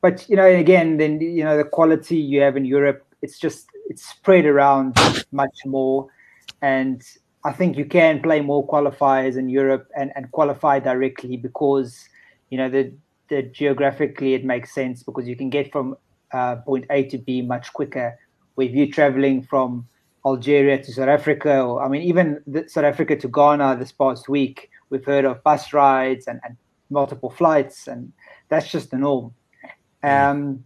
but 0.00 0.28
you 0.28 0.36
know, 0.36 0.46
again, 0.46 0.96
then 0.96 1.20
you 1.20 1.44
know 1.44 1.56
the 1.56 1.64
quality 1.64 2.16
you 2.16 2.40
have 2.40 2.56
in 2.56 2.64
Europe, 2.64 3.06
it's 3.20 3.38
just 3.38 3.66
it's 3.88 4.08
spread 4.08 4.46
around 4.46 4.96
much 5.32 5.58
more, 5.66 6.08
and 6.62 7.02
I 7.44 7.52
think 7.52 7.76
you 7.76 7.84
can 7.84 8.22
play 8.22 8.40
more 8.40 8.66
qualifiers 8.66 9.36
in 9.36 9.50
Europe 9.50 9.88
and, 9.96 10.12
and 10.16 10.30
qualify 10.32 10.78
directly 10.78 11.36
because 11.36 12.08
you 12.48 12.56
know 12.56 12.70
the 12.70 12.92
that 13.30 13.52
geographically 13.52 14.34
it 14.34 14.44
makes 14.44 14.74
sense 14.74 15.02
because 15.02 15.26
you 15.26 15.36
can 15.36 15.50
get 15.50 15.72
from 15.72 15.96
uh, 16.32 16.56
point 16.56 16.84
A 16.90 17.04
to 17.04 17.18
B 17.18 17.42
much 17.42 17.72
quicker. 17.72 18.18
With 18.56 18.72
you're 18.72 18.88
traveling 18.88 19.42
from 19.42 19.86
Algeria 20.26 20.82
to 20.82 20.92
South 20.92 21.08
Africa, 21.08 21.62
or 21.62 21.82
I 21.82 21.88
mean, 21.88 22.02
even 22.02 22.42
South 22.66 22.84
Africa 22.84 23.16
to 23.16 23.28
Ghana 23.28 23.76
this 23.78 23.92
past 23.92 24.28
week, 24.28 24.68
we've 24.90 25.04
heard 25.04 25.24
of 25.24 25.42
bus 25.42 25.72
rides 25.72 26.26
and, 26.26 26.40
and 26.44 26.56
multiple 26.90 27.30
flights, 27.30 27.86
and 27.86 28.12
that's 28.48 28.70
just 28.70 28.90
the 28.90 28.98
norm. 28.98 29.32
Mm. 30.04 30.30
Um, 30.30 30.64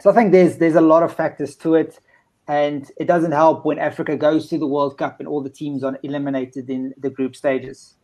so 0.00 0.10
I 0.10 0.14
think 0.14 0.32
there's 0.32 0.56
there's 0.56 0.76
a 0.76 0.80
lot 0.80 1.02
of 1.02 1.14
factors 1.14 1.56
to 1.56 1.74
it, 1.74 2.00
and 2.46 2.90
it 2.98 3.06
doesn't 3.06 3.32
help 3.32 3.64
when 3.66 3.78
Africa 3.78 4.16
goes 4.16 4.48
to 4.48 4.58
the 4.58 4.66
World 4.66 4.96
Cup 4.96 5.18
and 5.18 5.28
all 5.28 5.42
the 5.42 5.50
teams 5.50 5.84
are 5.84 5.98
eliminated 6.02 6.70
in 6.70 6.94
the 6.96 7.10
group 7.10 7.36
stages. 7.36 7.94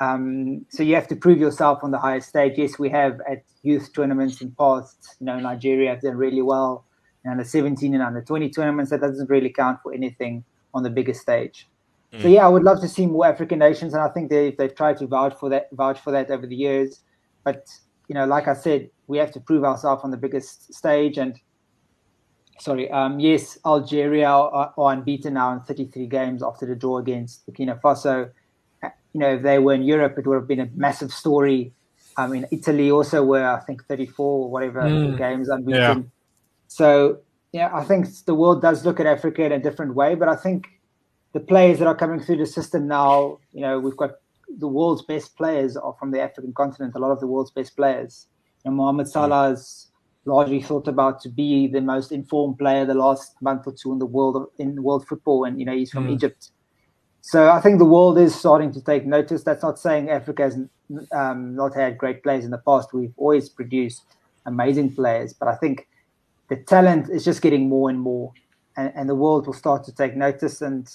Um, 0.00 0.64
so 0.70 0.82
you 0.82 0.94
have 0.94 1.06
to 1.08 1.16
prove 1.16 1.38
yourself 1.38 1.80
on 1.82 1.90
the 1.90 1.98
highest 1.98 2.30
stage. 2.30 2.54
Yes, 2.56 2.78
we 2.78 2.88
have 2.88 3.20
at 3.28 3.44
youth 3.62 3.92
tournaments 3.94 4.40
in 4.40 4.50
past, 4.52 5.16
you 5.20 5.26
know, 5.26 5.38
Nigeria 5.38 5.90
have 5.90 6.00
done 6.00 6.16
really 6.16 6.40
well. 6.42 6.86
And 7.22 7.32
under 7.32 7.44
17 7.44 7.92
and 7.92 8.02
under 8.02 8.22
20 8.22 8.48
tournaments, 8.48 8.90
that 8.90 9.02
doesn't 9.02 9.28
really 9.28 9.50
count 9.50 9.80
for 9.82 9.92
anything 9.92 10.42
on 10.72 10.82
the 10.82 10.90
biggest 10.90 11.20
stage. 11.20 11.68
Mm. 12.12 12.22
So 12.22 12.28
yeah, 12.28 12.46
I 12.46 12.48
would 12.48 12.62
love 12.62 12.80
to 12.80 12.88
see 12.88 13.06
more 13.06 13.26
African 13.26 13.58
nations, 13.58 13.92
and 13.92 14.02
I 14.02 14.08
think 14.08 14.30
they 14.30 14.52
they've 14.52 14.74
tried 14.74 14.96
to 14.98 15.06
vouch 15.06 15.34
for 15.38 15.48
that 15.50 15.68
vouch 15.72 16.00
for 16.00 16.10
that 16.12 16.30
over 16.30 16.46
the 16.46 16.56
years. 16.56 17.00
But 17.44 17.68
you 18.08 18.14
know, 18.14 18.24
like 18.24 18.48
I 18.48 18.54
said, 18.54 18.90
we 19.06 19.18
have 19.18 19.30
to 19.32 19.40
prove 19.40 19.64
ourselves 19.64 20.02
on 20.02 20.10
the 20.10 20.16
biggest 20.16 20.72
stage. 20.72 21.18
And 21.18 21.38
sorry, 22.58 22.90
um, 22.90 23.20
yes, 23.20 23.58
Algeria 23.64 24.28
are, 24.28 24.72
are 24.76 24.92
unbeaten 24.92 25.34
now 25.34 25.52
in 25.52 25.60
33 25.60 26.06
games 26.06 26.42
after 26.42 26.66
the 26.66 26.74
draw 26.74 26.98
against 26.98 27.46
Burkina 27.46 27.80
Faso 27.80 28.30
you 29.12 29.20
know, 29.20 29.34
if 29.34 29.42
they 29.42 29.58
were 29.58 29.74
in 29.74 29.82
Europe, 29.82 30.18
it 30.18 30.26
would 30.26 30.36
have 30.36 30.48
been 30.48 30.60
a 30.60 30.68
massive 30.74 31.12
story. 31.12 31.72
I 32.16 32.26
mean, 32.26 32.46
Italy 32.50 32.90
also 32.90 33.24
were, 33.24 33.44
I 33.44 33.60
think, 33.60 33.84
34 33.86 34.26
or 34.26 34.50
whatever 34.50 34.82
mm. 34.82 35.16
games 35.16 35.48
unbeaten. 35.48 35.80
Yeah. 35.80 36.02
So, 36.68 37.18
yeah, 37.52 37.70
I 37.72 37.84
think 37.84 38.06
the 38.26 38.34
world 38.34 38.62
does 38.62 38.84
look 38.84 39.00
at 39.00 39.06
Africa 39.06 39.44
in 39.44 39.52
a 39.52 39.58
different 39.58 39.94
way, 39.94 40.14
but 40.14 40.28
I 40.28 40.36
think 40.36 40.68
the 41.32 41.40
players 41.40 41.78
that 41.78 41.86
are 41.86 41.94
coming 41.94 42.20
through 42.20 42.38
the 42.38 42.46
system 42.46 42.86
now, 42.86 43.38
you 43.52 43.60
know, 43.60 43.78
we've 43.78 43.96
got 43.96 44.12
the 44.58 44.68
world's 44.68 45.02
best 45.02 45.36
players 45.36 45.76
are 45.76 45.94
from 45.98 46.10
the 46.10 46.20
African 46.20 46.52
continent. 46.52 46.94
A 46.96 46.98
lot 46.98 47.12
of 47.12 47.20
the 47.20 47.26
world's 47.26 47.50
best 47.50 47.76
players. 47.76 48.26
You 48.64 48.70
know, 48.70 48.76
Mohamed 48.76 49.06
hmm. 49.06 49.10
Salah 49.10 49.50
is 49.50 49.90
largely 50.24 50.60
thought 50.60 50.86
about 50.86 51.20
to 51.22 51.28
be 51.28 51.66
the 51.66 51.80
most 51.80 52.12
informed 52.12 52.58
player 52.58 52.84
the 52.84 52.94
last 52.94 53.34
month 53.40 53.66
or 53.66 53.72
two 53.72 53.92
in 53.92 53.98
the 53.98 54.06
world 54.06 54.48
in 54.58 54.82
world 54.82 55.06
football, 55.06 55.44
and 55.44 55.58
you 55.58 55.64
know 55.64 55.74
he's 55.74 55.90
from 55.90 56.08
mm. 56.08 56.12
Egypt. 56.12 56.50
So 57.22 57.50
I 57.50 57.60
think 57.60 57.78
the 57.78 57.84
world 57.84 58.18
is 58.18 58.34
starting 58.34 58.72
to 58.72 58.80
take 58.80 59.06
notice. 59.06 59.42
That's 59.42 59.62
not 59.62 59.78
saying 59.78 60.10
Africa 60.10 60.42
has 60.42 60.58
um, 61.12 61.54
not 61.54 61.74
had 61.74 61.98
great 61.98 62.22
players 62.22 62.44
in 62.44 62.50
the 62.50 62.58
past. 62.58 62.92
We've 62.92 63.12
always 63.16 63.48
produced 63.48 64.02
amazing 64.46 64.94
players, 64.94 65.32
but 65.32 65.48
I 65.48 65.56
think 65.56 65.86
the 66.48 66.56
talent 66.56 67.10
is 67.10 67.24
just 67.24 67.42
getting 67.42 67.68
more 67.68 67.90
and 67.90 68.00
more, 68.00 68.32
and, 68.76 68.92
and 68.94 69.08
the 69.08 69.14
world 69.14 69.46
will 69.46 69.54
start 69.54 69.84
to 69.84 69.92
take 69.94 70.16
notice. 70.16 70.62
And 70.62 70.90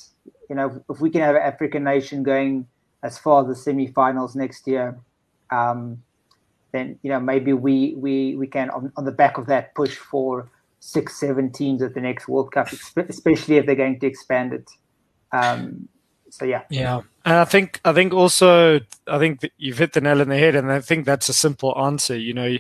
you 0.50 0.56
know, 0.56 0.84
if 0.90 1.00
we 1.00 1.10
can 1.10 1.22
have 1.22 1.36
an 1.36 1.42
African 1.42 1.84
nation 1.84 2.24
going 2.24 2.68
as 3.04 3.18
far 3.18 3.42
as 3.42 3.48
the 3.48 3.56
semi-finals 3.56 4.36
next 4.36 4.68
year, 4.68 4.98
um, 5.52 6.02
then 6.72 7.00
you 7.04 7.10
know 7.10 7.20
maybe 7.20 7.54
we 7.54 7.94
we 7.96 8.36
we 8.36 8.48
can 8.48 8.70
on, 8.72 8.92
on 8.98 9.06
the 9.06 9.12
back 9.12 9.38
of 9.38 9.46
that 9.46 9.76
push 9.76 9.96
for 9.96 10.50
six, 10.80 11.20
seven 11.20 11.52
teams 11.52 11.82
at 11.82 11.94
the 11.94 12.02
next 12.02 12.28
World 12.28 12.52
Cup, 12.52 12.68
especially 12.98 13.58
if 13.58 13.66
they're 13.66 13.76
going 13.76 14.00
to 14.00 14.08
expand 14.08 14.54
it. 14.54 14.70
Um, 15.32 15.88
so 16.38 16.46
yeah, 16.46 16.64
yeah, 16.70 17.02
and 17.24 17.36
I 17.36 17.46
think 17.46 17.80
I 17.86 17.94
think 17.94 18.14
also 18.14 18.80
I 19.08 19.20
think 19.20 19.50
you've 19.58 19.78
hit 19.78 19.94
the 19.94 20.02
nail 20.02 20.20
on 20.20 20.28
the 20.28 20.38
head, 20.38 20.56
and 20.56 20.70
I 20.72 20.82
think 20.82 21.06
that's 21.06 21.30
a 21.30 21.34
simple 21.34 21.74
answer. 21.80 22.18
You 22.18 22.34
know, 22.34 22.58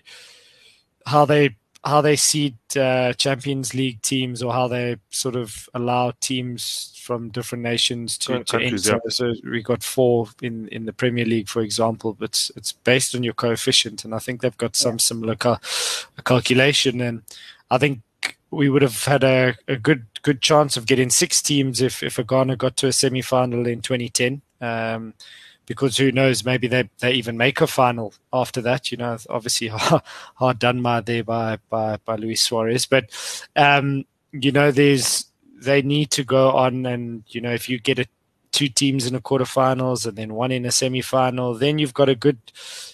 how 1.05 1.26
they 1.26 1.55
how 1.84 2.01
they 2.01 2.15
seed 2.15 2.55
uh, 2.78 3.13
Champions 3.13 3.73
League 3.73 4.01
teams 4.01 4.41
or 4.41 4.51
how 4.53 4.67
they 4.67 4.95
sort 5.11 5.36
of 5.36 5.69
allow 5.73 6.11
teams 6.19 6.97
from 7.03 7.30
different 7.30 7.63
nations 7.63 8.17
to, 8.17 8.43
to 8.45 8.57
enter. 8.57 8.93
Yeah. 8.93 9.09
So 9.09 9.34
we 9.43 9.61
got 9.61 9.84
four 9.84 10.28
in, 10.41 10.67
in 10.69 10.86
the 10.86 10.93
Premier 10.93 11.26
League, 11.26 11.47
for 11.47 11.61
example, 11.61 12.13
but 12.13 12.30
it's, 12.30 12.51
it's 12.55 12.71
based 12.71 13.13
on 13.13 13.21
your 13.21 13.36
coefficient, 13.36 14.03
and 14.03 14.15
I 14.15 14.19
think 14.19 14.41
they've 14.41 14.57
got 14.57 14.76
some 14.76 14.93
yeah. 14.93 14.97
similar 14.97 15.36
cal- 15.36 15.61
calculation. 16.23 17.01
And 17.01 17.21
I 17.69 17.78
think 17.78 18.01
we 18.49 18.69
would 18.69 18.82
have 18.82 19.03
had 19.03 19.23
a, 19.23 19.55
a 19.67 19.76
good 19.76 20.05
good 20.26 20.41
chance 20.41 20.76
of 20.76 20.88
getting 20.88 21.11
six 21.11 21.39
teams 21.39 21.82
if 21.82 22.01
if 22.01 22.17
Ghana 22.17 22.55
got 22.55 22.76
to 22.78 22.88
a 22.88 22.91
semi 22.91 23.21
final 23.21 23.67
in 23.67 23.82
2010. 23.82 24.41
Um, 24.59 25.13
because 25.67 25.97
who 25.97 26.11
knows, 26.11 26.45
maybe 26.45 26.67
they, 26.67 26.88
they 26.99 27.13
even 27.13 27.38
make 27.38 27.59
a 27.59 27.67
final 27.67 28.13
after 28.32 28.61
that. 28.61 28.91
You 28.91 28.97
know, 28.97 29.17
obviously 29.30 29.67
hard, 30.36 30.59
done 30.59 30.82
by 30.82 31.01
there 31.01 31.23
by 31.23 31.59
by 31.69 31.97
by 32.03 32.15
Luis 32.15 32.41
Suarez, 32.41 32.88
but 32.88 33.05
um, 33.55 34.05
you 34.32 34.51
know, 34.51 34.71
there's 34.71 35.26
they 35.55 35.82
need 35.84 36.09
to 36.11 36.23
go 36.23 36.51
on 36.51 36.86
and 36.86 37.23
you 37.28 37.39
know 37.39 37.53
if 37.53 37.69
you 37.69 37.80
get 37.80 37.99
a 37.99 38.07
two 38.51 38.69
teams 38.69 39.05
in 39.05 39.13
the 39.13 39.21
quarterfinals 39.21 40.07
and 40.07 40.17
then 40.17 40.34
one 40.34 40.51
in 40.51 40.65
a 40.65 40.71
semi-final, 40.71 41.55
then 41.55 41.78
you've 41.78 41.93
got 41.93 42.07
a 42.07 42.15
good, 42.15 42.39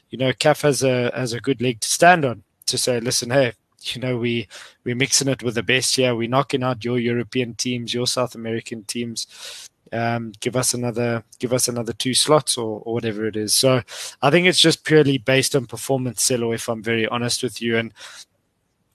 you 0.09 0.17
know, 0.17 0.33
CAF 0.33 0.63
has 0.63 0.83
a 0.83 1.11
has 1.15 1.33
a 1.33 1.39
good 1.39 1.61
leg 1.61 1.79
to 1.79 1.87
stand 1.87 2.25
on 2.25 2.43
to 2.65 2.77
say, 2.77 2.99
listen, 2.99 3.29
hey, 3.29 3.53
you 3.83 4.01
know, 4.01 4.17
we 4.17 4.47
we're 4.83 4.95
mixing 4.95 5.27
it 5.27 5.43
with 5.43 5.55
the 5.55 5.63
best 5.63 5.95
here. 5.95 6.15
We're 6.15 6.29
knocking 6.29 6.63
out 6.63 6.85
your 6.85 6.99
European 6.99 7.55
teams, 7.55 7.93
your 7.93 8.07
South 8.07 8.35
American 8.35 8.83
teams. 8.83 9.67
Um, 9.93 10.31
give 10.39 10.55
us 10.55 10.73
another 10.73 11.23
give 11.39 11.51
us 11.51 11.67
another 11.67 11.91
two 11.91 12.13
slots 12.13 12.57
or, 12.57 12.81
or 12.85 12.93
whatever 12.93 13.25
it 13.25 13.35
is. 13.35 13.53
So 13.53 13.81
I 14.21 14.29
think 14.29 14.47
it's 14.47 14.59
just 14.59 14.85
purely 14.85 15.17
based 15.17 15.55
on 15.55 15.65
performance, 15.65 16.27
Celo, 16.27 16.53
if 16.53 16.69
I'm 16.69 16.83
very 16.83 17.07
honest 17.07 17.43
with 17.43 17.61
you. 17.61 17.77
And 17.77 17.93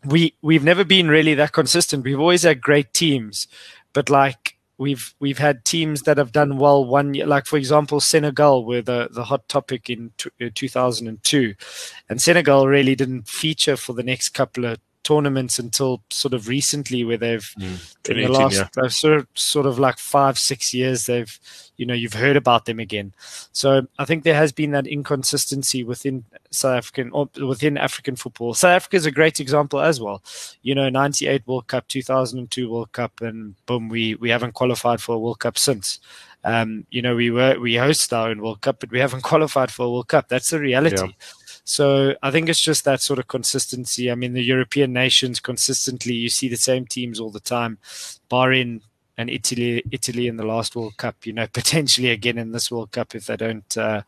we 0.04 0.34
we've 0.40 0.64
never 0.64 0.84
been 0.84 1.08
really 1.08 1.34
that 1.34 1.52
consistent. 1.52 2.04
We've 2.04 2.20
always 2.20 2.44
had 2.44 2.60
great 2.60 2.94
teams, 2.94 3.46
but 3.92 4.08
like 4.08 4.55
we've 4.78 5.14
we've 5.20 5.38
had 5.38 5.64
teams 5.64 6.02
that 6.02 6.18
have 6.18 6.32
done 6.32 6.58
well 6.58 6.84
one 6.84 7.14
year. 7.14 7.26
Like 7.26 7.46
for 7.46 7.56
example, 7.56 8.00
Senegal 8.00 8.64
were 8.64 8.82
the 8.82 9.08
the 9.10 9.24
hot 9.24 9.48
topic 9.48 9.88
in 9.90 10.12
t- 10.18 10.30
uh, 10.44 10.50
2002, 10.54 11.54
and 12.08 12.20
Senegal 12.20 12.68
really 12.68 12.94
didn't 12.94 13.28
feature 13.28 13.76
for 13.76 13.92
the 13.92 14.02
next 14.02 14.30
couple 14.30 14.64
of 14.64 14.78
tournaments 15.06 15.60
until 15.60 16.02
sort 16.10 16.34
of 16.34 16.48
recently, 16.48 17.04
where 17.04 17.16
they've 17.16 17.48
mm, 17.58 18.10
in 18.10 18.22
the 18.22 18.28
last 18.28 18.56
yeah. 18.56 18.82
uh, 18.82 18.88
sort 18.88 19.14
of, 19.14 19.26
sort 19.34 19.64
of 19.64 19.78
like 19.78 19.98
five 19.98 20.36
six 20.36 20.74
years 20.74 21.06
they've 21.06 21.38
you 21.76 21.86
know 21.86 21.94
you've 21.94 22.14
heard 22.14 22.36
about 22.36 22.64
them 22.64 22.80
again. 22.80 23.12
So 23.52 23.86
I 24.00 24.04
think 24.04 24.24
there 24.24 24.34
has 24.34 24.50
been 24.50 24.72
that 24.72 24.88
inconsistency 24.88 25.84
within 25.84 26.24
South 26.50 26.78
African 26.78 27.10
or 27.12 27.28
within 27.40 27.78
African 27.78 28.16
football. 28.16 28.54
South 28.54 28.74
Africa 28.74 28.96
is 28.96 29.06
a 29.06 29.12
great 29.12 29.38
example 29.38 29.80
as 29.80 30.00
well. 30.00 30.22
You 30.62 30.74
know, 30.74 30.88
'98 30.88 31.46
World 31.46 31.68
Cup, 31.68 31.86
2002 31.86 32.68
World 32.68 32.90
Cup, 32.90 33.20
and 33.20 33.54
boom, 33.66 33.88
we 33.88 34.16
we 34.16 34.30
haven't 34.30 34.54
qualified 34.54 35.00
for 35.00 35.14
a 35.14 35.18
World 35.20 35.38
Cup 35.38 35.56
since. 35.56 36.00
Um, 36.42 36.84
you 36.90 37.00
know, 37.00 37.14
we 37.14 37.30
were 37.30 37.58
we 37.60 37.76
host 37.76 38.12
our 38.12 38.30
own 38.30 38.42
World 38.42 38.60
Cup, 38.60 38.80
but 38.80 38.90
we 38.90 38.98
haven't 38.98 39.22
qualified 39.30 39.70
for 39.70 39.86
a 39.86 39.90
World 39.90 40.08
Cup. 40.08 40.28
That's 40.28 40.50
the 40.50 40.58
reality. 40.58 41.06
Yeah. 41.06 41.45
So 41.68 42.14
I 42.22 42.30
think 42.30 42.48
it's 42.48 42.60
just 42.60 42.84
that 42.84 43.02
sort 43.02 43.18
of 43.18 43.26
consistency. 43.26 44.08
I 44.08 44.14
mean, 44.14 44.34
the 44.34 44.42
European 44.42 44.92
nations 44.92 45.40
consistently, 45.40 46.14
you 46.14 46.28
see 46.28 46.48
the 46.48 46.56
same 46.56 46.86
teams 46.86 47.18
all 47.18 47.30
the 47.30 47.40
time, 47.40 47.78
barring 48.28 48.82
and 49.18 49.28
Italy, 49.28 49.82
Italy 49.90 50.28
in 50.28 50.36
the 50.36 50.46
last 50.46 50.76
World 50.76 50.96
Cup. 50.96 51.26
You 51.26 51.32
know, 51.32 51.48
potentially 51.52 52.10
again 52.10 52.38
in 52.38 52.52
this 52.52 52.70
World 52.70 52.92
Cup 52.92 53.16
if 53.16 53.26
they 53.26 53.36
don't 53.36 53.76
uh, 53.76 54.02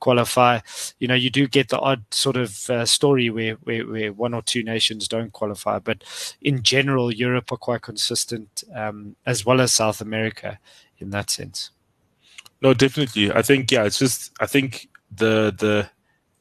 qualify. 0.00 0.58
You 0.98 1.06
know, 1.06 1.14
you 1.14 1.30
do 1.30 1.46
get 1.46 1.68
the 1.68 1.78
odd 1.78 2.02
sort 2.10 2.36
of 2.36 2.68
uh, 2.68 2.84
story 2.84 3.30
where, 3.30 3.54
where, 3.62 3.86
where 3.86 4.12
one 4.12 4.34
or 4.34 4.42
two 4.42 4.64
nations 4.64 5.06
don't 5.06 5.32
qualify, 5.32 5.78
but 5.78 6.02
in 6.42 6.64
general, 6.64 7.14
Europe 7.14 7.52
are 7.52 7.58
quite 7.58 7.82
consistent 7.82 8.64
um, 8.74 9.14
as 9.24 9.46
well 9.46 9.60
as 9.60 9.72
South 9.72 10.00
America 10.00 10.58
in 10.98 11.10
that 11.10 11.30
sense. 11.30 11.70
No, 12.60 12.74
definitely. 12.74 13.30
I 13.30 13.42
think 13.42 13.70
yeah, 13.70 13.84
it's 13.84 14.00
just 14.00 14.32
I 14.40 14.46
think 14.46 14.88
the 15.14 15.54
the 15.56 15.88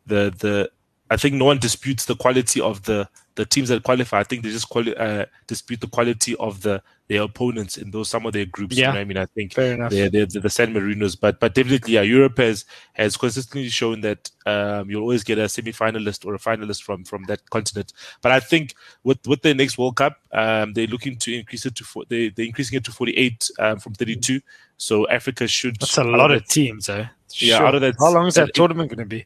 the 0.06 0.34
the 0.38 0.72
I 1.10 1.18
think 1.18 1.36
no 1.36 1.46
one 1.46 1.60
disputes 1.60 2.06
the 2.06 2.16
quality 2.16 2.60
of 2.60 2.84
the 2.84 3.08
the 3.36 3.46
teams 3.46 3.70
that 3.70 3.84
qualify. 3.84 4.20
I 4.20 4.24
think 4.24 4.44
they 4.44 4.50
just 4.50 4.70
quali- 4.70 4.96
uh, 4.96 5.26
dispute 5.48 5.82
the 5.82 5.88
quality 5.88 6.36
of 6.38 6.62
the 6.62 6.82
their 7.08 7.24
opponents 7.24 7.78
in 7.78 7.92
those 7.92 8.10
some 8.10 8.26
of 8.26 8.34
their 8.34 8.46
groups. 8.46 8.78
Yeah. 8.78 8.90
You 8.90 8.94
know 8.94 9.00
I 9.02 9.04
mean, 9.04 9.18
I 9.18 9.26
think 9.26 9.54
Fair 9.54 9.74
enough. 9.74 9.92
they're, 9.92 10.10
they're, 10.10 10.26
they're, 10.26 10.42
the 10.42 10.50
San 10.50 10.74
Marinos, 10.74 11.20
but 11.20 11.40
but 11.40 11.54
definitely, 11.54 11.94
yeah, 11.94 12.02
Europe 12.02 12.38
has 12.38 12.66
has 12.94 13.18
consistently 13.18 13.70
shown 13.70 14.02
that 14.02 14.32
um, 14.46 14.90
you'll 14.90 15.02
always 15.02 15.24
get 15.24 15.38
a 15.38 15.50
semi-finalist 15.50 16.26
or 16.26 16.36
a 16.36 16.40
finalist 16.40 16.84
from 16.84 17.04
from 17.04 17.24
that 17.26 17.48
continent. 17.50 17.94
But 18.22 18.32
I 18.32 18.40
think 18.40 18.74
with 19.04 19.20
with 19.28 19.42
the 19.42 19.54
next 19.54 19.78
World 19.78 19.98
Cup, 19.98 20.18
um, 20.32 20.74
they're 20.74 20.88
looking 20.88 21.18
to 21.18 21.34
increase 21.34 21.66
it 21.66 21.76
to 21.76 21.84
four, 21.84 22.06
they 22.08 22.30
they're 22.30 22.46
increasing 22.46 22.78
it 22.78 22.86
to 22.86 22.92
48 22.92 23.52
um, 23.60 23.80
from 23.80 23.94
32. 23.94 24.40
So 24.84 25.08
Africa 25.08 25.48
should. 25.48 25.80
That's 25.80 25.98
a 25.98 26.04
lot 26.04 26.32
of 26.32 26.46
teams, 26.48 26.90
eh? 26.90 27.08
Yeah, 27.36 27.58
sure. 27.58 27.68
out 27.68 27.76
of 27.76 27.82
that. 27.82 27.96
How 27.98 28.14
long 28.14 28.28
is 28.28 28.36
that 28.36 28.54
tournament 28.54 28.90
going 28.90 29.00
to 29.00 29.06
be? 29.06 29.26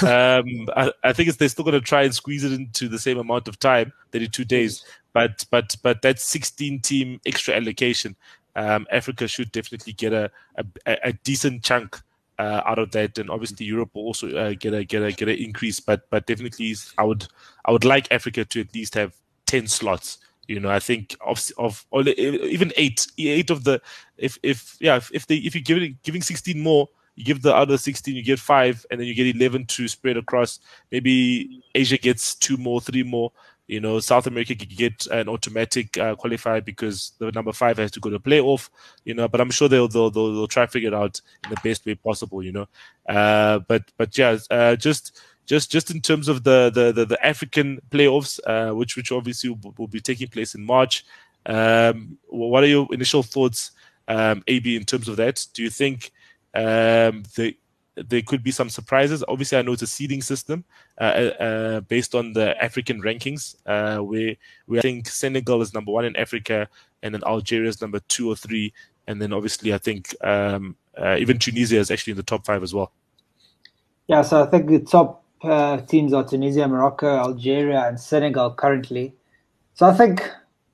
um, 0.02 0.68
I, 0.76 0.92
I, 1.04 1.12
think 1.12 1.34
they're 1.36 1.48
still 1.48 1.64
going 1.64 1.74
to 1.74 1.80
try 1.80 2.02
and 2.02 2.14
squeeze 2.14 2.42
it 2.42 2.52
into 2.52 2.88
the 2.88 2.98
same 2.98 3.18
amount 3.18 3.48
of 3.48 3.58
time, 3.58 3.92
32 4.12 4.44
days. 4.44 4.84
But 5.12 5.44
but 5.50 5.76
but 5.82 6.02
that 6.02 6.18
16 6.18 6.80
team 6.80 7.20
extra 7.26 7.54
allocation, 7.54 8.16
um, 8.56 8.86
Africa 8.90 9.28
should 9.28 9.52
definitely 9.52 9.92
get 9.92 10.12
a 10.12 10.30
a, 10.56 10.98
a 11.04 11.12
decent 11.12 11.62
chunk 11.62 12.00
uh, 12.38 12.62
out 12.64 12.78
of 12.78 12.90
that, 12.92 13.18
and 13.18 13.28
obviously 13.30 13.66
Europe 13.66 13.90
will 13.94 14.04
also 14.04 14.34
uh, 14.36 14.54
get 14.58 14.72
a 14.72 14.84
get 14.84 15.02
a 15.02 15.12
get 15.12 15.28
an 15.28 15.36
increase. 15.36 15.80
But 15.80 16.08
but 16.10 16.26
definitely, 16.26 16.74
I 16.96 17.04
would 17.04 17.26
I 17.66 17.72
would 17.72 17.84
like 17.84 18.10
Africa 18.10 18.44
to 18.46 18.60
at 18.60 18.74
least 18.74 18.94
have 18.94 19.14
10 19.46 19.66
slots. 19.66 20.18
You 20.48 20.60
know, 20.60 20.70
I 20.70 20.80
think 20.80 21.16
of 21.20 21.46
of 21.56 21.86
even 21.94 22.72
eight, 22.76 23.06
eight 23.18 23.50
of 23.50 23.64
the 23.64 23.80
if 24.16 24.38
if 24.42 24.76
yeah 24.80 24.96
if, 24.96 25.10
if 25.12 25.26
they 25.26 25.36
if 25.36 25.54
you 25.54 25.60
give 25.60 25.78
it 25.78 26.02
giving 26.02 26.22
16 26.22 26.60
more 26.60 26.88
you 27.18 27.24
give 27.24 27.42
the 27.42 27.52
other 27.52 27.76
16, 27.76 28.14
you 28.14 28.22
get 28.22 28.38
five, 28.38 28.86
and 28.92 29.00
then 29.00 29.08
you 29.08 29.14
get 29.14 29.34
11 29.34 29.66
to 29.66 29.88
spread 29.88 30.16
across. 30.16 30.60
Maybe 30.92 31.64
Asia 31.74 31.98
gets 31.98 32.36
two 32.36 32.56
more, 32.56 32.80
three 32.80 33.02
more. 33.02 33.32
You 33.66 33.80
know, 33.80 33.98
South 33.98 34.28
America 34.28 34.54
could 34.54 34.74
get 34.74 35.04
an 35.08 35.28
automatic 35.28 35.98
uh, 35.98 36.14
because 36.64 37.12
the 37.18 37.32
number 37.32 37.52
five 37.52 37.76
has 37.78 37.90
to 37.90 38.00
go 38.00 38.08
to 38.08 38.20
playoff. 38.20 38.70
You 39.04 39.14
know, 39.14 39.26
but 39.26 39.40
I'm 39.40 39.50
sure 39.50 39.68
they'll 39.68 39.88
they'll 39.88 40.10
they'll, 40.10 40.32
they'll 40.32 40.46
try 40.46 40.64
to 40.64 40.70
figure 40.70 40.88
it 40.88 40.94
out 40.94 41.20
in 41.44 41.50
the 41.50 41.60
best 41.64 41.84
way 41.84 41.96
possible. 41.96 42.40
You 42.40 42.52
know, 42.52 42.68
uh, 43.08 43.58
but 43.66 43.82
but 43.96 44.16
yeah, 44.16 44.38
uh, 44.48 44.76
just 44.76 45.20
just 45.48 45.72
just 45.72 45.90
in 45.90 46.00
terms 46.00 46.28
of 46.28 46.44
the 46.44 46.70
the 46.70 46.92
the, 46.92 47.04
the 47.06 47.26
African 47.26 47.80
playoffs, 47.90 48.38
uh, 48.46 48.74
which 48.74 48.96
which 48.96 49.10
obviously 49.10 49.50
will, 49.50 49.74
will, 49.78 49.88
be 49.88 50.00
taking 50.00 50.28
place 50.28 50.54
in 50.54 50.64
March. 50.64 51.04
Um, 51.46 52.18
what 52.28 52.62
are 52.62 52.66
your 52.66 52.86
initial 52.92 53.22
thoughts, 53.22 53.70
um, 54.06 54.44
AB, 54.46 54.76
in 54.76 54.84
terms 54.84 55.08
of 55.08 55.16
that? 55.16 55.46
Do 55.54 55.62
you 55.62 55.70
think 55.70 56.12
um, 56.54 57.22
the, 57.34 57.56
there 57.96 58.22
could 58.22 58.42
be 58.42 58.50
some 58.50 58.68
surprises. 58.68 59.24
Obviously, 59.26 59.58
I 59.58 59.62
know 59.62 59.72
it's 59.72 59.82
a 59.82 59.86
seeding 59.86 60.22
system 60.22 60.64
uh, 61.00 61.04
uh, 61.04 61.42
uh, 61.42 61.80
based 61.80 62.14
on 62.14 62.32
the 62.32 62.62
African 62.62 63.02
rankings. 63.02 63.56
Uh, 63.66 64.02
we 64.02 64.38
I 64.70 64.80
think 64.80 65.08
Senegal 65.08 65.62
is 65.62 65.74
number 65.74 65.90
one 65.90 66.04
in 66.04 66.14
Africa, 66.16 66.68
and 67.02 67.14
then 67.14 67.22
Algeria 67.26 67.68
is 67.68 67.80
number 67.80 68.00
two 68.00 68.30
or 68.30 68.36
three, 68.36 68.72
and 69.06 69.20
then 69.20 69.32
obviously 69.32 69.72
I 69.72 69.78
think 69.78 70.14
um, 70.22 70.76
uh, 70.96 71.16
even 71.18 71.38
Tunisia 71.38 71.78
is 71.78 71.90
actually 71.90 72.12
in 72.12 72.18
the 72.18 72.22
top 72.22 72.44
five 72.44 72.62
as 72.62 72.74
well. 72.74 72.92
Yeah, 74.06 74.22
so 74.22 74.42
I 74.42 74.46
think 74.46 74.68
the 74.68 74.80
top 74.80 75.24
uh, 75.42 75.78
teams 75.82 76.12
are 76.12 76.24
Tunisia, 76.24 76.66
Morocco, 76.66 77.16
Algeria, 77.16 77.86
and 77.86 77.98
Senegal 77.98 78.52
currently. 78.52 79.14
So 79.74 79.86
I 79.86 79.94
think 79.94 80.28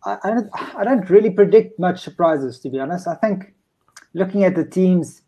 I, 0.04 0.18
I, 0.24 0.30
don't, 0.30 0.50
I 0.76 0.84
don't 0.84 1.10
really 1.10 1.30
predict 1.30 1.78
much 1.78 2.02
surprises 2.02 2.58
to 2.60 2.70
be 2.70 2.78
honest. 2.78 3.06
I 3.06 3.14
think 3.14 3.54
looking 4.14 4.44
at 4.44 4.54
the 4.54 4.64
teams, 4.64 5.22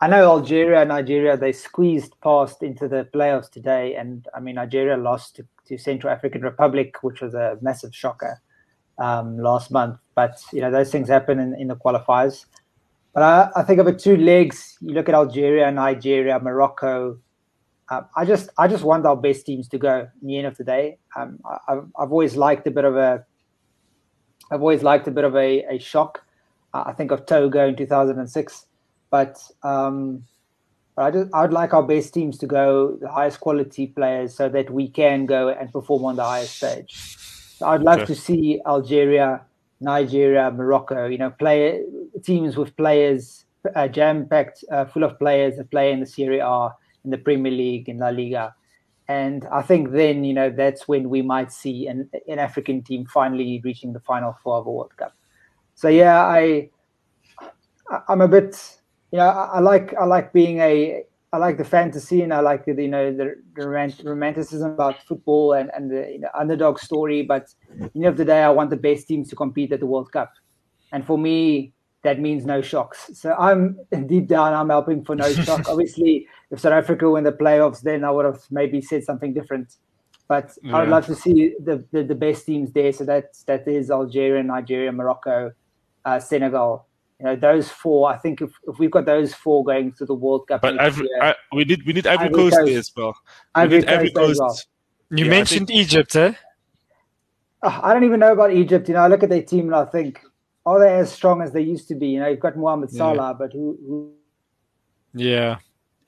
I 0.00 0.08
know 0.08 0.30
Algeria, 0.30 0.80
and 0.80 0.90
Nigeria, 0.90 1.36
they 1.36 1.52
squeezed 1.52 2.14
past 2.20 2.62
into 2.62 2.86
the 2.86 3.08
playoffs 3.12 3.50
today, 3.50 3.94
and 3.96 4.26
I 4.34 4.40
mean 4.40 4.56
Nigeria 4.56 4.96
lost 4.96 5.36
to, 5.36 5.46
to 5.66 5.78
Central 5.78 6.12
African 6.12 6.42
Republic, 6.42 6.96
which 7.02 7.20
was 7.20 7.34
a 7.34 7.58
massive 7.60 7.94
shocker 7.94 8.40
um, 8.98 9.38
last 9.38 9.70
month. 9.70 9.98
But 10.14 10.40
you 10.52 10.60
know 10.60 10.70
those 10.70 10.92
things 10.92 11.08
happen 11.08 11.40
in, 11.40 11.54
in 11.54 11.68
the 11.68 11.76
qualifiers. 11.76 12.44
But 13.12 13.22
I, 13.22 13.50
I 13.56 13.62
think 13.64 13.80
of 13.80 13.86
the 13.86 13.92
two 13.92 14.16
legs, 14.16 14.76
you 14.80 14.94
look 14.94 15.08
at 15.08 15.14
Algeria, 15.14 15.70
Nigeria, 15.72 16.38
Morocco. 16.38 17.18
Um, 17.90 18.06
I 18.16 18.24
just 18.24 18.50
I 18.58 18.68
just 18.68 18.84
want 18.84 19.06
our 19.06 19.16
best 19.16 19.46
teams 19.46 19.68
to 19.68 19.78
go 19.78 20.08
in 20.20 20.28
the 20.28 20.38
end 20.38 20.46
of 20.46 20.56
the 20.56 20.64
day. 20.64 20.98
Um, 21.16 21.40
I, 21.44 21.58
have 21.68 21.88
I've 21.98 22.12
always 22.12 22.36
liked 22.36 22.66
a 22.66 22.70
bit 22.70 22.84
of 22.84 22.96
a 22.96 23.24
I've 24.50 24.60
always 24.60 24.82
liked 24.82 25.08
a 25.08 25.10
bit 25.10 25.24
of 25.24 25.36
a, 25.36 25.64
a 25.64 25.78
shock. 25.78 26.24
Uh, 26.74 26.84
I 26.86 26.92
think 26.92 27.10
of 27.10 27.26
Togo 27.26 27.66
in 27.66 27.76
2006 27.76 28.66
but 29.10 29.42
um, 29.62 30.24
I 30.96 31.10
just 31.10 31.32
I 31.32 31.42
would 31.42 31.52
like 31.52 31.74
our 31.74 31.82
best 31.82 32.12
teams 32.12 32.38
to 32.38 32.46
go 32.46 32.96
the 33.00 33.08
highest 33.08 33.40
quality 33.40 33.86
players 33.86 34.34
so 34.34 34.48
that 34.48 34.70
we 34.70 34.88
can 34.88 35.26
go 35.26 35.48
and 35.48 35.72
perform 35.72 36.04
on 36.04 36.16
the 36.16 36.24
highest 36.24 36.56
stage. 36.56 37.16
So 37.56 37.66
I'd 37.66 37.82
love 37.82 38.00
okay. 38.00 38.06
to 38.06 38.14
see 38.14 38.60
Algeria, 38.66 39.42
Nigeria, 39.80 40.50
Morocco. 40.50 41.06
You 41.06 41.18
know, 41.18 41.30
play 41.30 41.82
teams 42.24 42.56
with 42.56 42.76
players 42.76 43.44
uh, 43.74 43.88
jam 43.88 44.26
packed, 44.26 44.64
uh, 44.70 44.84
full 44.86 45.04
of 45.04 45.18
players 45.18 45.56
that 45.56 45.70
play 45.70 45.92
in 45.92 46.00
the 46.00 46.06
Serie 46.06 46.40
A, 46.40 46.70
in 47.04 47.10
the 47.10 47.18
Premier 47.18 47.52
League, 47.52 47.88
in 47.88 47.98
La 47.98 48.08
Liga. 48.08 48.54
And 49.08 49.46
I 49.50 49.62
think 49.62 49.92
then, 49.92 50.24
you 50.24 50.34
know, 50.34 50.50
that's 50.50 50.86
when 50.86 51.08
we 51.08 51.22
might 51.22 51.50
see 51.50 51.86
an, 51.86 52.10
an 52.28 52.38
African 52.38 52.82
team 52.82 53.06
finally 53.06 53.60
reaching 53.64 53.92
the 53.92 54.00
final 54.00 54.36
four 54.42 54.58
of 54.58 54.66
a 54.66 54.70
World 54.70 54.96
Cup. 54.96 55.14
So 55.74 55.88
yeah, 55.88 56.20
I 56.24 56.70
I'm 58.08 58.20
a 58.20 58.28
bit 58.28 58.78
you 59.12 59.18
know, 59.18 59.28
I, 59.28 59.44
I, 59.54 59.60
like 59.60 59.94
I 59.94 60.04
like 60.04 60.32
being 60.32 60.58
a 60.58 61.04
I 61.32 61.36
like 61.36 61.58
the 61.58 61.64
fantasy 61.64 62.22
and 62.22 62.32
I 62.32 62.40
like 62.40 62.64
the 62.64 62.74
you 62.74 62.88
know 62.88 63.12
the, 63.12 63.36
the 63.54 63.68
romanticism 63.68 64.72
about 64.72 65.02
football 65.04 65.52
and 65.52 65.70
and 65.74 65.90
the 65.90 66.10
you 66.12 66.20
know, 66.20 66.28
underdog 66.34 66.78
story. 66.78 67.22
But 67.22 67.48
the 67.78 67.90
end 67.94 68.06
of 68.06 68.16
the 68.16 68.24
day, 68.24 68.42
I 68.42 68.50
want 68.50 68.70
the 68.70 68.76
best 68.76 69.08
teams 69.08 69.28
to 69.30 69.36
compete 69.36 69.72
at 69.72 69.80
the 69.80 69.86
World 69.86 70.10
Cup, 70.12 70.32
and 70.92 71.06
for 71.06 71.18
me, 71.18 71.72
that 72.02 72.20
means 72.20 72.44
no 72.44 72.62
shocks. 72.62 73.10
So 73.14 73.34
I'm 73.38 73.78
deep 74.06 74.26
down, 74.26 74.54
I'm 74.54 74.70
helping 74.70 75.04
for 75.04 75.14
no 75.14 75.30
shock. 75.32 75.68
Obviously, 75.68 76.26
if 76.50 76.60
South 76.60 76.72
Africa 76.72 77.10
win 77.10 77.24
the 77.24 77.32
playoffs, 77.32 77.80
then 77.80 78.04
I 78.04 78.10
would 78.10 78.24
have 78.24 78.42
maybe 78.50 78.80
said 78.80 79.04
something 79.04 79.32
different. 79.34 79.76
But 80.28 80.50
yeah. 80.62 80.76
I 80.76 80.80
would 80.80 80.90
love 80.90 81.06
to 81.06 81.14
see 81.14 81.54
the, 81.62 81.84
the, 81.90 82.02
the 82.02 82.14
best 82.14 82.44
teams 82.46 82.72
there. 82.72 82.92
So 82.92 83.04
that 83.04 83.32
that 83.46 83.66
is 83.66 83.90
Algeria, 83.90 84.42
Nigeria, 84.42 84.92
Morocco, 84.92 85.52
uh, 86.04 86.20
Senegal 86.20 86.88
you 87.18 87.26
know 87.26 87.36
those 87.36 87.68
four. 87.68 88.08
I 88.08 88.16
think 88.16 88.40
if, 88.40 88.50
if 88.66 88.78
we've 88.78 88.90
got 88.90 89.04
those 89.04 89.34
four 89.34 89.64
going 89.64 89.92
to 89.92 90.06
the 90.06 90.14
World 90.14 90.46
Cup, 90.46 90.62
but 90.62 90.80
Ivory, 90.80 91.08
year, 91.08 91.22
I, 91.22 91.34
we 91.52 91.64
need 91.64 91.84
we 91.84 91.92
need 91.92 92.06
Ivory, 92.06 92.26
Ivory 92.26 92.34
Coast, 92.34 92.56
Coast 92.56 92.66
there 92.66 92.78
as 92.78 92.92
well. 92.96 93.14
We 93.56 93.62
Ivory 93.62 93.78
need 93.80 93.88
Ivory 93.88 94.10
Coast. 94.12 94.40
Well. 94.40 94.58
You 95.10 95.24
yeah, 95.24 95.30
mentioned 95.30 95.68
think, 95.68 95.80
Egypt, 95.80 96.16
eh? 96.16 96.34
Oh, 97.62 97.80
I 97.82 97.92
don't 97.92 98.04
even 98.04 98.20
know 98.20 98.32
about 98.32 98.52
Egypt. 98.52 98.88
You 98.88 98.94
know, 98.94 99.00
I 99.00 99.08
look 99.08 99.22
at 99.22 99.30
their 99.30 99.42
team 99.42 99.66
and 99.66 99.74
I 99.74 99.84
think, 99.86 100.20
are 100.64 100.78
they 100.78 100.94
as 100.94 101.10
strong 101.10 101.42
as 101.42 101.52
they 101.52 101.62
used 101.62 101.88
to 101.88 101.94
be? 101.94 102.08
You 102.08 102.20
know, 102.20 102.28
you've 102.28 102.40
got 102.40 102.56
Mohamed 102.56 102.90
Salah, 102.90 103.30
yeah. 103.30 103.32
but 103.32 103.52
who, 103.52 103.78
who? 103.86 104.12
Yeah. 105.14 105.56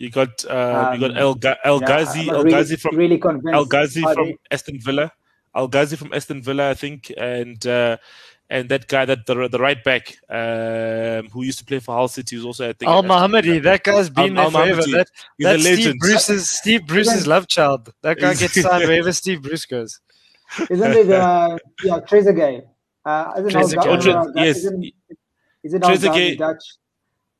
You 0.00 0.08
got 0.08 0.46
uh, 0.46 0.92
um, 0.92 0.94
you 0.94 1.08
got 1.08 1.18
El, 1.18 1.34
Ga- 1.34 1.58
El 1.62 1.78
Ghazi, 1.80 2.30
El 2.30 2.38
really, 2.38 2.50
Ghazi 2.50 2.76
from 2.76 2.96
really 2.96 3.22
El 3.52 3.66
Ghazi 3.66 4.00
from 4.00 4.32
Aston 4.50 4.80
Villa, 4.80 5.12
El 5.54 5.68
Ghazi 5.68 5.96
from 5.96 6.14
Aston 6.14 6.40
Villa, 6.40 6.70
I 6.70 6.74
think, 6.74 7.12
and 7.18 7.64
uh, 7.66 7.98
and 8.48 8.70
that 8.70 8.88
guy 8.88 9.04
that 9.04 9.26
the, 9.26 9.48
the 9.48 9.58
right 9.58 9.84
back 9.84 10.16
um, 10.30 11.28
who 11.28 11.42
used 11.44 11.58
to 11.58 11.66
play 11.66 11.80
for 11.80 11.94
Hull 11.94 12.08
City 12.08 12.36
was 12.36 12.46
also 12.46 12.70
I 12.70 12.72
think 12.72 12.90
Al 12.90 13.02
Mohammadi. 13.02 13.62
That 13.62 13.84
guy's 13.84 14.08
been 14.08 14.38
Al- 14.38 14.50
there 14.50 14.74
forever. 14.74 14.82
That, 14.90 15.08
that's 15.38 15.62
Steve 15.64 15.98
Bruce's 15.98 16.48
Steve 16.48 16.86
Bruce's 16.86 17.26
love 17.26 17.46
child. 17.46 17.92
That 18.00 18.18
guy 18.18 18.32
gets 18.32 18.58
signed 18.62 18.88
wherever 18.88 19.12
Steve 19.12 19.42
Bruce 19.42 19.66
goes. 19.66 20.00
Isn't 20.70 20.92
it? 20.92 21.10
Uh, 21.10 21.58
yeah, 21.84 21.98
Trezeguet. 21.98 22.62
Uh, 23.04 23.32
isn't 23.36 23.50
Trezeguet. 23.50 24.32
yes. 24.34 24.56
Isn't, 24.56 24.92
isn't 25.62 25.82
Trezeguet. 25.82 26.38
Dutch? 26.38 26.64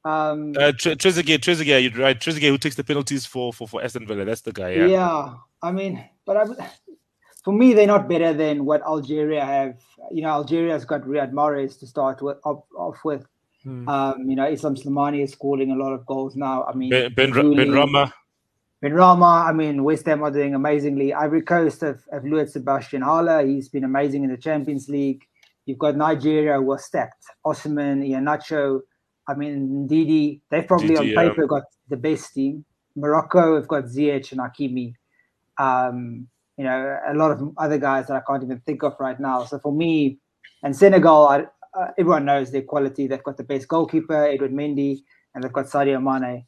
Um, 0.04 0.54
uh, 0.56 0.72
Trezeguet, 0.72 1.40
Trezeguet, 1.40 1.82
you're 1.82 2.02
right. 2.02 2.18
Trezeguet, 2.18 2.48
who 2.48 2.58
takes 2.58 2.76
the 2.76 2.84
penalties 2.84 3.26
for 3.26 3.52
for 3.52 3.68
for 3.68 3.82
Aston 3.82 4.06
Villa. 4.06 4.24
That's 4.24 4.40
the 4.40 4.52
guy. 4.52 4.70
Yeah. 4.70 4.86
Yeah. 4.86 5.34
I 5.62 5.72
mean, 5.72 6.02
but 6.24 6.36
I, 6.36 6.44
for 7.44 7.52
me, 7.52 7.74
they're 7.74 7.86
not 7.86 8.08
better 8.08 8.32
than 8.32 8.64
what 8.64 8.82
Algeria 8.82 9.44
have. 9.44 9.78
You 10.10 10.22
know, 10.22 10.30
Algeria's 10.30 10.84
got 10.84 11.02
Riyad 11.02 11.32
Mahrez 11.32 11.78
to 11.80 11.86
start 11.86 12.22
with, 12.22 12.38
off, 12.44 12.64
off 12.76 12.98
with. 13.04 13.26
Hmm. 13.62 13.86
Um, 13.88 14.28
you 14.28 14.36
know, 14.36 14.46
Islam 14.46 14.74
Slimani 14.74 15.22
is 15.22 15.32
scoring 15.32 15.70
a 15.70 15.76
lot 15.76 15.92
of 15.92 16.06
goals 16.06 16.34
now. 16.34 16.64
I 16.64 16.74
mean, 16.74 16.90
Ben, 16.90 17.12
ben, 17.12 17.32
Benrahma. 17.32 18.12
Ben 18.80 18.94
Rama, 18.94 19.44
I 19.46 19.52
mean, 19.52 19.84
West 19.84 20.06
Ham 20.06 20.22
are 20.22 20.30
doing 20.30 20.54
amazingly. 20.54 21.12
Ivory 21.12 21.42
Coast 21.42 21.82
have, 21.82 22.00
have 22.10 22.24
lured 22.24 22.48
Sébastien 22.48 23.02
Haller. 23.02 23.46
He's 23.46 23.68
been 23.68 23.84
amazing 23.84 24.24
in 24.24 24.30
the 24.30 24.38
Champions 24.38 24.88
League. 24.88 25.26
You've 25.66 25.78
got 25.78 25.96
Nigeria 25.96 26.56
who 26.56 26.72
are 26.72 26.78
stacked. 26.78 27.26
Osimhen, 27.44 28.08
Iheanacho, 28.08 28.80
I 29.30 29.34
mean, 29.34 29.86
Ndidi. 29.88 30.40
They've 30.50 30.66
probably 30.66 30.96
on 30.96 31.04
paper 31.04 31.42
yeah. 31.42 31.48
got 31.48 31.62
the 31.88 31.96
best 31.96 32.34
team. 32.34 32.64
Morocco 32.96 33.54
have 33.54 33.68
got 33.68 33.84
Ziyech 33.84 34.32
and 34.32 34.40
Hakimi. 34.40 34.94
Um, 35.58 36.26
you 36.56 36.64
know, 36.64 36.98
a 37.08 37.14
lot 37.14 37.30
of 37.30 37.52
other 37.56 37.78
guys 37.78 38.08
that 38.08 38.16
I 38.16 38.22
can't 38.26 38.42
even 38.42 38.60
think 38.60 38.82
of 38.82 38.96
right 38.98 39.18
now. 39.18 39.44
So 39.44 39.58
for 39.58 39.72
me, 39.72 40.18
and 40.62 40.76
Senegal, 40.76 41.28
I, 41.28 41.44
uh, 41.78 41.88
everyone 41.96 42.24
knows 42.24 42.50
their 42.50 42.62
quality. 42.62 43.06
They've 43.06 43.22
got 43.22 43.36
the 43.36 43.44
best 43.44 43.68
goalkeeper, 43.68 44.26
Edouard 44.26 44.52
Mendy, 44.52 44.98
and 45.34 45.44
they've 45.44 45.52
got 45.52 45.66
Sadio 45.66 46.02
Mane. 46.02 46.44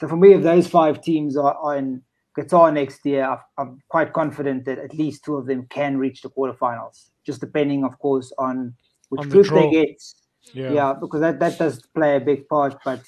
So 0.00 0.08
for 0.08 0.16
me, 0.16 0.34
if 0.34 0.42
those 0.42 0.66
five 0.66 1.00
teams 1.02 1.36
are, 1.36 1.54
are 1.54 1.76
in 1.76 2.02
Qatar 2.36 2.74
next 2.74 3.06
year, 3.06 3.24
i 3.24 3.38
I'm 3.56 3.78
quite 3.88 4.12
confident 4.12 4.64
that 4.64 4.78
at 4.78 4.92
least 4.92 5.24
two 5.24 5.36
of 5.36 5.46
them 5.46 5.66
can 5.68 5.98
reach 5.98 6.22
the 6.22 6.30
quarterfinals. 6.30 7.10
Just 7.24 7.40
depending, 7.40 7.84
of 7.84 7.98
course, 8.00 8.32
on 8.38 8.74
which 9.08 9.20
on 9.22 9.28
group 9.28 9.46
the 9.46 9.54
they 9.54 9.70
get. 9.70 10.02
Yeah. 10.52 10.72
yeah, 10.72 10.92
because 10.92 11.20
that, 11.20 11.40
that 11.40 11.58
does 11.58 11.80
play 11.94 12.16
a 12.16 12.20
big 12.20 12.48
part. 12.48 12.76
But 12.84 13.00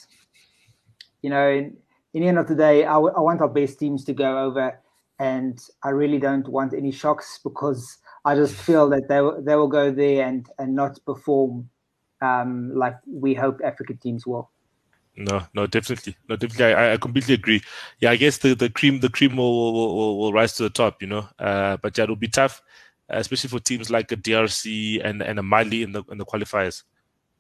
you 1.23 1.31
know, 1.31 1.49
in, 1.49 1.77
in 2.15 2.23
the 2.23 2.29
end 2.29 2.39
of 2.39 2.49
the 2.49 2.55
day, 2.55 2.85
I, 2.85 2.95
w- 2.95 3.15
I 3.17 3.21
want 3.21 3.41
our 3.41 3.49
best 3.49 3.79
teams 3.79 4.05
to 4.05 4.13
go 4.13 4.45
over 4.45 4.81
and 5.19 5.59
I 5.83 5.91
really 5.91 6.19
don't 6.19 6.47
want 6.49 6.75
any 6.75 6.93
shocks 6.93 7.41
because 7.43 7.99
I 8.25 8.35
just 8.35 8.55
feel 8.55 8.89
that 8.91 9.09
they 9.09 9.21
they 9.45 9.57
will 9.57 9.69
go 9.69 9.91
there 9.91 10.27
and 10.27 10.47
and 10.59 10.75
not 10.75 10.99
perform 11.07 11.71
um, 12.21 12.73
like 12.75 12.97
we 13.07 13.35
hope 13.35 13.61
African 13.65 13.99
teams 13.99 14.27
will. 14.27 14.51
No, 15.17 15.43
no, 15.55 15.67
definitely, 15.67 16.15
no, 16.29 16.37
definitely. 16.37 16.75
I, 16.75 16.93
I 16.93 16.97
completely 16.99 17.35
agree. 17.35 17.63
Yeah, 18.01 18.11
I 18.11 18.17
guess 18.17 18.39
the, 18.39 18.55
the 18.55 18.69
cream 18.69 19.01
the 19.01 19.09
cream 19.09 19.37
will, 19.37 19.73
will, 19.73 20.19
will 20.19 20.33
rise 20.33 20.55
to 20.57 20.65
the 20.65 20.71
top, 20.71 21.01
you 21.01 21.09
know. 21.09 21.27
Uh, 21.39 21.79
but 21.79 21.97
yeah, 21.97 22.05
it'll 22.05 22.17
be 22.17 22.29
tough, 22.29 22.63
especially 23.09 23.49
for 23.49 23.59
teams 23.59 23.89
like 23.89 24.13
a 24.13 24.17
DRC 24.17 25.01
and 25.03 25.23
and 25.23 25.39
a 25.39 25.43
Mali 25.43 25.83
in 25.83 25.93
the 25.93 26.03
in 26.11 26.19
the 26.19 26.27
qualifiers. 26.27 26.83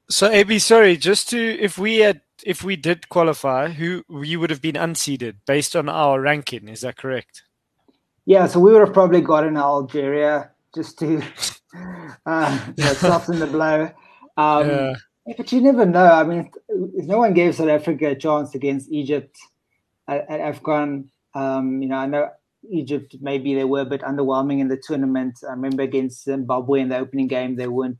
So, 0.09 0.31
AB, 0.31 0.59
sorry, 0.59 0.97
just 0.97 1.29
to 1.31 1.39
if 1.39 1.79
we 1.79 1.99
had 1.99 2.21
if 2.45 2.63
we 2.63 2.77
did 2.77 3.09
qualify, 3.09 3.69
who 3.69 4.05
you 4.23 4.39
would 4.41 4.51
have 4.51 4.63
been 4.63 4.77
unseeded 4.77 5.37
based 5.47 5.75
on 5.75 5.89
our 5.89 6.21
ranking? 6.21 6.69
Is 6.69 6.83
that 6.83 6.97
correct? 6.97 7.43
Yeah, 8.25 8.47
so 8.47 8.61
we 8.61 8.73
would 8.73 8.81
have 8.81 8.93
probably 8.93 9.21
gotten 9.21 9.57
Algeria 9.57 10.51
just 10.75 10.99
to 10.99 11.23
uh, 12.27 12.59
soften 12.95 13.39
the 13.39 13.47
blow. 13.47 13.91
Um, 14.37 14.69
yeah. 14.69 14.95
But 15.37 15.51
you 15.51 15.61
never 15.61 15.85
know. 15.85 16.05
I 16.05 16.23
mean, 16.23 16.51
no 16.69 17.19
one 17.19 17.35
gave 17.35 17.57
South 17.57 17.69
Africa 17.69 18.11
a 18.11 18.15
chance 18.15 18.55
against 18.55 18.91
Egypt 18.93 19.37
at, 20.07 20.31
at 20.31 20.41
AFCON. 20.41 21.09
Um, 21.35 21.83
you 21.83 21.89
know, 21.89 21.97
I 21.97 22.07
know 22.07 22.31
Egypt 22.71 23.17
maybe 23.21 23.55
they 23.55 23.65
were 23.65 23.81
a 23.81 23.87
bit 23.87 24.03
underwhelming 24.03 24.61
in 24.61 24.69
the 24.69 24.77
tournament. 24.77 25.39
I 25.47 25.53
remember 25.53 25.83
against 25.83 26.25
Zimbabwe 26.25 26.81
in 26.81 26.89
the 26.91 26.99
opening 26.99 27.27
game, 27.27 27.57
they 27.57 27.67
weren't, 27.67 27.99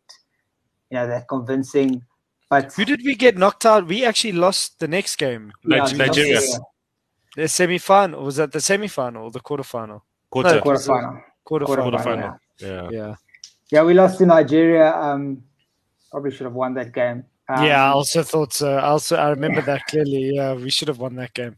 you 0.91 0.99
know, 0.99 1.07
that 1.07 1.29
convincing. 1.29 2.03
But 2.49 2.73
who 2.75 2.85
did 2.85 3.03
we 3.05 3.15
get 3.15 3.37
knocked 3.37 3.67
out? 3.67 3.87
We 3.87 4.05
actually 4.05 4.33
lost 4.33 4.79
the 4.79 4.89
next 4.89 5.17
game. 5.17 5.53
Yeah, 5.65 5.79
Nigeria. 5.79 6.07
Nigeria. 6.07 6.41
The 7.37 7.49
semi 7.49 7.79
final 7.79 8.23
was 8.23 8.37
that 8.37 8.53
the 8.53 8.61
semi 8.61 8.89
final 8.89 9.25
or 9.25 9.31
the 9.31 9.41
quarter 9.41 9.65
final? 9.65 10.05
Quarter. 10.31 10.55
No, 10.55 10.61
quarterfinal. 10.63 11.23
Quarterfinal. 11.47 11.93
Quarterfinal. 11.93 12.39
Yeah. 12.61 12.89
yeah. 12.91 13.15
Yeah. 13.71 13.83
we 13.83 13.95
lost 13.95 14.19
to 14.19 14.27
Nigeria. 14.27 14.95
Um, 14.95 15.43
probably 16.11 16.31
should 16.31 16.45
have 16.45 16.55
won 16.55 16.75
that 16.75 16.93
game. 16.93 17.25
Um, 17.49 17.65
yeah, 17.65 17.85
I 17.85 17.89
also 17.89 18.23
thought 18.23 18.53
so. 18.53 18.77
I 18.77 18.87
also 18.87 19.17
I 19.17 19.31
remember 19.31 19.61
yeah. 19.61 19.67
that 19.67 19.87
clearly. 19.87 20.35
Yeah, 20.35 20.55
we 20.55 20.71
should 20.71 20.89
have 20.89 20.99
won 20.99 21.15
that 21.17 21.35
game. 21.35 21.57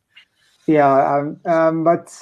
Yeah, 0.67 1.17
um, 1.17 1.41
um, 1.47 1.85
but 1.85 2.15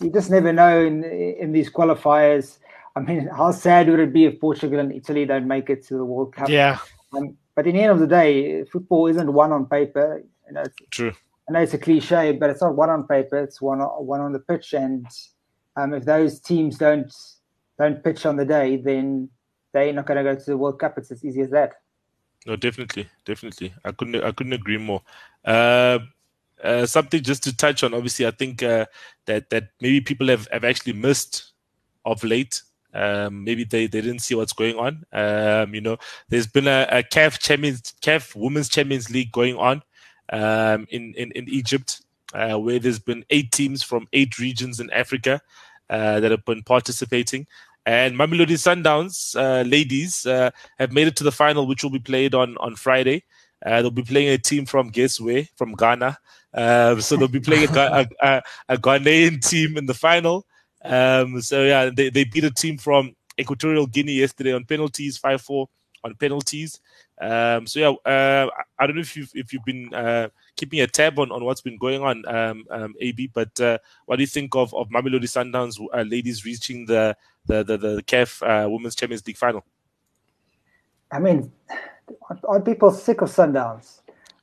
you 0.00 0.10
just 0.10 0.30
never 0.30 0.52
know 0.52 0.80
in 0.80 1.04
in 1.04 1.52
these 1.52 1.70
qualifiers. 1.70 2.58
I 2.94 3.00
mean, 3.00 3.28
how 3.28 3.52
sad 3.52 3.88
would 3.88 4.00
it 4.00 4.12
be 4.12 4.26
if 4.26 4.40
Portugal 4.40 4.78
and 4.78 4.92
Italy 4.92 5.24
don't 5.24 5.48
make 5.48 5.70
it 5.70 5.86
to 5.88 5.94
the 5.94 6.04
World 6.04 6.34
Cup? 6.34 6.48
Yeah. 6.48 6.78
Um, 7.12 7.36
but 7.54 7.66
in 7.66 7.76
the 7.76 7.82
end 7.82 7.92
of 7.92 8.00
the 8.00 8.06
day, 8.06 8.64
football 8.64 9.06
isn't 9.06 9.32
one 9.32 9.52
on 9.52 9.66
paper. 9.66 10.22
You 10.46 10.54
know, 10.54 10.64
True. 10.90 11.12
I 11.48 11.52
know 11.52 11.60
it's 11.60 11.74
a 11.74 11.78
cliche, 11.78 12.32
but 12.32 12.50
it's 12.50 12.60
not 12.60 12.76
one 12.76 12.90
on 12.90 13.06
paper. 13.06 13.38
It's 13.38 13.60
one 13.60 13.80
one 13.80 14.20
on 14.20 14.32
the 14.32 14.38
pitch, 14.38 14.74
and 14.74 15.06
um, 15.76 15.94
if 15.94 16.04
those 16.04 16.40
teams 16.40 16.78
don't 16.78 17.12
don't 17.78 18.02
pitch 18.04 18.26
on 18.26 18.36
the 18.36 18.44
day, 18.44 18.76
then 18.76 19.28
they're 19.72 19.92
not 19.92 20.06
going 20.06 20.22
to 20.22 20.22
go 20.22 20.38
to 20.38 20.44
the 20.44 20.56
World 20.56 20.78
Cup. 20.78 20.98
It's 20.98 21.10
as 21.10 21.24
easy 21.24 21.40
as 21.40 21.50
that. 21.50 21.74
No, 22.46 22.56
definitely, 22.56 23.08
definitely. 23.24 23.72
I 23.84 23.92
couldn't, 23.92 24.22
I 24.22 24.32
couldn't 24.32 24.52
agree 24.52 24.78
more. 24.78 25.02
Uh, 25.44 26.00
uh, 26.62 26.86
something 26.86 27.22
just 27.22 27.42
to 27.44 27.56
touch 27.56 27.82
on. 27.82 27.94
Obviously, 27.94 28.26
I 28.26 28.30
think 28.30 28.62
uh, 28.62 28.86
that 29.26 29.50
that 29.50 29.68
maybe 29.80 30.00
people 30.00 30.28
have, 30.28 30.48
have 30.52 30.64
actually 30.64 30.92
missed 30.92 31.52
of 32.04 32.22
late. 32.24 32.62
Um, 32.94 33.44
maybe 33.44 33.64
they, 33.64 33.86
they 33.86 34.00
didn't 34.00 34.20
see 34.20 34.34
what's 34.34 34.52
going 34.52 34.76
on. 34.76 35.04
Um, 35.12 35.74
you 35.74 35.80
know, 35.80 35.96
there's 36.28 36.46
been 36.46 36.68
a, 36.68 36.86
a 36.90 37.02
CAF 37.02 37.38
Champions 37.38 37.94
CAF 38.02 38.34
Women's 38.36 38.68
Champions 38.68 39.10
League 39.10 39.32
going 39.32 39.56
on 39.56 39.82
um, 40.30 40.86
in, 40.90 41.14
in 41.14 41.32
in 41.32 41.48
Egypt, 41.48 42.02
uh, 42.34 42.58
where 42.58 42.78
there's 42.78 42.98
been 42.98 43.24
eight 43.30 43.52
teams 43.52 43.82
from 43.82 44.08
eight 44.12 44.38
regions 44.38 44.80
in 44.80 44.90
Africa 44.90 45.40
uh, 45.90 46.20
that 46.20 46.30
have 46.30 46.44
been 46.44 46.62
participating. 46.62 47.46
And 47.84 48.14
Mamelodi 48.14 48.56
Sundowns 48.58 49.34
uh, 49.36 49.62
ladies 49.68 50.24
uh, 50.24 50.50
have 50.78 50.92
made 50.92 51.08
it 51.08 51.16
to 51.16 51.24
the 51.24 51.32
final, 51.32 51.66
which 51.66 51.82
will 51.82 51.90
be 51.90 51.98
played 51.98 52.34
on 52.34 52.56
on 52.58 52.76
Friday. 52.76 53.24
Uh, 53.64 53.80
they'll 53.80 53.90
be 53.90 54.02
playing 54.02 54.28
a 54.28 54.38
team 54.38 54.66
from 54.66 54.90
guess 54.90 55.20
where? 55.20 55.46
From 55.56 55.74
Ghana. 55.74 56.18
Um, 56.54 57.00
so 57.00 57.16
they'll 57.16 57.28
be 57.28 57.40
playing 57.40 57.74
a, 57.76 57.80
a, 57.80 58.06
a, 58.20 58.42
a, 58.70 58.76
Ghanaian 58.76 59.46
team 59.46 59.78
in 59.78 59.86
the 59.86 59.94
final. 59.94 60.46
Um, 60.84 61.40
so 61.40 61.62
yeah, 61.62 61.90
they, 61.94 62.10
they 62.10 62.24
beat 62.24 62.44
a 62.44 62.50
team 62.50 62.78
from 62.78 63.14
Equatorial 63.38 63.86
Guinea 63.86 64.14
yesterday 64.14 64.52
on 64.52 64.64
penalties, 64.64 65.16
five 65.16 65.40
four 65.40 65.68
on 66.04 66.14
penalties. 66.14 66.80
Um, 67.20 67.66
so 67.66 67.78
yeah, 67.80 68.10
uh, 68.10 68.48
I 68.78 68.86
don't 68.86 68.96
know 68.96 69.02
if 69.02 69.16
you've 69.16 69.30
if 69.34 69.52
you've 69.52 69.64
been 69.64 69.92
uh, 69.94 70.28
keeping 70.56 70.80
a 70.80 70.86
tab 70.86 71.18
on, 71.18 71.30
on 71.30 71.44
what's 71.44 71.60
been 71.60 71.78
going 71.78 72.02
on, 72.02 72.26
um, 72.26 72.64
um, 72.70 72.94
AB. 73.00 73.30
But 73.32 73.58
uh, 73.60 73.78
what 74.06 74.16
do 74.16 74.22
you 74.22 74.26
think 74.26 74.54
of 74.56 74.74
of 74.74 74.88
Mamelodi 74.88 75.24
Sundowns 75.24 75.76
uh, 75.92 76.02
ladies 76.02 76.44
reaching 76.44 76.86
the 76.86 77.16
the 77.46 77.62
the, 77.62 77.76
the 77.76 78.02
CAF 78.02 78.42
uh, 78.42 78.68
Women's 78.68 78.96
Champions 78.96 79.26
League 79.26 79.36
final? 79.36 79.64
I 81.10 81.20
mean, 81.20 81.52
are 82.44 82.60
people 82.60 82.90
sick 82.90 83.20
of 83.20 83.28
Sundowns 83.28 84.00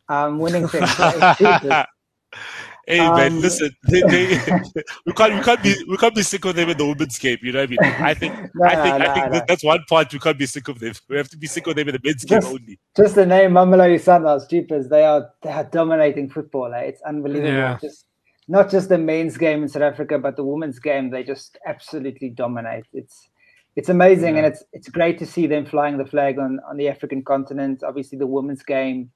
um, 0.07 0.39
winning 0.39 0.67
things? 0.67 0.89
Hey 2.89 2.97
um, 2.97 3.15
man, 3.17 3.39
listen, 3.39 3.69
they, 3.83 4.01
they, 4.01 4.29
we 5.05 5.13
can't 5.13 5.35
we 5.35 5.41
can't 5.41 5.61
be 5.61 5.75
we 5.87 5.95
can't 5.95 6.15
be 6.15 6.23
sick 6.23 6.43
of 6.45 6.55
them 6.55 6.69
in 6.69 6.77
the 6.77 6.87
women's 6.87 7.19
game. 7.19 7.37
You 7.43 7.51
know 7.51 7.59
what 7.59 7.69
I 7.69 7.69
mean? 7.69 7.79
I 7.83 8.15
think 8.15 8.33
nah, 8.55 8.65
I 8.65 8.75
think 8.75 8.97
nah, 8.97 9.11
I 9.11 9.13
think 9.13 9.31
nah. 9.31 9.41
that's 9.47 9.63
one 9.63 9.83
part 9.87 10.11
we 10.11 10.17
can't 10.17 10.39
be 10.39 10.47
sick 10.47 10.67
of 10.69 10.79
them. 10.79 10.93
We 11.07 11.17
have 11.17 11.29
to 11.29 11.37
be 11.37 11.45
sick 11.45 11.67
of 11.67 11.75
them 11.75 11.87
in 11.87 11.93
the 11.93 12.01
men's 12.03 12.25
just, 12.25 12.47
game 12.47 12.51
only. 12.51 12.79
Just 12.97 13.13
the 13.13 13.27
name 13.27 13.51
Mamelodi 13.51 13.97
Sundowns, 13.97 14.49
jeepers, 14.49 14.89
they 14.89 15.03
are 15.03 15.29
they 15.43 15.51
are 15.51 15.65
dominating 15.65 16.31
football. 16.31 16.73
Eh? 16.73 16.79
It's 16.79 17.01
unbelievable. 17.03 17.53
Yeah. 17.53 17.77
Just 17.79 18.07
not 18.47 18.71
just 18.71 18.89
the 18.89 18.97
men's 18.97 19.37
game 19.37 19.61
in 19.61 19.69
South 19.69 19.83
Africa, 19.83 20.17
but 20.17 20.35
the 20.35 20.43
women's 20.43 20.79
game. 20.79 21.11
They 21.11 21.23
just 21.23 21.59
absolutely 21.67 22.31
dominate. 22.31 22.85
It's 22.91 23.29
it's 23.75 23.89
amazing, 23.89 24.33
yeah. 24.33 24.45
and 24.45 24.47
it's 24.47 24.63
it's 24.73 24.89
great 24.89 25.19
to 25.19 25.27
see 25.27 25.45
them 25.45 25.67
flying 25.67 25.99
the 25.99 26.07
flag 26.07 26.39
on 26.39 26.59
on 26.67 26.77
the 26.77 26.87
African 26.87 27.23
continent. 27.23 27.83
Obviously, 27.83 28.17
the 28.17 28.25
women's 28.25 28.63
game 28.63 29.11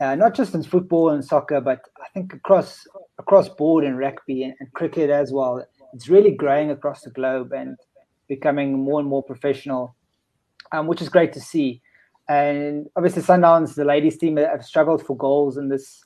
uh, 0.00 0.14
not 0.14 0.34
just 0.34 0.54
in 0.54 0.62
football 0.62 1.10
and 1.10 1.24
soccer, 1.24 1.60
but 1.60 1.80
I 2.02 2.08
think 2.14 2.32
across 2.32 2.86
across 3.18 3.48
board 3.48 3.84
in 3.84 3.96
rugby 3.96 4.44
and, 4.44 4.54
and, 4.58 4.72
cricket 4.72 5.10
as 5.10 5.30
well. 5.30 5.64
It's 5.92 6.08
really 6.08 6.30
growing 6.30 6.70
across 6.70 7.02
the 7.02 7.10
globe 7.10 7.52
and 7.52 7.76
becoming 8.28 8.78
more 8.78 8.98
and 8.98 9.08
more 9.08 9.22
professional, 9.22 9.94
um, 10.72 10.86
which 10.86 11.02
is 11.02 11.10
great 11.10 11.32
to 11.34 11.40
see. 11.40 11.82
And 12.28 12.86
obviously, 12.96 13.22
Sundowns, 13.22 13.74
the 13.74 13.84
ladies 13.84 14.16
team, 14.16 14.36
have 14.38 14.64
struggled 14.64 15.04
for 15.04 15.16
goals 15.16 15.58
in 15.58 15.68
this 15.68 16.02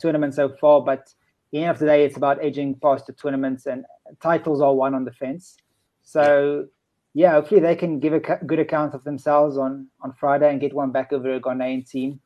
tournament 0.00 0.34
so 0.34 0.48
far. 0.60 0.80
But 0.80 1.06
the 1.52 1.60
end 1.60 1.70
of 1.70 1.78
the 1.78 1.86
day, 1.86 2.04
it's 2.04 2.16
about 2.16 2.42
edging 2.42 2.74
past 2.82 3.06
the 3.06 3.12
tournaments, 3.12 3.66
and 3.66 3.84
titles 4.20 4.60
are 4.60 4.74
won 4.74 4.94
on 4.94 5.04
the 5.04 5.12
fence. 5.12 5.56
So 6.02 6.66
yeah, 7.12 7.32
hopefully 7.32 7.60
they 7.60 7.76
can 7.76 8.00
give 8.00 8.12
a 8.12 8.20
good 8.20 8.58
account 8.58 8.92
of 8.92 9.04
themselves 9.04 9.56
on 9.56 9.86
on 10.00 10.12
Friday 10.14 10.50
and 10.50 10.60
get 10.60 10.74
one 10.74 10.90
back 10.90 11.12
over 11.12 11.34
a 11.34 11.40
Ghanaian 11.40 11.88
team. 11.88 12.20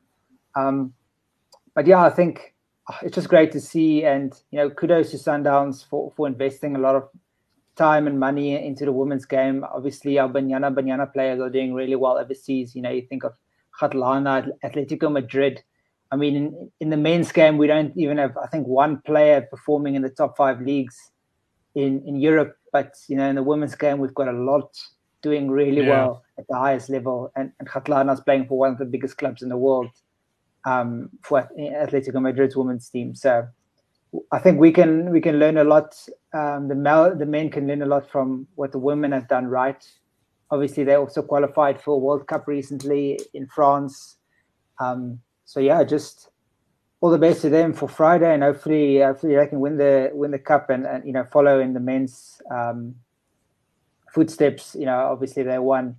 Um, 0.55 0.93
but 1.75 1.87
yeah, 1.87 2.03
I 2.03 2.09
think 2.09 2.55
uh, 2.87 2.95
it's 3.03 3.15
just 3.15 3.29
great 3.29 3.51
to 3.53 3.61
see, 3.61 4.03
and 4.03 4.33
you 4.51 4.57
know, 4.57 4.69
kudos 4.69 5.11
to 5.11 5.17
Sundowns 5.17 5.85
for 5.85 6.11
for 6.15 6.27
investing 6.27 6.75
a 6.75 6.79
lot 6.79 6.95
of 6.95 7.09
time 7.75 8.07
and 8.07 8.19
money 8.19 8.63
into 8.63 8.85
the 8.85 8.91
women's 8.91 9.25
game. 9.25 9.65
Obviously, 9.73 10.19
our 10.19 10.29
Banyana 10.29 10.73
Banyana 10.73 11.11
players 11.11 11.39
are 11.39 11.49
doing 11.49 11.73
really 11.73 11.95
well 11.95 12.17
overseas. 12.17 12.75
You 12.75 12.81
know, 12.81 12.91
you 12.91 13.03
think 13.03 13.23
of 13.23 13.33
Kgatlana, 13.79 14.49
Atletico 14.63 15.11
Madrid. 15.11 15.63
I 16.11 16.15
mean, 16.15 16.35
in, 16.35 16.71
in 16.79 16.89
the 16.89 16.97
men's 16.97 17.31
game, 17.31 17.57
we 17.57 17.67
don't 17.67 17.95
even 17.95 18.17
have, 18.17 18.35
I 18.37 18.47
think, 18.47 18.67
one 18.67 19.01
player 19.05 19.41
performing 19.41 19.95
in 19.95 20.01
the 20.01 20.09
top 20.09 20.35
five 20.35 20.59
leagues 20.59 21.11
in, 21.75 22.03
in 22.05 22.15
Europe. 22.15 22.57
But, 22.73 22.95
you 23.07 23.15
know, 23.15 23.29
in 23.29 23.35
the 23.35 23.43
women's 23.43 23.75
game, 23.75 23.99
we've 23.99 24.13
got 24.15 24.27
a 24.27 24.33
lot 24.33 24.75
doing 25.21 25.51
really 25.51 25.83
yeah. 25.83 25.89
well 25.89 26.23
at 26.37 26.47
the 26.47 26.55
highest 26.55 26.89
level. 26.89 27.31
And, 27.35 27.51
and 27.59 28.09
is 28.09 28.21
playing 28.21 28.47
for 28.47 28.57
one 28.57 28.71
of 28.71 28.79
the 28.79 28.85
biggest 28.85 29.17
clubs 29.17 29.43
in 29.43 29.49
the 29.49 29.57
world 29.57 29.91
um, 30.65 31.09
for 31.23 31.49
Atletico 31.57 32.21
Madrid's 32.21 32.55
women's 32.55 32.89
team. 32.89 33.15
So 33.15 33.47
I 34.31 34.39
think 34.39 34.59
we 34.59 34.71
can 34.71 35.11
we 35.11 35.21
can 35.21 35.39
learn 35.39 35.57
a 35.57 35.63
lot. 35.63 35.95
Um, 36.33 36.67
the 36.67 36.75
male, 36.75 37.15
the 37.15 37.25
men 37.25 37.49
can 37.49 37.67
learn 37.67 37.81
a 37.81 37.85
lot 37.85 38.09
from 38.09 38.47
what 38.55 38.71
the 38.71 38.79
women 38.79 39.11
have 39.11 39.27
done 39.27 39.47
right. 39.47 39.83
Obviously, 40.51 40.83
they 40.83 40.95
also 40.95 41.21
qualified 41.21 41.79
for 41.79 42.01
World 42.01 42.27
Cup 42.27 42.47
recently 42.47 43.19
in 43.33 43.45
France. 43.47 44.17
Um, 44.79 45.19
so 45.45 45.59
yeah, 45.59 45.83
just 45.83 46.29
all 47.01 47.11
the 47.11 47.17
best 47.17 47.41
to 47.41 47.49
them 47.49 47.73
for 47.73 47.87
Friday, 47.87 48.33
and 48.33 48.43
hopefully, 48.43 48.99
hopefully 48.99 49.35
they 49.35 49.47
can 49.47 49.59
win 49.59 49.77
the 49.77 50.09
win 50.13 50.31
the 50.31 50.39
cup 50.39 50.69
and, 50.69 50.85
and 50.85 51.05
you 51.05 51.13
know 51.13 51.23
follow 51.25 51.59
in 51.59 51.73
the 51.73 51.79
men's 51.79 52.41
um, 52.51 52.95
footsteps. 54.11 54.75
You 54.75 54.85
know, 54.85 55.07
obviously 55.11 55.43
they 55.43 55.59
won 55.59 55.97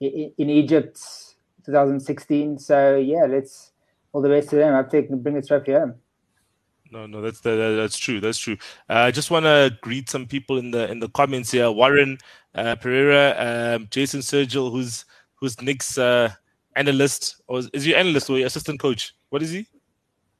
in, 0.00 0.32
in 0.38 0.48
Egypt 0.48 1.00
2016. 1.66 2.58
So 2.58 2.96
yeah, 2.96 3.26
let's 3.28 3.72
all 4.12 4.22
the 4.22 4.28
best 4.28 4.50
to 4.50 4.56
them. 4.56 4.74
I 4.74 4.82
think 4.82 5.10
bring 5.10 5.34
the 5.34 5.42
trophy 5.42 5.72
home. 5.72 5.94
No, 6.90 7.06
no, 7.06 7.20
that's 7.20 7.40
that, 7.40 7.56
that's 7.56 7.98
true. 7.98 8.20
That's 8.20 8.38
true. 8.38 8.56
Uh, 8.88 8.94
I 8.94 9.10
just 9.10 9.30
want 9.30 9.44
to 9.44 9.76
greet 9.82 10.08
some 10.08 10.26
people 10.26 10.58
in 10.58 10.70
the 10.70 10.90
in 10.90 11.00
the 11.00 11.08
comments 11.08 11.50
here. 11.50 11.70
Warren 11.70 12.18
uh, 12.54 12.76
Pereira, 12.76 13.76
um, 13.76 13.88
Jason 13.90 14.20
Sergil, 14.20 14.70
who's 14.70 15.04
who's 15.34 15.60
Nick's 15.60 15.98
uh, 15.98 16.30
analyst, 16.76 17.42
or 17.46 17.58
is, 17.60 17.70
is 17.72 17.84
he 17.84 17.94
analyst 17.94 18.30
or 18.30 18.38
assistant 18.38 18.80
coach? 18.80 19.14
What 19.28 19.42
is 19.42 19.50
he? 19.50 19.66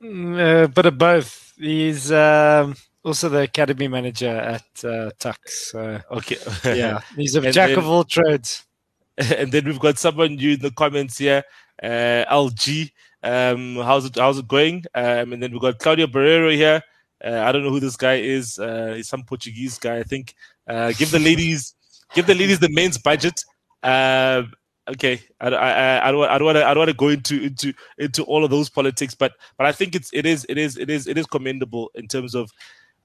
Mm, 0.03 0.65
uh, 0.65 0.67
but 0.69 0.87
of 0.87 0.97
both. 0.97 1.53
He's 1.59 2.13
um, 2.13 2.77
also 3.05 3.29
the 3.29 3.43
academy 3.43 3.89
manager 3.89 4.29
at 4.29 4.85
uh, 4.85 5.11
Tuks. 5.19 5.73
So, 5.73 6.01
okay, 6.11 6.37
yeah, 6.65 7.01
he's 7.17 7.35
a 7.35 7.41
jack 7.53 7.71
then, 7.71 7.79
of 7.79 7.87
all 7.87 8.05
trades. 8.05 8.65
And 9.19 9.51
then 9.51 9.65
we've 9.65 9.81
got 9.81 9.99
someone 9.99 10.37
new 10.37 10.53
in 10.53 10.61
the 10.61 10.71
comments 10.71 11.19
here, 11.19 11.43
uh, 11.83 12.25
LG. 12.31 12.93
Um, 13.23 13.77
how's 13.77 14.05
it 14.05 14.17
how's 14.17 14.39
it 14.39 14.49
going? 14.49 14.85
Um, 14.95 15.33
and 15.33 15.43
then 15.43 15.53
we 15.53 15.59
got 15.59 15.79
Claudio 15.79 16.07
Barrero 16.07 16.55
here. 16.55 16.83
Uh, 17.25 17.41
I 17.41 17.53
don't 17.53 17.65
know 17.65 17.71
who 17.71 17.81
this 17.81 17.97
guy 17.97 18.15
is. 18.15 18.59
Uh, 18.59 18.95
he's 18.97 19.09
some 19.09 19.25
Portuguese 19.25 19.79
guy, 19.79 19.99
I 19.99 20.03
think. 20.05 20.35
Uh, 20.69 20.93
give 20.93 21.11
the 21.11 21.19
ladies, 21.19 21.75
give 22.15 22.27
the 22.27 22.35
ladies 22.35 22.61
the 22.61 22.69
men's 22.71 22.97
budget. 22.99 23.45
Uh, 23.83 24.43
okay, 24.89 25.21
I, 25.41 25.49
I, 25.49 26.09
I 26.09 26.13
don't, 26.13 26.29
I 26.29 26.39
don't 26.39 26.47
want 26.47 26.59
I 26.59 26.75
don't 26.75 26.79
want 26.79 26.91
to 26.91 26.97
go 26.97 27.09
into 27.09 27.43
into 27.43 27.73
into 27.99 28.23
all 28.25 28.45
of 28.45 28.51
those 28.51 28.69
politics, 28.69 29.15
but 29.15 29.33
but 29.57 29.67
I 29.67 29.73
think 29.73 29.95
it's 29.95 30.11
it 30.13 30.27
is 30.27 30.47
it 30.49 30.59
is 30.59 30.77
it 30.77 30.91
is 30.91 31.07
it 31.09 31.19
is 31.19 31.27
commendable 31.27 31.91
in 31.95 32.07
terms 32.07 32.35
of, 32.35 32.51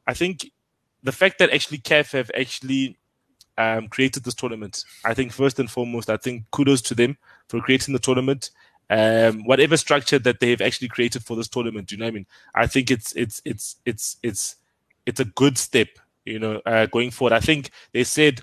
I 0.06 0.14
think, 0.14 0.52
the 1.02 1.12
fact 1.12 1.40
that 1.40 1.52
actually 1.52 1.80
CAF 1.80 2.12
have 2.12 2.30
actually 2.38 2.98
um, 3.58 3.88
created 3.88 4.24
this 4.24 4.36
tournament. 4.36 4.84
I 5.06 5.14
think 5.14 5.32
first 5.32 5.60
and 5.60 5.70
foremost, 5.70 6.10
I 6.10 6.18
think 6.18 6.44
kudos 6.52 6.82
to 6.84 6.96
them 6.96 7.18
for 7.50 7.62
creating 7.62 7.94
the 7.94 8.00
tournament 8.00 8.52
um, 8.90 9.44
whatever 9.46 9.78
structure 9.78 10.20
that 10.20 10.40
they've 10.40 10.62
actually 10.62 10.88
created 10.88 11.24
for 11.24 11.36
this 11.36 11.48
tournament. 11.48 11.88
Do 11.88 11.96
you 11.96 12.00
know 12.00 12.06
what 12.06 12.12
I 12.12 12.16
mean? 12.16 12.26
I 12.56 12.68
think 12.68 12.92
it's 12.92 13.12
it's 13.14 13.42
it's 13.46 13.78
it's 13.86 14.18
it's 14.24 14.56
it's 15.06 15.20
a 15.20 15.26
good 15.26 15.58
step, 15.58 15.88
you 16.26 16.40
know, 16.40 16.62
uh, 16.66 16.86
going 16.88 17.12
forward. 17.12 17.34
I 17.34 17.40
think 17.40 17.70
they 17.92 18.04
said 18.04 18.42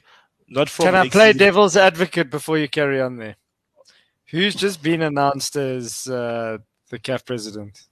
not 0.49 0.68
from. 0.68 0.86
Can 0.86 0.95
I 0.95 1.09
play 1.09 1.32
devil's 1.32 1.76
advocate 1.76 2.30
before 2.30 2.59
you 2.59 2.68
carry 2.68 3.01
on 3.01 3.16
there? 3.16 3.36
Who's 4.26 4.55
just 4.55 4.82
been 4.82 5.03
announced 5.03 5.57
as 5.57 6.07
uh, 6.07 6.59
the 6.88 6.99
CAF 6.99 7.26
president? 7.26 7.82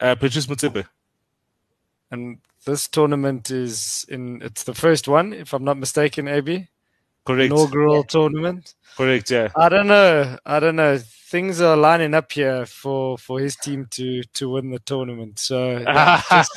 Uh, 0.00 0.14
Patrice 0.14 0.46
Motsepe. 0.46 0.86
And 2.10 2.38
this 2.64 2.88
tournament 2.88 3.50
is 3.50 4.04
in. 4.08 4.42
It's 4.42 4.64
the 4.64 4.74
first 4.74 5.08
one, 5.08 5.32
if 5.32 5.52
I'm 5.52 5.64
not 5.64 5.78
mistaken, 5.78 6.28
AB. 6.28 6.68
Correct. 7.26 7.52
Inaugural 7.52 7.96
yeah. 7.96 8.02
tournament. 8.08 8.74
Correct. 8.96 9.30
Yeah. 9.30 9.48
I 9.56 9.68
don't 9.68 9.88
know. 9.88 10.38
I 10.46 10.60
don't 10.60 10.76
know 10.76 10.98
things 11.26 11.60
are 11.60 11.76
lining 11.76 12.14
up 12.14 12.30
here 12.30 12.64
for 12.66 13.18
for 13.18 13.40
his 13.40 13.56
team 13.56 13.86
to 13.90 14.22
to 14.34 14.50
win 14.50 14.70
the 14.70 14.78
tournament. 14.80 15.38
So 15.38 15.78
just, 16.30 16.52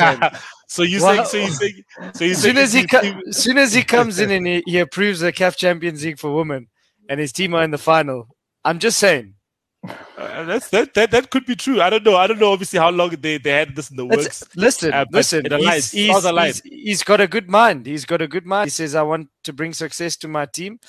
so 0.68 0.84
you 0.84 1.02
well, 1.02 1.26
so 1.26 1.38
you 1.38 1.50
say 1.50 1.84
so 2.14 2.24
you 2.24 2.36
soon 2.46 2.58
as 2.58 2.74
he 2.74 2.86
co- 2.86 3.00
as 3.28 3.38
soon 3.44 3.58
as 3.58 3.74
he 3.74 3.84
comes 3.84 4.20
in 4.20 4.30
and 4.30 4.46
he, 4.46 4.64
he 4.66 4.80
approves 4.80 5.22
the 5.22 5.34
CAF 5.34 5.56
Champions 5.58 6.04
League 6.06 6.20
for 6.20 6.34
women 6.34 6.68
and 7.10 7.20
his 7.20 7.32
team 7.32 7.56
are 7.56 7.64
in 7.64 7.72
the 7.72 7.78
final. 7.78 8.28
I'm 8.64 8.80
just 8.80 9.00
saying. 9.00 9.34
Uh, 9.82 10.44
that's 10.44 10.70
that, 10.70 10.94
that 10.94 11.12
that 11.12 11.30
could 11.30 11.46
be 11.46 11.56
true. 11.56 11.82
I 11.82 11.90
don't 11.90 12.04
know. 12.04 12.18
I 12.18 12.28
don't 12.28 12.40
know. 12.40 12.52
Obviously, 12.52 12.80
how 12.80 12.90
long 12.90 13.12
they, 13.12 13.38
they 13.38 13.52
had 13.52 13.76
this 13.76 13.90
in 13.90 13.96
the 13.96 14.06
works. 14.06 14.44
listen, 14.56 14.94
uh, 14.94 15.06
listen. 15.12 15.46
He's, 15.50 15.92
he's, 15.92 16.24
he's, 16.26 16.62
he's 16.62 17.04
got 17.04 17.22
a 17.22 17.28
good 17.28 17.50
mind. 17.50 17.86
He's 17.86 18.06
got 18.06 18.22
a 18.22 18.28
good 18.28 18.46
mind. 18.46 18.68
He 18.68 18.72
says, 18.72 18.94
"I 18.94 19.04
want 19.04 19.30
to 19.44 19.54
bring 19.54 19.74
success 19.74 20.18
to 20.18 20.28
my 20.28 20.46
team. 20.46 20.80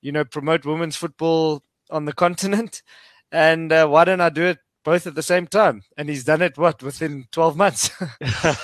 You 0.00 0.12
know, 0.12 0.24
promote 0.24 0.64
women's 0.64 0.96
football 0.96 1.64
on 1.90 2.04
the 2.04 2.12
continent." 2.12 2.82
and 3.32 3.72
uh, 3.72 3.86
why 3.86 4.04
don't 4.04 4.20
I 4.20 4.30
do 4.30 4.44
it 4.44 4.58
both 4.84 5.06
at 5.06 5.14
the 5.14 5.22
same 5.22 5.46
time? 5.46 5.82
And 5.96 6.08
he's 6.08 6.24
done 6.24 6.42
it 6.42 6.56
what 6.58 6.82
within 6.82 7.26
twelve 7.32 7.56
months. 7.56 7.90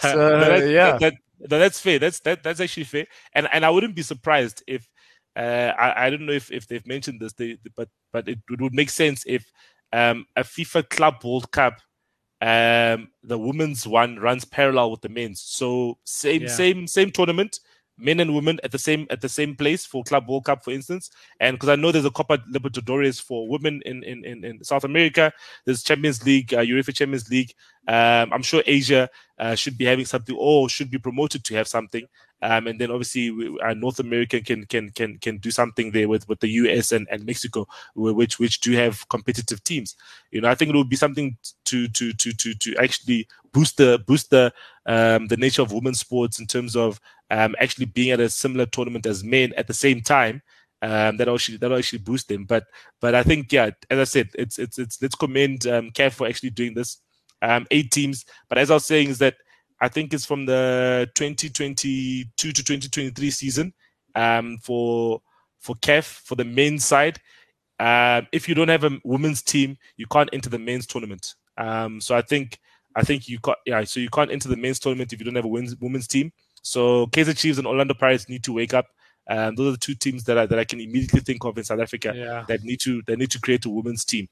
so 0.01 0.39
that, 0.41 0.69
yeah, 0.69 0.99
that, 0.99 1.15
that, 1.41 1.59
that's 1.59 1.81
fair. 1.81 1.99
That's 1.99 2.21
that, 2.21 2.43
that's 2.43 2.61
actually 2.61 2.85
fair. 2.85 3.07
And 3.35 3.49
and 3.53 3.65
I 3.65 3.71
wouldn't 3.71 3.97
be 3.97 4.03
surprised 4.03 4.63
if 4.67 4.89
uh, 5.37 5.73
I 5.79 6.07
I 6.07 6.11
don't 6.11 6.27
know 6.27 6.33
if, 6.33 6.51
if 6.51 6.67
they've 6.67 6.87
mentioned 6.87 7.21
this, 7.21 7.33
they, 7.33 7.59
but 7.77 7.89
but 8.13 8.29
it, 8.29 8.39
it 8.51 8.61
would 8.61 8.75
make 8.75 8.91
sense 8.91 9.25
if 9.27 9.51
um, 9.93 10.27
a 10.37 10.43
FIFA 10.43 10.89
Club 10.89 11.23
World 11.25 11.51
Cup 11.51 11.81
um, 12.43 13.09
the 13.23 13.39
women's 13.39 13.87
one 13.87 14.17
runs 14.17 14.45
parallel 14.45 14.91
with 14.91 15.01
the 15.01 15.09
men's. 15.09 15.41
So 15.41 15.99
same, 16.03 16.43
yeah. 16.43 16.49
same, 16.49 16.89
same 16.89 17.13
tournament, 17.13 17.61
men 17.97 18.19
and 18.19 18.35
women 18.35 18.59
at 18.65 18.73
the 18.73 18.81
same 18.81 19.07
at 19.11 19.21
the 19.21 19.29
same 19.29 19.55
place 19.55 19.87
for 19.87 20.03
Club 20.03 20.29
World 20.29 20.47
Cup, 20.47 20.65
for 20.65 20.73
instance. 20.73 21.09
And 21.39 21.55
because 21.55 21.69
I 21.69 21.77
know 21.77 21.93
there's 21.93 22.05
a 22.05 22.11
Copa 22.11 22.39
Libertadores 22.53 23.23
for 23.23 23.49
women 23.49 23.81
in, 23.87 24.03
in, 24.03 24.25
in, 24.25 24.45
in 24.45 24.65
South 24.65 24.83
America, 24.83 25.33
there's 25.65 25.85
Champions 25.85 26.27
League, 26.27 26.53
uh, 26.53 26.63
UEFA 26.63 26.93
Champions 26.93 27.31
League. 27.31 27.55
Um, 27.87 28.33
I'm 28.33 28.43
sure 28.43 28.65
Asia 28.67 29.09
uh, 29.39 29.55
should 29.55 29.79
be 29.79 29.85
having 29.85 30.05
something 30.05 30.35
or 30.37 30.69
should 30.69 30.91
be 30.91 30.99
promoted 30.99 31.45
to 31.45 31.55
have 31.55 31.69
something. 31.69 32.07
Um, 32.43 32.67
and 32.67 32.81
then 32.81 32.91
obviously 32.91 33.31
we, 33.31 33.59
uh, 33.61 33.75
North 33.75 34.01
America 34.01 34.41
can 34.41 34.67
can 34.67 34.91
can 34.91 35.17
can 35.19 35.39
do 35.39 35.51
something 35.53 35.93
there 35.93 36.09
with, 36.09 36.29
with 36.29 36.41
the 36.41 36.49
US 36.49 36.91
and, 36.91 37.07
and 37.11 37.25
Mexico, 37.25 37.69
which 37.95 38.41
which 38.41 38.61
do 38.61 38.73
have 38.73 39.09
competitive 39.09 39.63
teams. 39.63 39.95
You 40.33 40.41
know, 40.41 40.49
I 40.49 40.57
think 40.57 40.71
it 40.71 40.77
would 40.77 40.89
be 40.89 40.97
something 40.97 41.37
to 41.67 41.89
to 41.89 42.13
to 42.13 42.33
to 42.33 42.55
to 42.55 42.77
actually 42.77 43.29
boost 43.53 43.77
the 43.77 44.03
boost 44.07 44.31
the 44.31 44.53
um, 44.87 45.29
the 45.29 45.37
nature 45.37 45.63
of 45.63 45.73
women's 45.73 46.01
sports 46.01 46.41
in 46.41 46.47
terms 46.47 46.75
of 46.75 47.01
um, 47.31 47.55
actually 47.61 47.87
being 47.87 48.11
at 48.11 48.21
a 48.21 48.29
similar 48.29 48.67
tournament 48.67 49.07
as 49.07 49.23
men 49.23 49.53
at 49.57 49.69
the 49.69 49.75
same 49.75 50.01
time. 50.01 50.43
Um, 50.83 51.17
that 51.19 51.29
actually 51.29 51.59
that 51.59 51.71
actually 51.71 52.01
boost 52.01 52.27
them. 52.27 52.45
But 52.45 52.65
but 53.01 53.15
I 53.15 53.23
think 53.23 53.53
yeah, 53.53 53.71
as 53.89 53.99
I 54.01 54.05
said, 54.05 54.31
it's 54.35 54.59
it's 54.59 54.81
it's 54.81 55.01
let's 55.01 55.15
commend 55.15 55.65
um, 55.69 55.91
CAF 55.93 56.15
for 56.15 56.27
actually 56.27 56.51
doing 56.51 56.75
this. 56.75 56.99
Um, 57.41 57.67
eight 57.71 57.93
teams, 57.93 58.25
but 58.49 58.59
as 58.59 58.71
I 58.71 58.75
was 58.75 58.85
saying, 58.85 59.11
is 59.11 59.19
that 59.19 59.37
I 59.83 59.89
think 59.89 60.15
it's 60.15 60.25
from 60.25 60.47
the 60.47 61.11
2022 61.17 62.25
to 62.37 62.53
2023 62.53 63.31
season 63.33 63.75
um, 64.15 64.59
for 64.63 65.21
for 65.59 65.75
CAF 65.77 66.05
for 66.05 66.37
the 66.37 66.45
men's 66.45 66.85
side. 66.85 67.19
Um, 67.81 68.29
if 68.31 68.49
you 68.49 68.55
don't 68.55 68.69
have 68.69 68.85
a 68.85 69.01
women's 69.03 69.43
team, 69.43 69.77
you 69.97 70.07
can't 70.07 70.31
enter 70.33 70.49
the 70.49 70.59
men's 70.59 70.87
tournament. 70.87 71.35
Um, 71.59 72.01
so 72.01 72.15
I 72.15 72.23
think 72.23 72.61
I 72.95 73.03
think 73.03 73.29
you 73.29 73.41
got 73.41 73.59
yeah. 73.67 73.83
So 73.83 73.99
you 73.99 74.09
can't 74.09 74.31
enter 74.31 74.49
the 74.49 74.57
men's 74.57 74.79
tournament 74.79 75.13
if 75.13 75.19
you 75.19 75.25
don't 75.25 75.35
have 75.35 75.45
a 75.45 75.49
women's, 75.49 75.77
women's 75.81 76.07
team. 76.07 76.33
So 76.63 77.09
Kaizer 77.09 77.37
Chiefs 77.37 77.59
and 77.59 77.67
Orlando 77.67 77.95
Pirates 77.95 78.29
need 78.29 78.45
to 78.45 78.53
wake 78.53 78.75
up. 78.75 78.87
Um, 79.29 79.57
those 79.57 79.69
are 79.69 79.73
the 79.73 79.79
two 79.79 79.97
teams 79.97 80.23
that 80.25 80.39
I, 80.39 80.47
that 80.47 80.61
I 80.61 80.65
can 80.65 80.81
immediately 80.81 81.21
think 81.21 81.45
of 81.45 81.59
in 81.59 81.65
South 81.65 81.81
Africa 81.81 82.13
yeah. 82.15 82.45
that 82.47 82.63
need 82.63 82.79
to 82.83 83.03
that 83.09 83.19
need 83.19 83.33
to 83.33 83.41
create 83.41 83.65
a 83.65 83.71
women's 83.71 84.05
team. 84.05 84.29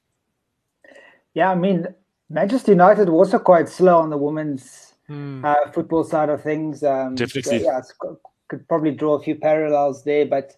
Yeah, 1.34 1.50
I 1.50 1.56
mean 1.56 1.88
Manchester 2.28 2.70
United 2.70 3.08
were 3.08 3.16
also 3.16 3.40
quite 3.40 3.68
slow 3.68 3.98
on 3.98 4.10
the 4.10 4.16
women's 4.16 4.89
mm. 5.10 5.44
uh, 5.44 5.70
football 5.72 6.04
side 6.04 6.28
of 6.28 6.42
things. 6.42 6.82
Um, 6.82 7.14
Definitely. 7.14 7.64
yeah, 7.64 7.80
could 8.48 8.66
probably 8.68 8.92
draw 8.92 9.14
a 9.14 9.22
few 9.22 9.36
parallels 9.36 10.04
there, 10.04 10.26
but 10.26 10.52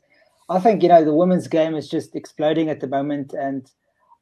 I 0.48 0.60
think 0.60 0.82
you 0.82 0.88
know 0.88 1.04
the 1.04 1.14
women's 1.14 1.48
game 1.48 1.74
is 1.74 1.88
just 1.88 2.14
exploding 2.14 2.68
at 2.68 2.80
the 2.80 2.86
moment, 2.86 3.32
and 3.32 3.70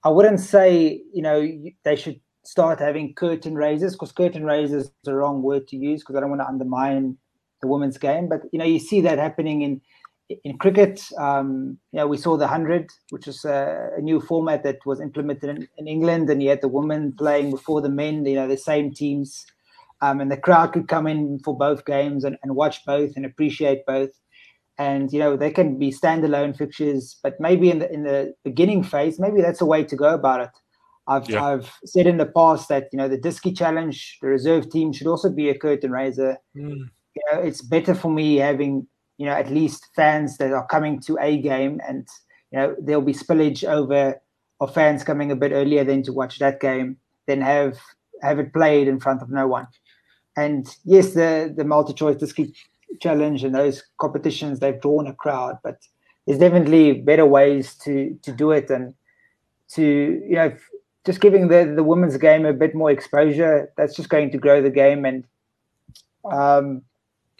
I 0.05 0.11
wouldn't 0.11 0.41
say 0.41 1.03
you 1.12 1.22
know 1.22 1.47
they 1.85 1.97
should 1.97 2.20
start 2.43 2.81
having 2.81 3.14
curtain 3.14 3.55
raisers 3.55 3.93
because 3.93 4.12
curtain 4.12 4.45
raisers 4.45 4.85
is 4.85 4.93
the 5.05 5.14
wrong 5.14 5.43
word 5.43 5.68
to 5.68 5.76
use 5.76 6.01
because 6.01 6.16
I 6.16 6.20
don't 6.20 6.31
want 6.31 6.43
to 6.43 6.49
undermine 6.49 7.16
the 7.62 7.68
women's 7.68 7.99
game, 7.99 8.28
but 8.28 8.43
you 8.53 8.59
know 8.59 8.64
you 8.64 8.78
see 8.78 9.01
that 9.03 9.18
happening 9.18 9.62
in 9.62 9.81
in 10.45 10.59
cricket. 10.59 11.03
Um, 11.18 11.78
you 11.93 11.99
know 11.99 12.07
we 12.07 12.16
saw 12.16 12.37
the 12.37 12.49
hundred, 12.49 12.91
which 13.11 13.26
is 13.28 13.45
a, 13.45 13.91
a, 13.97 14.01
new 14.01 14.20
format 14.20 14.62
that 14.64 14.85
was 14.87 15.01
implemented 15.01 15.51
in, 15.51 15.68
in 15.78 15.89
England, 15.89 16.28
and 16.31 16.43
you 16.43 16.49
had 16.49 16.61
the 16.61 16.68
women 16.68 17.12
playing 17.12 17.51
before 17.51 17.81
the 17.81 17.89
men. 17.89 18.24
You 18.24 18.37
know 18.37 18.49
the 18.49 18.57
same 18.57 18.93
teams 18.93 19.47
um, 20.03 20.21
and 20.21 20.31
the 20.31 20.37
crowd 20.37 20.73
could 20.73 20.89
come 20.89 21.07
in 21.07 21.39
for 21.45 21.57
both 21.57 21.85
games 21.85 22.25
and, 22.25 22.37
and 22.43 22.55
watch 22.55 22.85
both 22.85 23.13
and 23.17 23.27
appreciate 23.27 23.85
both. 23.87 24.11
And 24.79 25.13
you 25.13 25.19
know 25.19 25.37
they 25.37 25.51
can 25.51 25.79
be 25.79 25.91
standalone 25.93 26.57
fixtures, 26.57 27.19
but 27.23 27.39
maybe 27.39 27.71
in 27.71 27.81
the 27.81 27.93
in 27.93 28.05
the 28.05 28.35
beginning 28.45 28.83
phase, 28.83 29.21
maybe 29.21 29.43
that's 29.43 29.61
a 29.61 29.67
way 29.67 29.85
to 29.85 29.95
go 29.95 30.15
about 30.15 30.41
it. 30.41 30.51
I've 31.07 31.29
yeah. 31.29 31.45
I've 31.45 31.71
said 31.85 32.07
in 32.07 32.17
the 32.17 32.25
past 32.25 32.69
that 32.71 32.89
you 32.91 32.97
know 32.97 33.09
the 33.09 33.19
Diski 33.19 33.57
Challenge, 33.57 34.19
the 34.23 34.29
reserve 34.29 34.71
team 34.71 34.93
should 34.93 35.07
also 35.07 35.29
be 35.29 35.51
a 35.51 35.59
curtain 35.59 35.91
raiser. 35.91 36.39
Mm. 36.57 36.89
You 37.15 37.23
know, 37.31 37.41
it's 37.41 37.61
better 37.61 37.95
for 37.95 38.11
me 38.11 38.37
having 38.37 38.87
you 39.19 39.27
know 39.27 39.33
at 39.33 39.51
least 39.51 39.87
fans 39.95 40.39
that 40.39 40.53
are 40.53 40.67
coming 40.69 40.99
to 41.01 41.19
a 41.21 41.37
game, 41.37 41.79
and 41.87 42.09
you 42.51 42.59
know 42.59 42.75
there'll 42.81 43.03
be 43.03 43.13
spillage 43.13 43.65
over 43.69 44.19
of 44.61 44.73
fans 44.73 45.05
coming 45.05 45.31
a 45.31 45.37
bit 45.37 45.53
earlier 45.53 45.85
than 45.85 46.03
to 46.05 46.13
watch 46.13 46.39
that 46.39 46.61
game, 46.61 46.97
than 47.27 47.43
have 47.43 47.77
have 48.23 48.39
it 48.39 48.55
played 48.55 48.89
in 48.89 48.99
front 48.99 49.21
of 49.21 49.29
no 49.31 49.47
one. 49.47 49.67
And 50.37 50.66
yes, 50.85 51.14
the 51.14 51.53
the 51.55 51.64
MultiChoice 51.64 52.20
Diski 52.20 52.55
challenge 53.01 53.45
and 53.45 53.55
those 53.55 53.83
competitions 53.99 54.59
they've 54.59 54.81
drawn 54.81 55.07
a 55.07 55.14
crowd, 55.14 55.59
but 55.62 55.78
there's 56.26 56.39
definitely 56.39 56.93
better 56.93 57.26
ways 57.26 57.74
to 57.85 58.18
to 58.22 58.33
do 58.33 58.51
it 58.51 58.70
and 58.70 58.95
to 59.70 59.83
you 59.83 60.37
know 60.37 60.55
just 61.05 61.20
giving 61.20 61.49
the 61.49 61.72
the 61.74 61.83
women's 61.85 62.16
game 62.16 62.45
a 62.45 62.53
bit 62.53 62.74
more 62.74 62.91
exposure. 62.91 63.72
That's 63.76 63.97
just 63.97 64.09
going 64.09 64.31
to 64.31 64.39
grow 64.39 64.62
the 64.62 64.70
game 64.70 65.05
and 65.05 65.24
um 66.31 66.83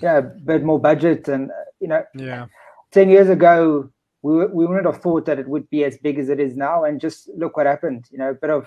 yeah, 0.03 0.19
a 0.19 0.23
bit 0.23 0.63
more 0.63 0.81
budget 0.81 1.29
and 1.29 1.51
you 1.81 1.89
know 1.89 2.05
yeah. 2.15 2.47
Ten 2.91 3.09
years 3.09 3.29
ago, 3.29 3.89
we 4.23 4.47
we 4.47 4.67
wouldn't 4.67 4.87
have 4.87 5.01
thought 5.01 5.27
that 5.27 5.39
it 5.39 5.49
would 5.49 5.69
be 5.71 5.85
as 5.85 5.97
big 5.99 6.19
as 6.19 6.29
it 6.29 6.41
is 6.41 6.57
now. 6.57 6.85
And 6.85 7.01
just 7.01 7.29
look 7.37 7.57
what 7.57 7.67
happened. 7.67 8.07
You 8.11 8.19
know, 8.19 8.31
a 8.31 8.35
bit 8.35 8.51
of 8.51 8.67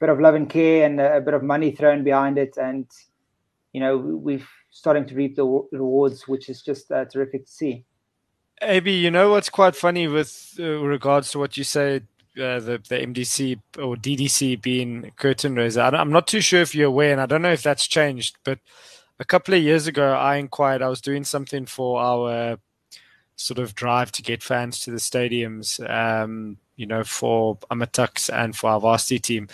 bit 0.00 0.08
of 0.08 0.20
love 0.20 0.34
and 0.34 0.50
care 0.50 0.84
and 0.84 1.00
a, 1.00 1.18
a 1.18 1.20
bit 1.20 1.34
of 1.34 1.42
money 1.42 1.70
thrown 1.70 2.02
behind 2.02 2.38
it, 2.38 2.56
and 2.56 2.86
you 3.76 3.80
know, 3.80 3.98
we've 3.98 4.48
starting 4.70 5.04
to 5.04 5.14
reap 5.14 5.36
the 5.36 5.44
rewards, 5.44 6.26
which 6.26 6.48
is 6.48 6.62
just 6.62 6.90
uh, 6.90 7.04
terrific 7.04 7.44
to 7.44 7.52
see. 7.52 7.84
AB, 8.62 8.90
you 8.90 9.10
know 9.10 9.30
what's 9.30 9.50
quite 9.50 9.76
funny 9.76 10.08
with 10.08 10.56
uh, 10.58 10.80
regards 10.80 11.30
to 11.32 11.38
what 11.38 11.58
you 11.58 11.62
say, 11.62 11.96
uh, 12.38 12.58
the 12.58 12.80
the 12.88 12.96
MDC 12.96 13.60
or 13.78 13.94
DDC 13.96 14.62
being 14.62 15.12
curtain 15.16 15.56
raiser. 15.56 15.82
I'm 15.82 16.10
not 16.10 16.26
too 16.26 16.40
sure 16.40 16.62
if 16.62 16.74
you're 16.74 16.88
aware, 16.88 17.12
and 17.12 17.20
I 17.20 17.26
don't 17.26 17.42
know 17.42 17.52
if 17.52 17.62
that's 17.62 17.86
changed. 17.86 18.38
But 18.44 18.60
a 19.18 19.26
couple 19.26 19.52
of 19.52 19.62
years 19.62 19.86
ago, 19.86 20.14
I 20.14 20.36
inquired. 20.36 20.80
I 20.80 20.88
was 20.88 21.02
doing 21.02 21.24
something 21.24 21.66
for 21.66 22.00
our 22.00 22.56
sort 23.36 23.58
of 23.58 23.74
drive 23.74 24.10
to 24.12 24.22
get 24.22 24.42
fans 24.42 24.80
to 24.80 24.90
the 24.90 24.96
stadiums. 24.96 25.78
Um, 25.86 26.56
you 26.76 26.86
know, 26.86 27.04
for 27.04 27.58
AmaTuks 27.70 28.32
and 28.32 28.56
for 28.56 28.70
our 28.70 28.80
varsity 28.80 29.18
team. 29.18 29.48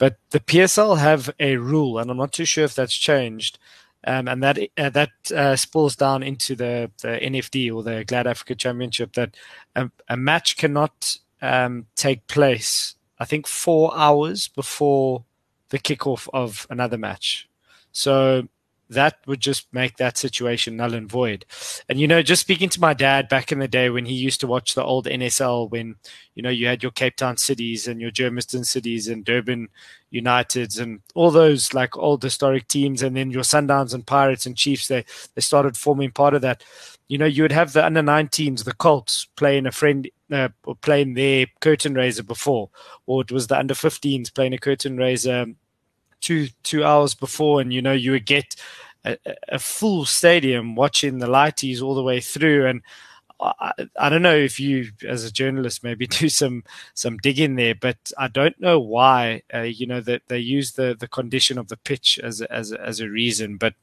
But 0.00 0.16
the 0.30 0.40
PSL 0.40 0.98
have 0.98 1.28
a 1.38 1.58
rule, 1.58 1.98
and 1.98 2.10
I'm 2.10 2.16
not 2.16 2.32
too 2.32 2.46
sure 2.46 2.64
if 2.64 2.74
that's 2.74 2.94
changed. 2.94 3.58
Um, 4.02 4.28
and 4.28 4.42
that 4.42 4.58
uh, 4.78 4.88
that 4.88 5.10
uh, 5.30 5.56
spills 5.56 5.94
down 5.94 6.22
into 6.22 6.56
the, 6.56 6.90
the 7.02 7.18
NFD 7.22 7.70
or 7.72 7.82
the 7.82 8.02
GladAfrica 8.06 8.56
Championship 8.56 9.12
that 9.12 9.36
a, 9.76 9.90
a 10.08 10.16
match 10.16 10.56
cannot 10.56 11.18
um, 11.42 11.84
take 11.96 12.26
place. 12.28 12.94
I 13.18 13.26
think 13.26 13.46
four 13.46 13.94
hours 13.94 14.48
before 14.48 15.24
the 15.68 15.78
kickoff 15.78 16.30
of 16.32 16.66
another 16.70 16.96
match. 16.96 17.46
So 17.92 18.48
that 18.90 19.18
would 19.26 19.40
just 19.40 19.72
make 19.72 19.96
that 19.96 20.18
situation 20.18 20.76
null 20.76 20.94
and 20.94 21.08
void. 21.08 21.46
And 21.88 21.98
you 22.00 22.08
know, 22.08 22.22
just 22.22 22.42
speaking 22.42 22.68
to 22.70 22.80
my 22.80 22.92
dad 22.92 23.28
back 23.28 23.52
in 23.52 23.60
the 23.60 23.68
day 23.68 23.88
when 23.88 24.04
he 24.04 24.14
used 24.14 24.40
to 24.40 24.48
watch 24.48 24.74
the 24.74 24.82
old 24.82 25.06
NSL, 25.06 25.70
when 25.70 25.94
you 26.34 26.42
know 26.42 26.50
you 26.50 26.66
had 26.66 26.82
your 26.82 26.92
Cape 26.92 27.16
Town 27.16 27.36
cities 27.36 27.86
and 27.86 28.00
your 28.00 28.10
Germiston 28.10 28.66
cities 28.66 29.06
and 29.06 29.24
Durban 29.24 29.68
Uniteds 30.12 30.80
and 30.80 31.00
all 31.14 31.30
those 31.30 31.72
like 31.72 31.96
old 31.96 32.22
historic 32.22 32.66
teams, 32.66 33.02
and 33.02 33.16
then 33.16 33.30
your 33.30 33.44
Sundowns 33.44 33.94
and 33.94 34.06
Pirates 34.06 34.44
and 34.44 34.56
Chiefs, 34.56 34.88
they 34.88 35.04
they 35.34 35.40
started 35.40 35.76
forming 35.76 36.10
part 36.10 36.34
of 36.34 36.42
that. 36.42 36.64
You 37.06 37.18
know, 37.18 37.26
you 37.26 37.42
would 37.42 37.52
have 37.52 37.72
the 37.72 37.84
under 37.84 38.02
19s, 38.02 38.64
the 38.64 38.74
Colts 38.74 39.26
playing 39.36 39.66
a 39.66 39.72
friend 39.72 40.08
uh, 40.32 40.48
playing 40.80 41.14
their 41.14 41.46
curtain 41.60 41.94
raiser 41.94 42.22
before, 42.24 42.70
or 43.06 43.22
it 43.22 43.30
was 43.30 43.46
the 43.46 43.58
under 43.58 43.74
15s 43.74 44.34
playing 44.34 44.52
a 44.52 44.58
curtain 44.58 44.96
raiser 44.96 45.46
two 46.20 46.48
two 46.62 46.84
hours 46.84 47.14
before, 47.14 47.60
and 47.60 47.72
you 47.72 47.82
know 47.82 47.92
you 47.92 48.12
would 48.12 48.26
get 48.26 48.56
a, 49.04 49.16
a 49.48 49.58
full 49.58 50.04
stadium 50.04 50.74
watching 50.74 51.18
the 51.18 51.26
lighties 51.26 51.82
all 51.82 51.94
the 51.94 52.02
way 52.02 52.20
through. 52.20 52.66
And 52.66 52.82
I, 53.40 53.72
I, 53.98 54.08
don't 54.08 54.22
know 54.22 54.36
if 54.36 54.60
you, 54.60 54.90
as 55.08 55.24
a 55.24 55.32
journalist, 55.32 55.82
maybe 55.82 56.06
do 56.06 56.28
some 56.28 56.64
some 56.94 57.16
digging 57.18 57.56
there, 57.56 57.74
but 57.74 57.98
I 58.18 58.28
don't 58.28 58.58
know 58.60 58.78
why. 58.78 59.42
Uh, 59.52 59.60
you 59.60 59.86
know 59.86 60.00
that 60.02 60.22
they 60.28 60.38
use 60.38 60.72
the 60.72 60.96
the 60.98 61.08
condition 61.08 61.58
of 61.58 61.68
the 61.68 61.76
pitch 61.76 62.18
as 62.22 62.42
as 62.42 62.72
as 62.72 63.00
a 63.00 63.08
reason, 63.08 63.56
but 63.56 63.74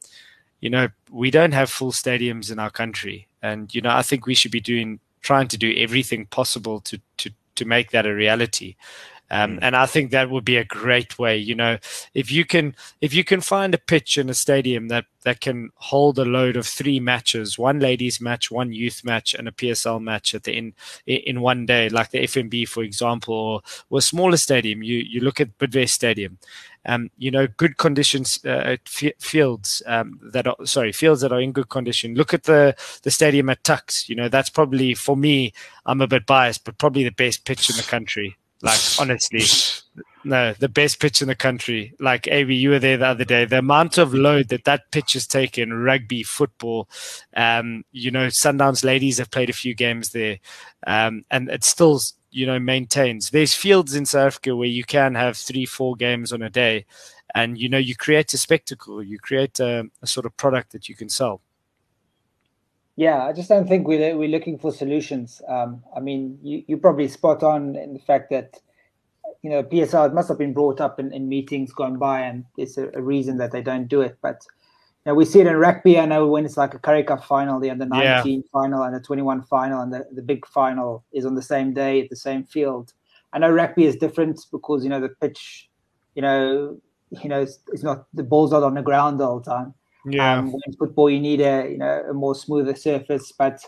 you 0.60 0.70
know 0.70 0.90
we 1.12 1.32
don't 1.32 1.54
have 1.54 1.70
full 1.70 1.92
stadiums 1.92 2.52
in 2.52 2.60
our 2.60 2.72
country, 2.72 3.28
and 3.42 3.74
you 3.74 3.82
know 3.82 3.92
I 3.92 4.02
think 4.02 4.26
we 4.26 4.36
should 4.36 4.52
be 4.52 4.62
doing 4.62 5.00
trying 5.22 5.48
to 5.50 5.58
do 5.58 5.74
everything 5.76 6.26
possible 6.28 6.80
to 6.82 7.00
to 7.18 7.32
to 7.56 7.66
make 7.66 7.92
that 7.92 8.06
a 8.06 8.14
reality. 8.14 8.76
Um, 9.30 9.58
mm. 9.58 9.60
And 9.62 9.76
I 9.76 9.86
think 9.86 10.12
that 10.12 10.30
would 10.30 10.46
be 10.46 10.58
a 10.58 10.64
great 10.64 11.20
way. 11.20 11.38
You 11.38 11.56
know, 11.56 11.78
if 12.14 12.32
you 12.32 12.46
can 12.46 12.76
if 13.02 13.14
you 13.14 13.24
can 13.24 13.42
find 13.42 13.74
a 13.74 13.78
pitch 13.78 14.18
in 14.18 14.30
a 14.30 14.34
stadium 14.34 14.88
that 14.88 15.06
that 15.24 15.42
can 15.42 15.70
hold 15.76 16.18
a 16.18 16.24
load 16.24 16.56
of 16.56 16.66
three 16.66 17.00
matches, 17.02 17.58
one 17.58 17.80
ladies 17.80 18.22
match, 18.22 18.50
one 18.50 18.72
youth 18.72 19.04
match, 19.04 19.34
and 19.34 19.48
a 19.48 19.52
PSL 19.52 20.02
match 20.02 20.34
at 20.34 20.44
the 20.44 20.56
in 20.56 20.74
in 21.06 21.42
one 21.42 21.66
day, 21.66 21.90
like 21.90 22.12
the 22.12 22.20
FNB, 22.20 22.68
for 22.68 22.84
example, 22.84 23.34
or, 23.34 23.62
or 23.90 24.00
a 24.00 24.02
smaller 24.02 24.38
stadium. 24.38 24.82
You 24.82 25.00
you 25.00 25.20
look 25.20 25.42
at 25.42 25.58
Bidvest 25.58 25.90
Stadium, 25.90 26.38
um, 26.86 27.12
you 27.18 27.30
know, 27.30 27.48
good 27.48 27.78
conditions 27.78 28.40
uh, 28.46 28.78
f- 28.86 29.20
fields 29.20 29.82
um, 29.88 30.20
that 30.32 30.48
are 30.48 30.56
sorry 30.64 30.94
fields 30.94 31.20
that 31.22 31.34
are 31.34 31.42
in 31.42 31.52
good 31.52 31.70
condition. 31.70 32.16
Look 32.16 32.34
at 32.34 32.44
the 32.44 32.76
the 33.04 33.12
stadium 33.12 33.50
at 33.50 33.64
Tuks. 33.66 34.08
You 34.08 34.16
know, 34.16 34.30
that's 34.30 34.50
probably 34.50 34.94
for 34.94 35.18
me. 35.18 35.52
I'm 35.86 36.02
a 36.02 36.08
bit 36.08 36.26
biased, 36.26 36.64
but 36.64 36.78
probably 36.78 37.04
the 37.04 37.12
best 37.12 37.44
pitch 37.44 37.70
in 37.70 37.76
the 37.76 37.84
country. 37.84 38.38
Like 38.62 38.80
honestly, 39.00 39.44
no, 40.24 40.54
the 40.54 40.70
best 40.70 41.00
pitch 41.00 41.22
in 41.22 41.28
the 41.28 41.36
country. 41.36 41.94
Like 42.00 42.28
AB, 42.28 42.54
you 42.54 42.72
were 42.72 42.80
there 42.80 42.98
the 42.98 43.08
other 43.08 43.26
day. 43.26 43.46
The 43.46 43.60
amount 43.60 43.98
of 43.98 44.14
load 44.14 44.50
that 44.50 44.66
that 44.66 44.92
pitch 44.92 45.14
has 45.14 45.28
taken, 45.28 45.74
rugby, 45.74 46.24
football. 46.24 46.90
Um, 47.36 47.86
you 47.92 48.12
know, 48.12 48.28
Sundowns 48.28 48.84
ladies 48.84 49.20
have 49.20 49.32
played 49.32 49.50
a 49.50 49.54
few 49.54 49.74
games 49.74 50.10
there, 50.10 50.40
um, 50.86 51.24
and 51.32 51.50
it 51.50 51.64
still 51.64 52.02
you 52.32 52.46
know 52.46 52.60
maintains. 52.60 53.30
There's 53.30 53.54
fields 53.54 53.96
in 53.96 54.06
South 54.06 54.28
Africa 54.28 54.56
where 54.56 54.68
you 54.68 54.84
can 54.84 55.16
have 55.16 55.38
three, 55.38 55.66
four 55.66 55.96
games 55.96 56.34
on 56.34 56.42
a 56.42 56.50
day, 56.50 56.86
and 57.34 57.58
you 57.58 57.70
know 57.70 57.78
you 57.78 57.96
create 57.96 58.34
a 58.34 58.38
spectacle. 58.38 59.02
You 59.02 59.20
create 59.20 59.60
a, 59.60 59.86
a 60.02 60.08
sort 60.08 60.26
of 60.26 60.36
product 60.36 60.72
that 60.74 60.90
you 60.90 60.96
can 60.96 61.10
sell. 61.10 61.42
Yeah, 62.98 63.24
I 63.24 63.32
just 63.32 63.48
don't 63.48 63.68
think 63.68 63.88
we're 63.88 64.18
we're 64.18 64.28
looking 64.28 64.58
for 64.58 64.72
solutions. 64.72 65.40
Um, 65.48 65.84
I 65.96 66.00
mean, 66.00 66.40
you 66.42 66.64
you 66.68 66.78
probably 66.78 67.08
spot 67.08 67.44
on 67.44 67.76
in 67.76 67.94
the 67.94 68.00
fact 68.00 68.32
that 68.32 68.60
you 69.44 69.52
know 69.52 69.62
PSL 69.62 70.14
must 70.16 70.28
have 70.30 70.40
been 70.40 70.52
brought 70.52 70.82
up 70.82 71.00
in, 71.00 71.14
in 71.14 71.30
meetings 71.30 71.72
gone 71.72 72.00
by, 72.00 72.22
and 72.22 72.44
there's 72.58 72.76
a, 72.80 72.90
a, 72.96 73.02
reason 73.02 73.38
that 73.38 73.52
they 73.52 73.62
don't 73.62 73.88
do 73.88 74.02
it. 74.02 74.18
But 74.24 74.42
you 75.06 75.12
know, 75.12 75.14
we 75.14 75.26
see 75.26 75.40
it 75.42 75.46
in 75.46 75.56
rugby. 75.58 76.00
I 76.00 76.08
know 76.08 76.26
when 76.26 76.44
it's 76.44 76.58
like 76.58 76.74
a 76.74 76.80
Currie 76.80 77.04
Cup 77.04 77.24
final, 77.24 77.60
the 77.60 77.70
under 77.70 77.86
19 77.86 78.40
yeah. 78.40 78.42
final, 78.52 78.82
and 78.82 78.96
the 78.96 79.00
21 79.00 79.44
final, 79.44 79.82
and 79.82 79.94
the, 79.94 80.08
the 80.12 80.24
big 80.24 80.48
final 80.48 81.06
is 81.14 81.24
on 81.24 81.36
the 81.36 81.44
same 81.44 81.76
day 81.76 82.02
at 82.02 82.10
the 82.10 82.16
same 82.16 82.46
field. 82.46 82.94
I 83.32 83.38
know 83.38 83.52
rugby 83.52 83.86
is 83.86 83.96
different 83.96 84.44
because 84.52 84.84
you 84.84 84.90
know 84.90 85.00
the 85.00 85.10
pitch, 85.10 85.70
you 86.16 86.24
know, 86.24 86.80
you 87.12 87.30
know, 87.30 87.42
it's, 87.44 87.60
it's 87.68 87.84
not 87.84 88.08
the 88.16 88.24
ball's 88.24 88.54
not 88.54 88.64
on 88.64 88.74
the 88.74 88.82
ground 88.82 89.22
all 89.22 89.40
the 89.40 89.52
time. 89.52 89.76
Yeah. 90.10 90.38
Um, 90.40 90.52
when 90.52 90.78
football, 90.80 91.10
you 91.10 91.20
need 91.20 91.42
a 91.42 91.70
you 91.70 91.78
know 91.78 92.04
a 92.10 92.14
more 92.14 92.34
smoother 92.34 92.76
surface, 92.76 93.34
but 93.38 93.60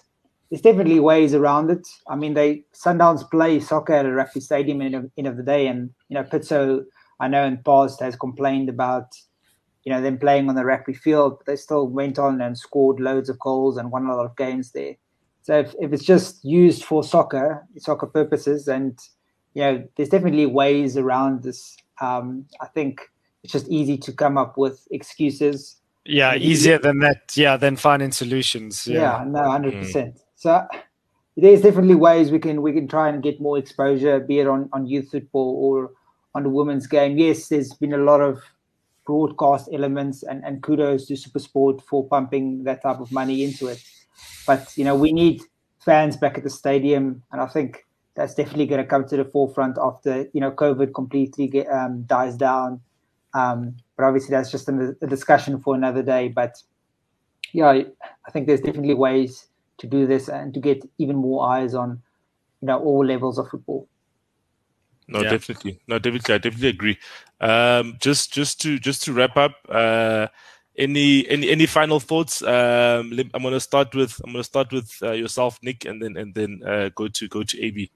there's 0.49 0.61
definitely 0.61 0.99
ways 0.99 1.33
around 1.33 1.69
it. 1.69 1.87
I 2.07 2.15
mean, 2.15 2.33
they 2.33 2.63
Sundowns 2.73 3.29
play 3.29 3.59
soccer 3.59 3.93
at 3.93 4.05
a 4.05 4.11
rugby 4.11 4.39
stadium 4.39 4.81
in 4.81 4.91
the 4.93 5.11
end 5.17 5.27
of 5.27 5.37
the 5.37 5.43
day, 5.43 5.67
and 5.67 5.89
you 6.07 6.15
know, 6.15 6.23
Pitso, 6.23 6.83
I 7.19 7.27
know 7.27 7.45
in 7.45 7.57
past 7.63 7.99
has 7.99 8.15
complained 8.15 8.69
about 8.69 9.07
you 9.83 9.91
know 9.91 10.01
them 10.01 10.17
playing 10.17 10.47
on 10.49 10.55
the 10.55 10.65
rugby 10.65 10.93
field, 10.93 11.39
but 11.39 11.45
they 11.45 11.57
still 11.57 11.87
went 11.87 12.17
on 12.17 12.39
and 12.41 12.57
scored 12.57 12.99
loads 12.99 13.29
of 13.29 13.37
goals 13.39 13.77
and 13.77 13.91
won 13.91 14.05
a 14.05 14.15
lot 14.15 14.25
of 14.25 14.37
games 14.37 14.71
there. 14.71 14.95
So 15.41 15.59
if, 15.59 15.73
if 15.79 15.91
it's 15.91 16.05
just 16.05 16.43
used 16.45 16.83
for 16.83 17.03
soccer, 17.03 17.65
soccer 17.77 18.07
purposes, 18.07 18.67
and 18.67 18.97
you 19.55 19.63
know, 19.63 19.83
there's 19.97 20.09
definitely 20.09 20.45
ways 20.45 20.95
around 20.95 21.43
this. 21.43 21.75
Um, 22.01 22.45
I 22.61 22.67
think 22.67 23.01
it's 23.43 23.51
just 23.51 23.67
easy 23.67 23.97
to 23.97 24.13
come 24.13 24.37
up 24.37 24.57
with 24.57 24.87
excuses 24.91 25.78
yeah, 26.10 26.36
easier 26.36 26.80
than 26.80 26.99
that. 26.99 27.36
Yeah, 27.36 27.57
than 27.57 27.76
finding 27.76 28.12
solutions. 28.12 28.88
Yeah, 28.88 29.20
yeah 29.20 29.24
no, 29.26 29.49
hundred 29.49 29.76
mm. 29.76 29.82
percent. 29.82 30.20
So 30.36 30.66
there's 31.38 31.62
definitely 31.62 31.95
ways 31.95 32.32
we 32.32 32.39
can 32.39 32.62
we 32.62 32.74
can 32.74 32.88
try 32.88 33.10
and 33.10 33.22
get 33.22 33.39
more 33.39 33.57
exposure, 33.57 34.20
be 34.20 34.39
it 34.39 34.47
on 34.47 34.70
on 34.74 34.86
youth 34.86 35.12
football 35.12 35.55
or 35.55 35.91
on 36.36 36.43
the 36.43 36.49
women's 36.49 36.88
game. 36.88 37.18
Yes, 37.18 37.47
there's 37.47 37.74
been 37.74 37.93
a 37.93 37.97
lot 37.97 38.22
of 38.22 38.41
broadcast 39.05 39.70
elements, 39.72 40.24
and 40.24 40.43
and 40.43 40.64
kudos 40.64 41.05
to 41.07 41.14
SuperSport 41.14 41.82
for 41.84 42.07
pumping 42.07 42.64
that 42.64 42.82
type 42.82 42.99
of 42.99 43.12
money 43.12 43.43
into 43.43 43.68
it. 43.68 43.84
But 44.47 44.76
you 44.76 44.84
know, 44.84 44.95
we 44.95 45.14
need 45.14 45.41
fans 45.80 46.18
back 46.18 46.38
at 46.38 46.43
the 46.43 46.49
stadium, 46.49 47.24
and 47.32 47.41
I 47.41 47.45
think 47.45 47.86
that's 48.16 48.34
definitely 48.34 48.66
going 48.66 48.82
to 48.82 48.88
come 48.88 49.07
to 49.07 49.18
the 49.18 49.26
forefront 49.26 49.78
after 49.82 50.28
you 50.34 50.41
know 50.41 50.51
COVID 50.51 50.93
completely 50.93 51.47
get, 51.47 51.68
um, 51.68 52.03
dies 52.03 52.36
down. 52.36 52.82
Um, 53.34 53.75
but 53.95 54.05
obviously, 54.05 54.32
that's 54.32 54.51
just 54.51 54.69
a, 54.69 54.95
a, 55.01 55.07
discussion 55.07 55.59
for 55.59 55.75
another 55.75 56.01
day. 56.01 56.30
But 56.30 56.61
yeah, 57.53 57.69
I 57.69 58.32
think 58.32 58.47
there's 58.47 58.61
definitely 58.61 58.95
ways 58.95 59.47
to 59.77 59.88
do 59.88 60.07
this 60.07 60.30
and 60.30 60.53
to 60.53 60.59
get 60.59 60.84
even 60.97 61.15
more 61.15 61.49
eyes 61.49 61.73
on, 61.73 62.01
you 62.61 62.67
know, 62.67 62.80
all 62.80 63.05
levels 63.05 63.38
of 63.38 63.49
football. 63.49 63.88
No, 65.07 65.21
yeah. 65.21 65.32
definitely. 65.32 65.80
No, 65.88 65.99
definitely. 65.99 66.36
I 66.36 66.38
definitely 66.38 66.69
agree. 66.69 66.97
Um, 67.41 67.97
just, 67.99 68.32
just 68.32 68.61
to, 68.61 68.77
just 68.80 69.03
to 69.03 69.13
wrap 69.13 69.38
up. 69.38 69.55
Uh, 69.67 70.27
any, 70.77 71.27
any, 71.27 71.49
any 71.49 71.65
final 71.65 71.99
thoughts? 71.99 72.41
Um, 72.41 73.19
I'm 73.34 73.43
gonna 73.43 73.59
start 73.59 73.93
with, 73.93 74.21
I'm 74.23 74.32
gonna 74.32 74.43
start 74.43 74.71
with 74.71 74.91
uh, 75.01 75.11
yourself, 75.11 75.59
Nick, 75.61 75.86
and 75.86 76.01
then, 76.01 76.15
and 76.15 76.34
then 76.34 76.61
uh, 76.65 76.89
go 76.95 77.07
to, 77.09 77.27
go 77.27 77.43
to 77.43 77.61
AB. 77.61 77.91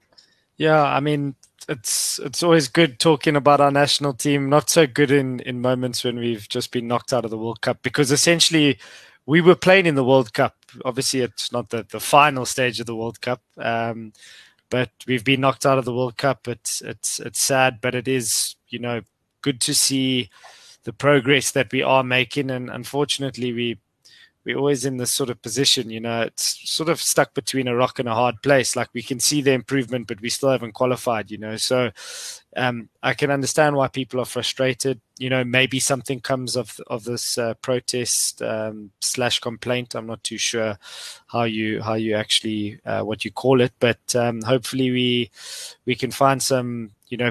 Yeah, 0.56 0.82
I 0.82 1.00
mean, 1.00 1.34
it's 1.68 2.18
it's 2.18 2.42
always 2.42 2.68
good 2.68 2.98
talking 2.98 3.36
about 3.36 3.60
our 3.60 3.70
national 3.70 4.14
team. 4.14 4.48
Not 4.48 4.70
so 4.70 4.86
good 4.86 5.10
in 5.10 5.40
in 5.40 5.60
moments 5.60 6.04
when 6.04 6.18
we've 6.18 6.48
just 6.48 6.70
been 6.70 6.88
knocked 6.88 7.12
out 7.12 7.24
of 7.24 7.30
the 7.30 7.38
World 7.38 7.60
Cup 7.60 7.82
because 7.82 8.10
essentially 8.10 8.78
we 9.26 9.40
were 9.40 9.54
playing 9.54 9.86
in 9.86 9.94
the 9.94 10.04
World 10.04 10.32
Cup. 10.32 10.56
Obviously, 10.84 11.20
it's 11.20 11.52
not 11.52 11.70
the 11.70 11.86
the 11.90 12.00
final 12.00 12.46
stage 12.46 12.80
of 12.80 12.86
the 12.86 12.96
World 12.96 13.20
Cup, 13.20 13.40
um, 13.58 14.12
but 14.70 14.90
we've 15.06 15.24
been 15.24 15.40
knocked 15.40 15.66
out 15.66 15.78
of 15.78 15.84
the 15.84 15.94
World 15.94 16.16
Cup. 16.16 16.48
It's 16.48 16.80
it's 16.82 17.20
it's 17.20 17.40
sad, 17.40 17.80
but 17.80 17.94
it 17.94 18.08
is 18.08 18.56
you 18.68 18.78
know 18.78 19.02
good 19.42 19.60
to 19.62 19.74
see 19.74 20.30
the 20.84 20.92
progress 20.92 21.50
that 21.52 21.72
we 21.72 21.82
are 21.82 22.04
making. 22.04 22.50
And 22.50 22.70
unfortunately, 22.70 23.52
we 23.52 23.78
we're 24.44 24.58
always 24.58 24.84
in 24.84 24.98
this 24.98 25.12
sort 25.12 25.30
of 25.30 25.40
position, 25.40 25.88
you 25.88 26.00
know, 26.00 26.22
it's 26.22 26.70
sort 26.70 26.90
of 26.90 27.00
stuck 27.00 27.32
between 27.32 27.66
a 27.66 27.74
rock 27.74 27.98
and 27.98 28.08
a 28.08 28.14
hard 28.14 28.42
place. 28.42 28.76
Like 28.76 28.88
we 28.92 29.02
can 29.02 29.18
see 29.18 29.40
the 29.40 29.52
improvement, 29.52 30.06
but 30.06 30.20
we 30.20 30.28
still 30.28 30.50
haven't 30.50 30.72
qualified, 30.72 31.30
you 31.30 31.38
know. 31.38 31.56
So 31.56 31.90
um, 32.56 32.90
I 33.02 33.14
can 33.14 33.30
understand 33.30 33.74
why 33.74 33.88
people 33.88 34.20
are 34.20 34.26
frustrated. 34.26 35.00
You 35.18 35.30
know, 35.30 35.44
maybe 35.44 35.80
something 35.80 36.20
comes 36.20 36.56
of 36.56 36.78
of 36.88 37.04
this 37.04 37.38
uh, 37.38 37.54
protest 37.54 38.42
um, 38.42 38.90
slash 39.00 39.40
complaint. 39.40 39.94
I'm 39.94 40.06
not 40.06 40.22
too 40.24 40.38
sure 40.38 40.78
how 41.28 41.44
you 41.44 41.80
how 41.82 41.94
you 41.94 42.14
actually 42.14 42.80
uh, 42.84 43.02
what 43.02 43.24
you 43.24 43.32
call 43.32 43.60
it, 43.60 43.72
but 43.80 44.14
um, 44.14 44.42
hopefully 44.42 44.90
we 44.90 45.30
we 45.86 45.94
can 45.94 46.10
find 46.10 46.42
some 46.42 46.90
you 47.08 47.16
know 47.16 47.30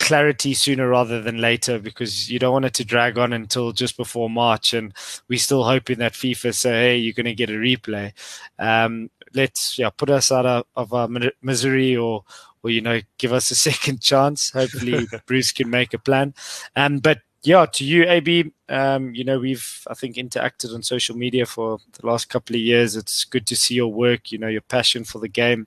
clarity 0.00 0.54
sooner 0.54 0.88
rather 0.88 1.20
than 1.20 1.38
later 1.38 1.78
because 1.78 2.30
you 2.30 2.38
don't 2.38 2.54
want 2.54 2.64
it 2.64 2.74
to 2.74 2.84
drag 2.84 3.18
on 3.18 3.32
until 3.32 3.70
just 3.70 3.96
before 3.96 4.28
March. 4.28 4.72
And 4.74 4.92
we're 5.28 5.38
still 5.38 5.62
hoping 5.62 5.98
that 5.98 6.14
FIFA 6.14 6.52
say, 6.54 6.70
hey, 6.70 6.96
you're 6.96 7.12
going 7.12 7.26
to 7.26 7.34
get 7.34 7.50
a 7.50 7.52
replay. 7.52 8.12
Um, 8.58 9.10
let's 9.32 9.78
yeah 9.78 9.90
put 9.90 10.10
us 10.10 10.32
out 10.32 10.44
of, 10.44 10.64
of 10.74 10.92
our 10.92 11.08
misery 11.40 11.96
or 11.96 12.24
or 12.64 12.70
you 12.70 12.80
know 12.80 13.00
give 13.18 13.32
us 13.32 13.50
a 13.52 13.54
second 13.70 14.00
chance. 14.00 14.50
Hopefully 14.50 15.06
Broos 15.26 15.52
can 15.52 15.70
make 15.70 15.94
a 15.94 15.98
plan. 15.98 16.34
Um, 16.74 16.98
but 16.98 17.20
yeah, 17.42 17.64
to 17.64 17.84
you, 17.84 18.04
AB, 18.06 18.52
um, 18.68 19.14
you 19.14 19.24
know, 19.24 19.38
we've, 19.38 19.86
I 19.86 19.94
think, 19.94 20.16
interacted 20.16 20.74
on 20.74 20.82
social 20.82 21.16
media 21.16 21.46
for 21.46 21.78
the 21.98 22.06
last 22.06 22.28
couple 22.28 22.54
of 22.54 22.60
years. 22.60 22.96
It's 22.96 23.24
good 23.24 23.46
to 23.46 23.56
see 23.56 23.76
your 23.76 23.90
work, 23.90 24.30
you 24.30 24.36
know, 24.36 24.48
your 24.48 24.60
passion 24.60 25.04
for 25.04 25.20
the 25.20 25.28
game, 25.28 25.66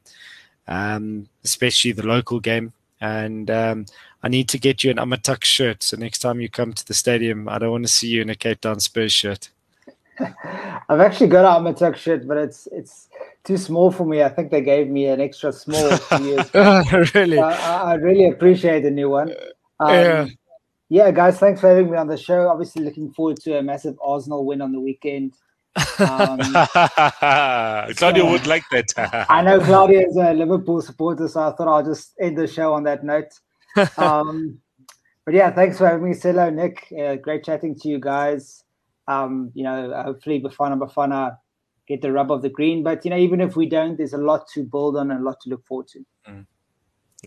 um, 0.67 1.27
especially 1.43 1.93
the 1.93 2.05
local 2.05 2.39
game. 2.39 2.73
And 3.03 3.51
um, 3.51 3.85
I 4.23 4.29
need 4.29 4.47
to 4.49 4.57
get 4.57 4.81
you 4.81 4.89
an 4.89 4.95
Amatuk 4.95 5.43
shirt. 5.43 5.83
So 5.83 5.97
next 5.97 6.19
time 6.19 6.39
you 6.39 6.47
come 6.47 6.71
to 6.71 6.87
the 6.87 6.93
stadium, 6.93 7.49
I 7.49 7.59
don't 7.59 7.71
want 7.71 7.83
to 7.83 7.91
see 7.91 8.07
you 8.07 8.21
in 8.21 8.29
a 8.29 8.35
Cape 8.35 8.61
Town 8.61 8.79
Spurs 8.79 9.11
shirt. 9.11 9.49
I've 10.19 11.01
actually 11.01 11.27
got 11.27 11.43
an 11.43 11.65
Amatuk 11.65 11.97
shirt, 11.97 12.25
but 12.25 12.37
it's 12.37 12.65
it's 12.71 13.09
too 13.43 13.57
small 13.57 13.91
for 13.91 14.05
me. 14.05 14.23
I 14.23 14.29
think 14.29 14.51
they 14.51 14.61
gave 14.61 14.87
me 14.87 15.07
an 15.07 15.19
extra 15.19 15.51
small. 15.51 15.83
really? 16.13 17.39
I, 17.39 17.91
I, 17.91 17.95
really 17.95 18.29
appreciate 18.29 18.83
the 18.83 18.91
new 18.91 19.09
one. 19.09 19.31
Um, 19.81 19.93
yeah. 19.93 20.27
Yeah, 20.87 21.11
guys, 21.11 21.39
thanks 21.39 21.59
for 21.59 21.67
having 21.67 21.91
me 21.91 21.97
on 21.97 22.07
the 22.07 22.15
show. 22.15 22.47
Obviously, 22.47 22.85
looking 22.85 23.11
forward 23.11 23.37
to 23.41 23.57
a 23.57 23.63
massive 23.63 23.97
Arsenal 24.01 24.45
win 24.45 24.61
on 24.61 24.71
the 24.71 24.79
weekend. 24.79 25.33
Um, 25.75 26.37
Claudio 27.95 28.29
would 28.29 28.45
like 28.47 28.63
that. 28.71 29.25
I 29.29 29.41
know 29.41 29.59
Claudio 29.59 30.07
is 30.07 30.15
a 30.17 30.33
Liverpool 30.33 30.81
supporter, 30.81 31.27
so 31.27 31.41
I 31.41 31.51
thought 31.51 31.67
I'll 31.67 31.85
just 31.85 32.13
end 32.19 32.37
the 32.37 32.47
show 32.47 32.73
on 32.73 32.83
that 32.83 33.03
note. 33.03 33.31
Um, 33.97 34.59
but 35.25 35.33
yeah, 35.33 35.51
thanks 35.51 35.77
for 35.77 35.87
having 35.87 36.09
me, 36.09 36.13
Silo, 36.13 36.49
Nick. 36.49 36.93
Uh, 36.97 37.15
great 37.15 37.43
chatting 37.43 37.75
to 37.79 37.89
you 37.89 37.99
guys. 37.99 38.63
Um, 39.07 39.51
you 39.53 39.63
know, 39.63 40.01
hopefully 40.05 40.41
Bafana 40.41 40.79
Bafana 40.79 41.37
get 41.87 42.01
the 42.01 42.11
rub 42.11 42.31
of 42.31 42.41
the 42.41 42.49
green. 42.49 42.83
But 42.83 43.03
you 43.05 43.11
know, 43.11 43.17
even 43.17 43.41
if 43.41 43.55
we 43.55 43.67
don't, 43.67 43.97
there's 43.97 44.13
a 44.13 44.17
lot 44.17 44.47
to 44.53 44.63
build 44.63 44.97
on 44.97 45.11
and 45.11 45.21
a 45.21 45.23
lot 45.23 45.39
to 45.41 45.49
look 45.49 45.65
forward 45.65 45.87
to. 45.89 46.05
Mm. 46.29 46.45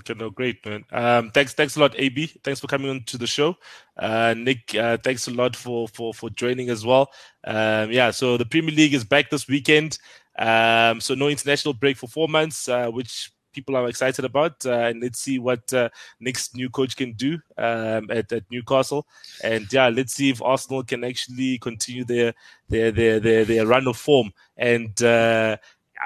Okay, 0.00 0.14
no, 0.14 0.30
great, 0.30 0.64
man. 0.66 0.84
Um, 0.92 1.30
thanks, 1.30 1.54
thanks 1.54 1.76
a 1.76 1.80
lot, 1.80 1.94
AB. 1.98 2.26
Thanks 2.44 2.60
for 2.60 2.66
coming 2.66 2.90
on 2.90 3.02
to 3.04 3.16
the 3.16 3.26
show. 3.26 3.56
Uh, 3.96 4.34
Nick, 4.36 4.74
uh, 4.74 4.98
thanks 4.98 5.26
a 5.26 5.30
lot 5.30 5.56
for 5.56 5.88
for 5.88 6.12
for 6.12 6.28
joining 6.30 6.68
as 6.68 6.84
well. 6.84 7.10
Um, 7.44 7.90
yeah, 7.90 8.10
so 8.10 8.36
the 8.36 8.44
Premier 8.44 8.74
League 8.74 8.94
is 8.94 9.04
back 9.04 9.30
this 9.30 9.48
weekend. 9.48 9.98
Um, 10.38 11.00
so 11.00 11.14
no 11.14 11.28
international 11.28 11.72
break 11.72 11.96
for 11.96 12.08
four 12.08 12.28
months, 12.28 12.68
uh, 12.68 12.90
which 12.90 13.32
people 13.54 13.74
are 13.74 13.88
excited 13.88 14.26
about, 14.26 14.66
uh, 14.66 14.70
and 14.70 15.00
let's 15.00 15.18
see 15.18 15.38
what 15.38 15.72
uh, 15.72 15.88
next 16.20 16.54
new 16.54 16.68
coach 16.68 16.94
can 16.94 17.14
do 17.14 17.38
um, 17.56 18.10
at, 18.10 18.30
at 18.30 18.44
Newcastle. 18.50 19.06
And 19.42 19.66
yeah, 19.72 19.88
let's 19.88 20.12
see 20.12 20.28
if 20.28 20.42
Arsenal 20.42 20.84
can 20.84 21.04
actually 21.04 21.56
continue 21.58 22.04
their 22.04 22.34
their 22.68 22.90
their 22.90 23.18
their, 23.18 23.44
their 23.46 23.66
run 23.66 23.88
of 23.88 23.96
form 23.96 24.30
and. 24.58 25.02
Uh, 25.02 25.56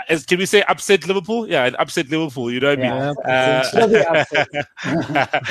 as, 0.09 0.27
can 0.27 0.39
we 0.39 0.47
say 0.47 0.63
upset 0.63 1.07
Liverpool? 1.07 1.49
Yeah, 1.49 1.65
an 1.65 1.77
upset 1.77 2.09
Liverpool. 2.09 2.51
You 2.51 2.61
know 2.61 2.71
what 2.71 2.79
I 2.79 2.83
mean? 2.83 3.17
Uh, 3.25 3.65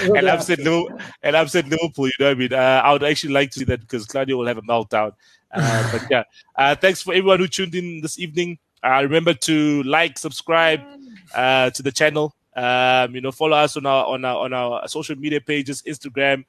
and 0.16 0.28
upset 0.28 0.60
Liverpool, 0.60 1.00
and 1.24 1.36
upset 1.36 1.68
Liverpool. 1.68 2.08
You 2.08 2.14
know 2.20 2.26
what 2.28 2.32
I 2.32 2.34
mean? 2.36 2.54
Uh, 2.54 2.82
I 2.84 2.94
would 2.94 3.04
actually 3.04 3.34
like 3.34 3.52
to 3.52 3.60
see 3.60 3.66
that 3.66 3.82
because 3.82 4.06
Claudio 4.06 4.38
will 4.38 4.48
have 4.48 4.58
a 4.58 4.62
meltdown. 4.62 5.14
Uh, 5.52 5.92
but 5.98 6.06
yeah, 6.10 6.24
uh, 6.56 6.76
thanks 6.76 7.02
for 7.02 7.14
everyone 7.14 7.40
who 7.40 7.48
tuned 7.48 7.76
in 7.76 8.02
this 8.02 8.20
evening. 8.20 8.58
Uh, 8.84 9.02
remember 9.04 9.34
to 9.34 9.84
like, 9.84 10.18
subscribe 10.18 10.82
uh, 11.36 11.70
to 11.72 11.84
the 11.84 11.92
channel. 11.92 12.36
Um, 12.56 13.16
you 13.16 13.22
know, 13.22 13.32
follow 13.32 13.58
us 13.58 13.78
on 13.78 13.86
our 13.86 14.06
on 14.06 14.26
our 14.26 14.46
on 14.46 14.54
our 14.54 14.88
social 14.88 15.16
media 15.16 15.42
pages: 15.42 15.82
Instagram, 15.84 16.46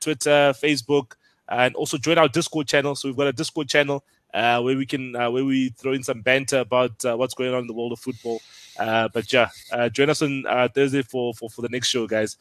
Twitter, 0.00 0.52
Facebook, 0.54 1.12
and 1.48 1.74
also 1.74 1.98
join 1.98 2.18
our 2.18 2.28
Discord 2.28 2.66
channel. 2.66 2.94
So 2.94 3.08
we've 3.08 3.16
got 3.16 3.26
a 3.26 3.32
Discord 3.32 3.68
channel 3.68 4.04
uh, 4.34 4.60
where 4.60 4.76
we 4.76 4.84
can 4.84 5.14
uh, 5.16 5.30
where 5.30 5.44
we 5.44 5.70
throw 5.70 5.92
in 5.92 6.02
some 6.02 6.20
banter 6.20 6.58
about 6.58 7.02
uh, 7.04 7.16
what's 7.16 7.34
going 7.34 7.54
on 7.54 7.60
in 7.60 7.66
the 7.66 7.72
world 7.72 7.92
of 7.92 8.00
football. 8.00 8.42
Uh, 8.78 9.08
but 9.14 9.32
yeah, 9.32 9.48
uh, 9.72 9.88
join 9.88 10.10
us 10.10 10.20
on 10.20 10.44
uh, 10.46 10.68
Thursday 10.74 11.02
for, 11.02 11.32
for 11.34 11.48
for 11.48 11.62
the 11.62 11.68
next 11.68 11.88
show, 11.88 12.06
guys. 12.06 12.36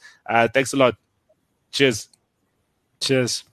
thanks 0.54 0.74
a 0.74 0.78
lot. 0.78 0.96
Cheers. 1.72 2.10
Cheers. 3.00 3.44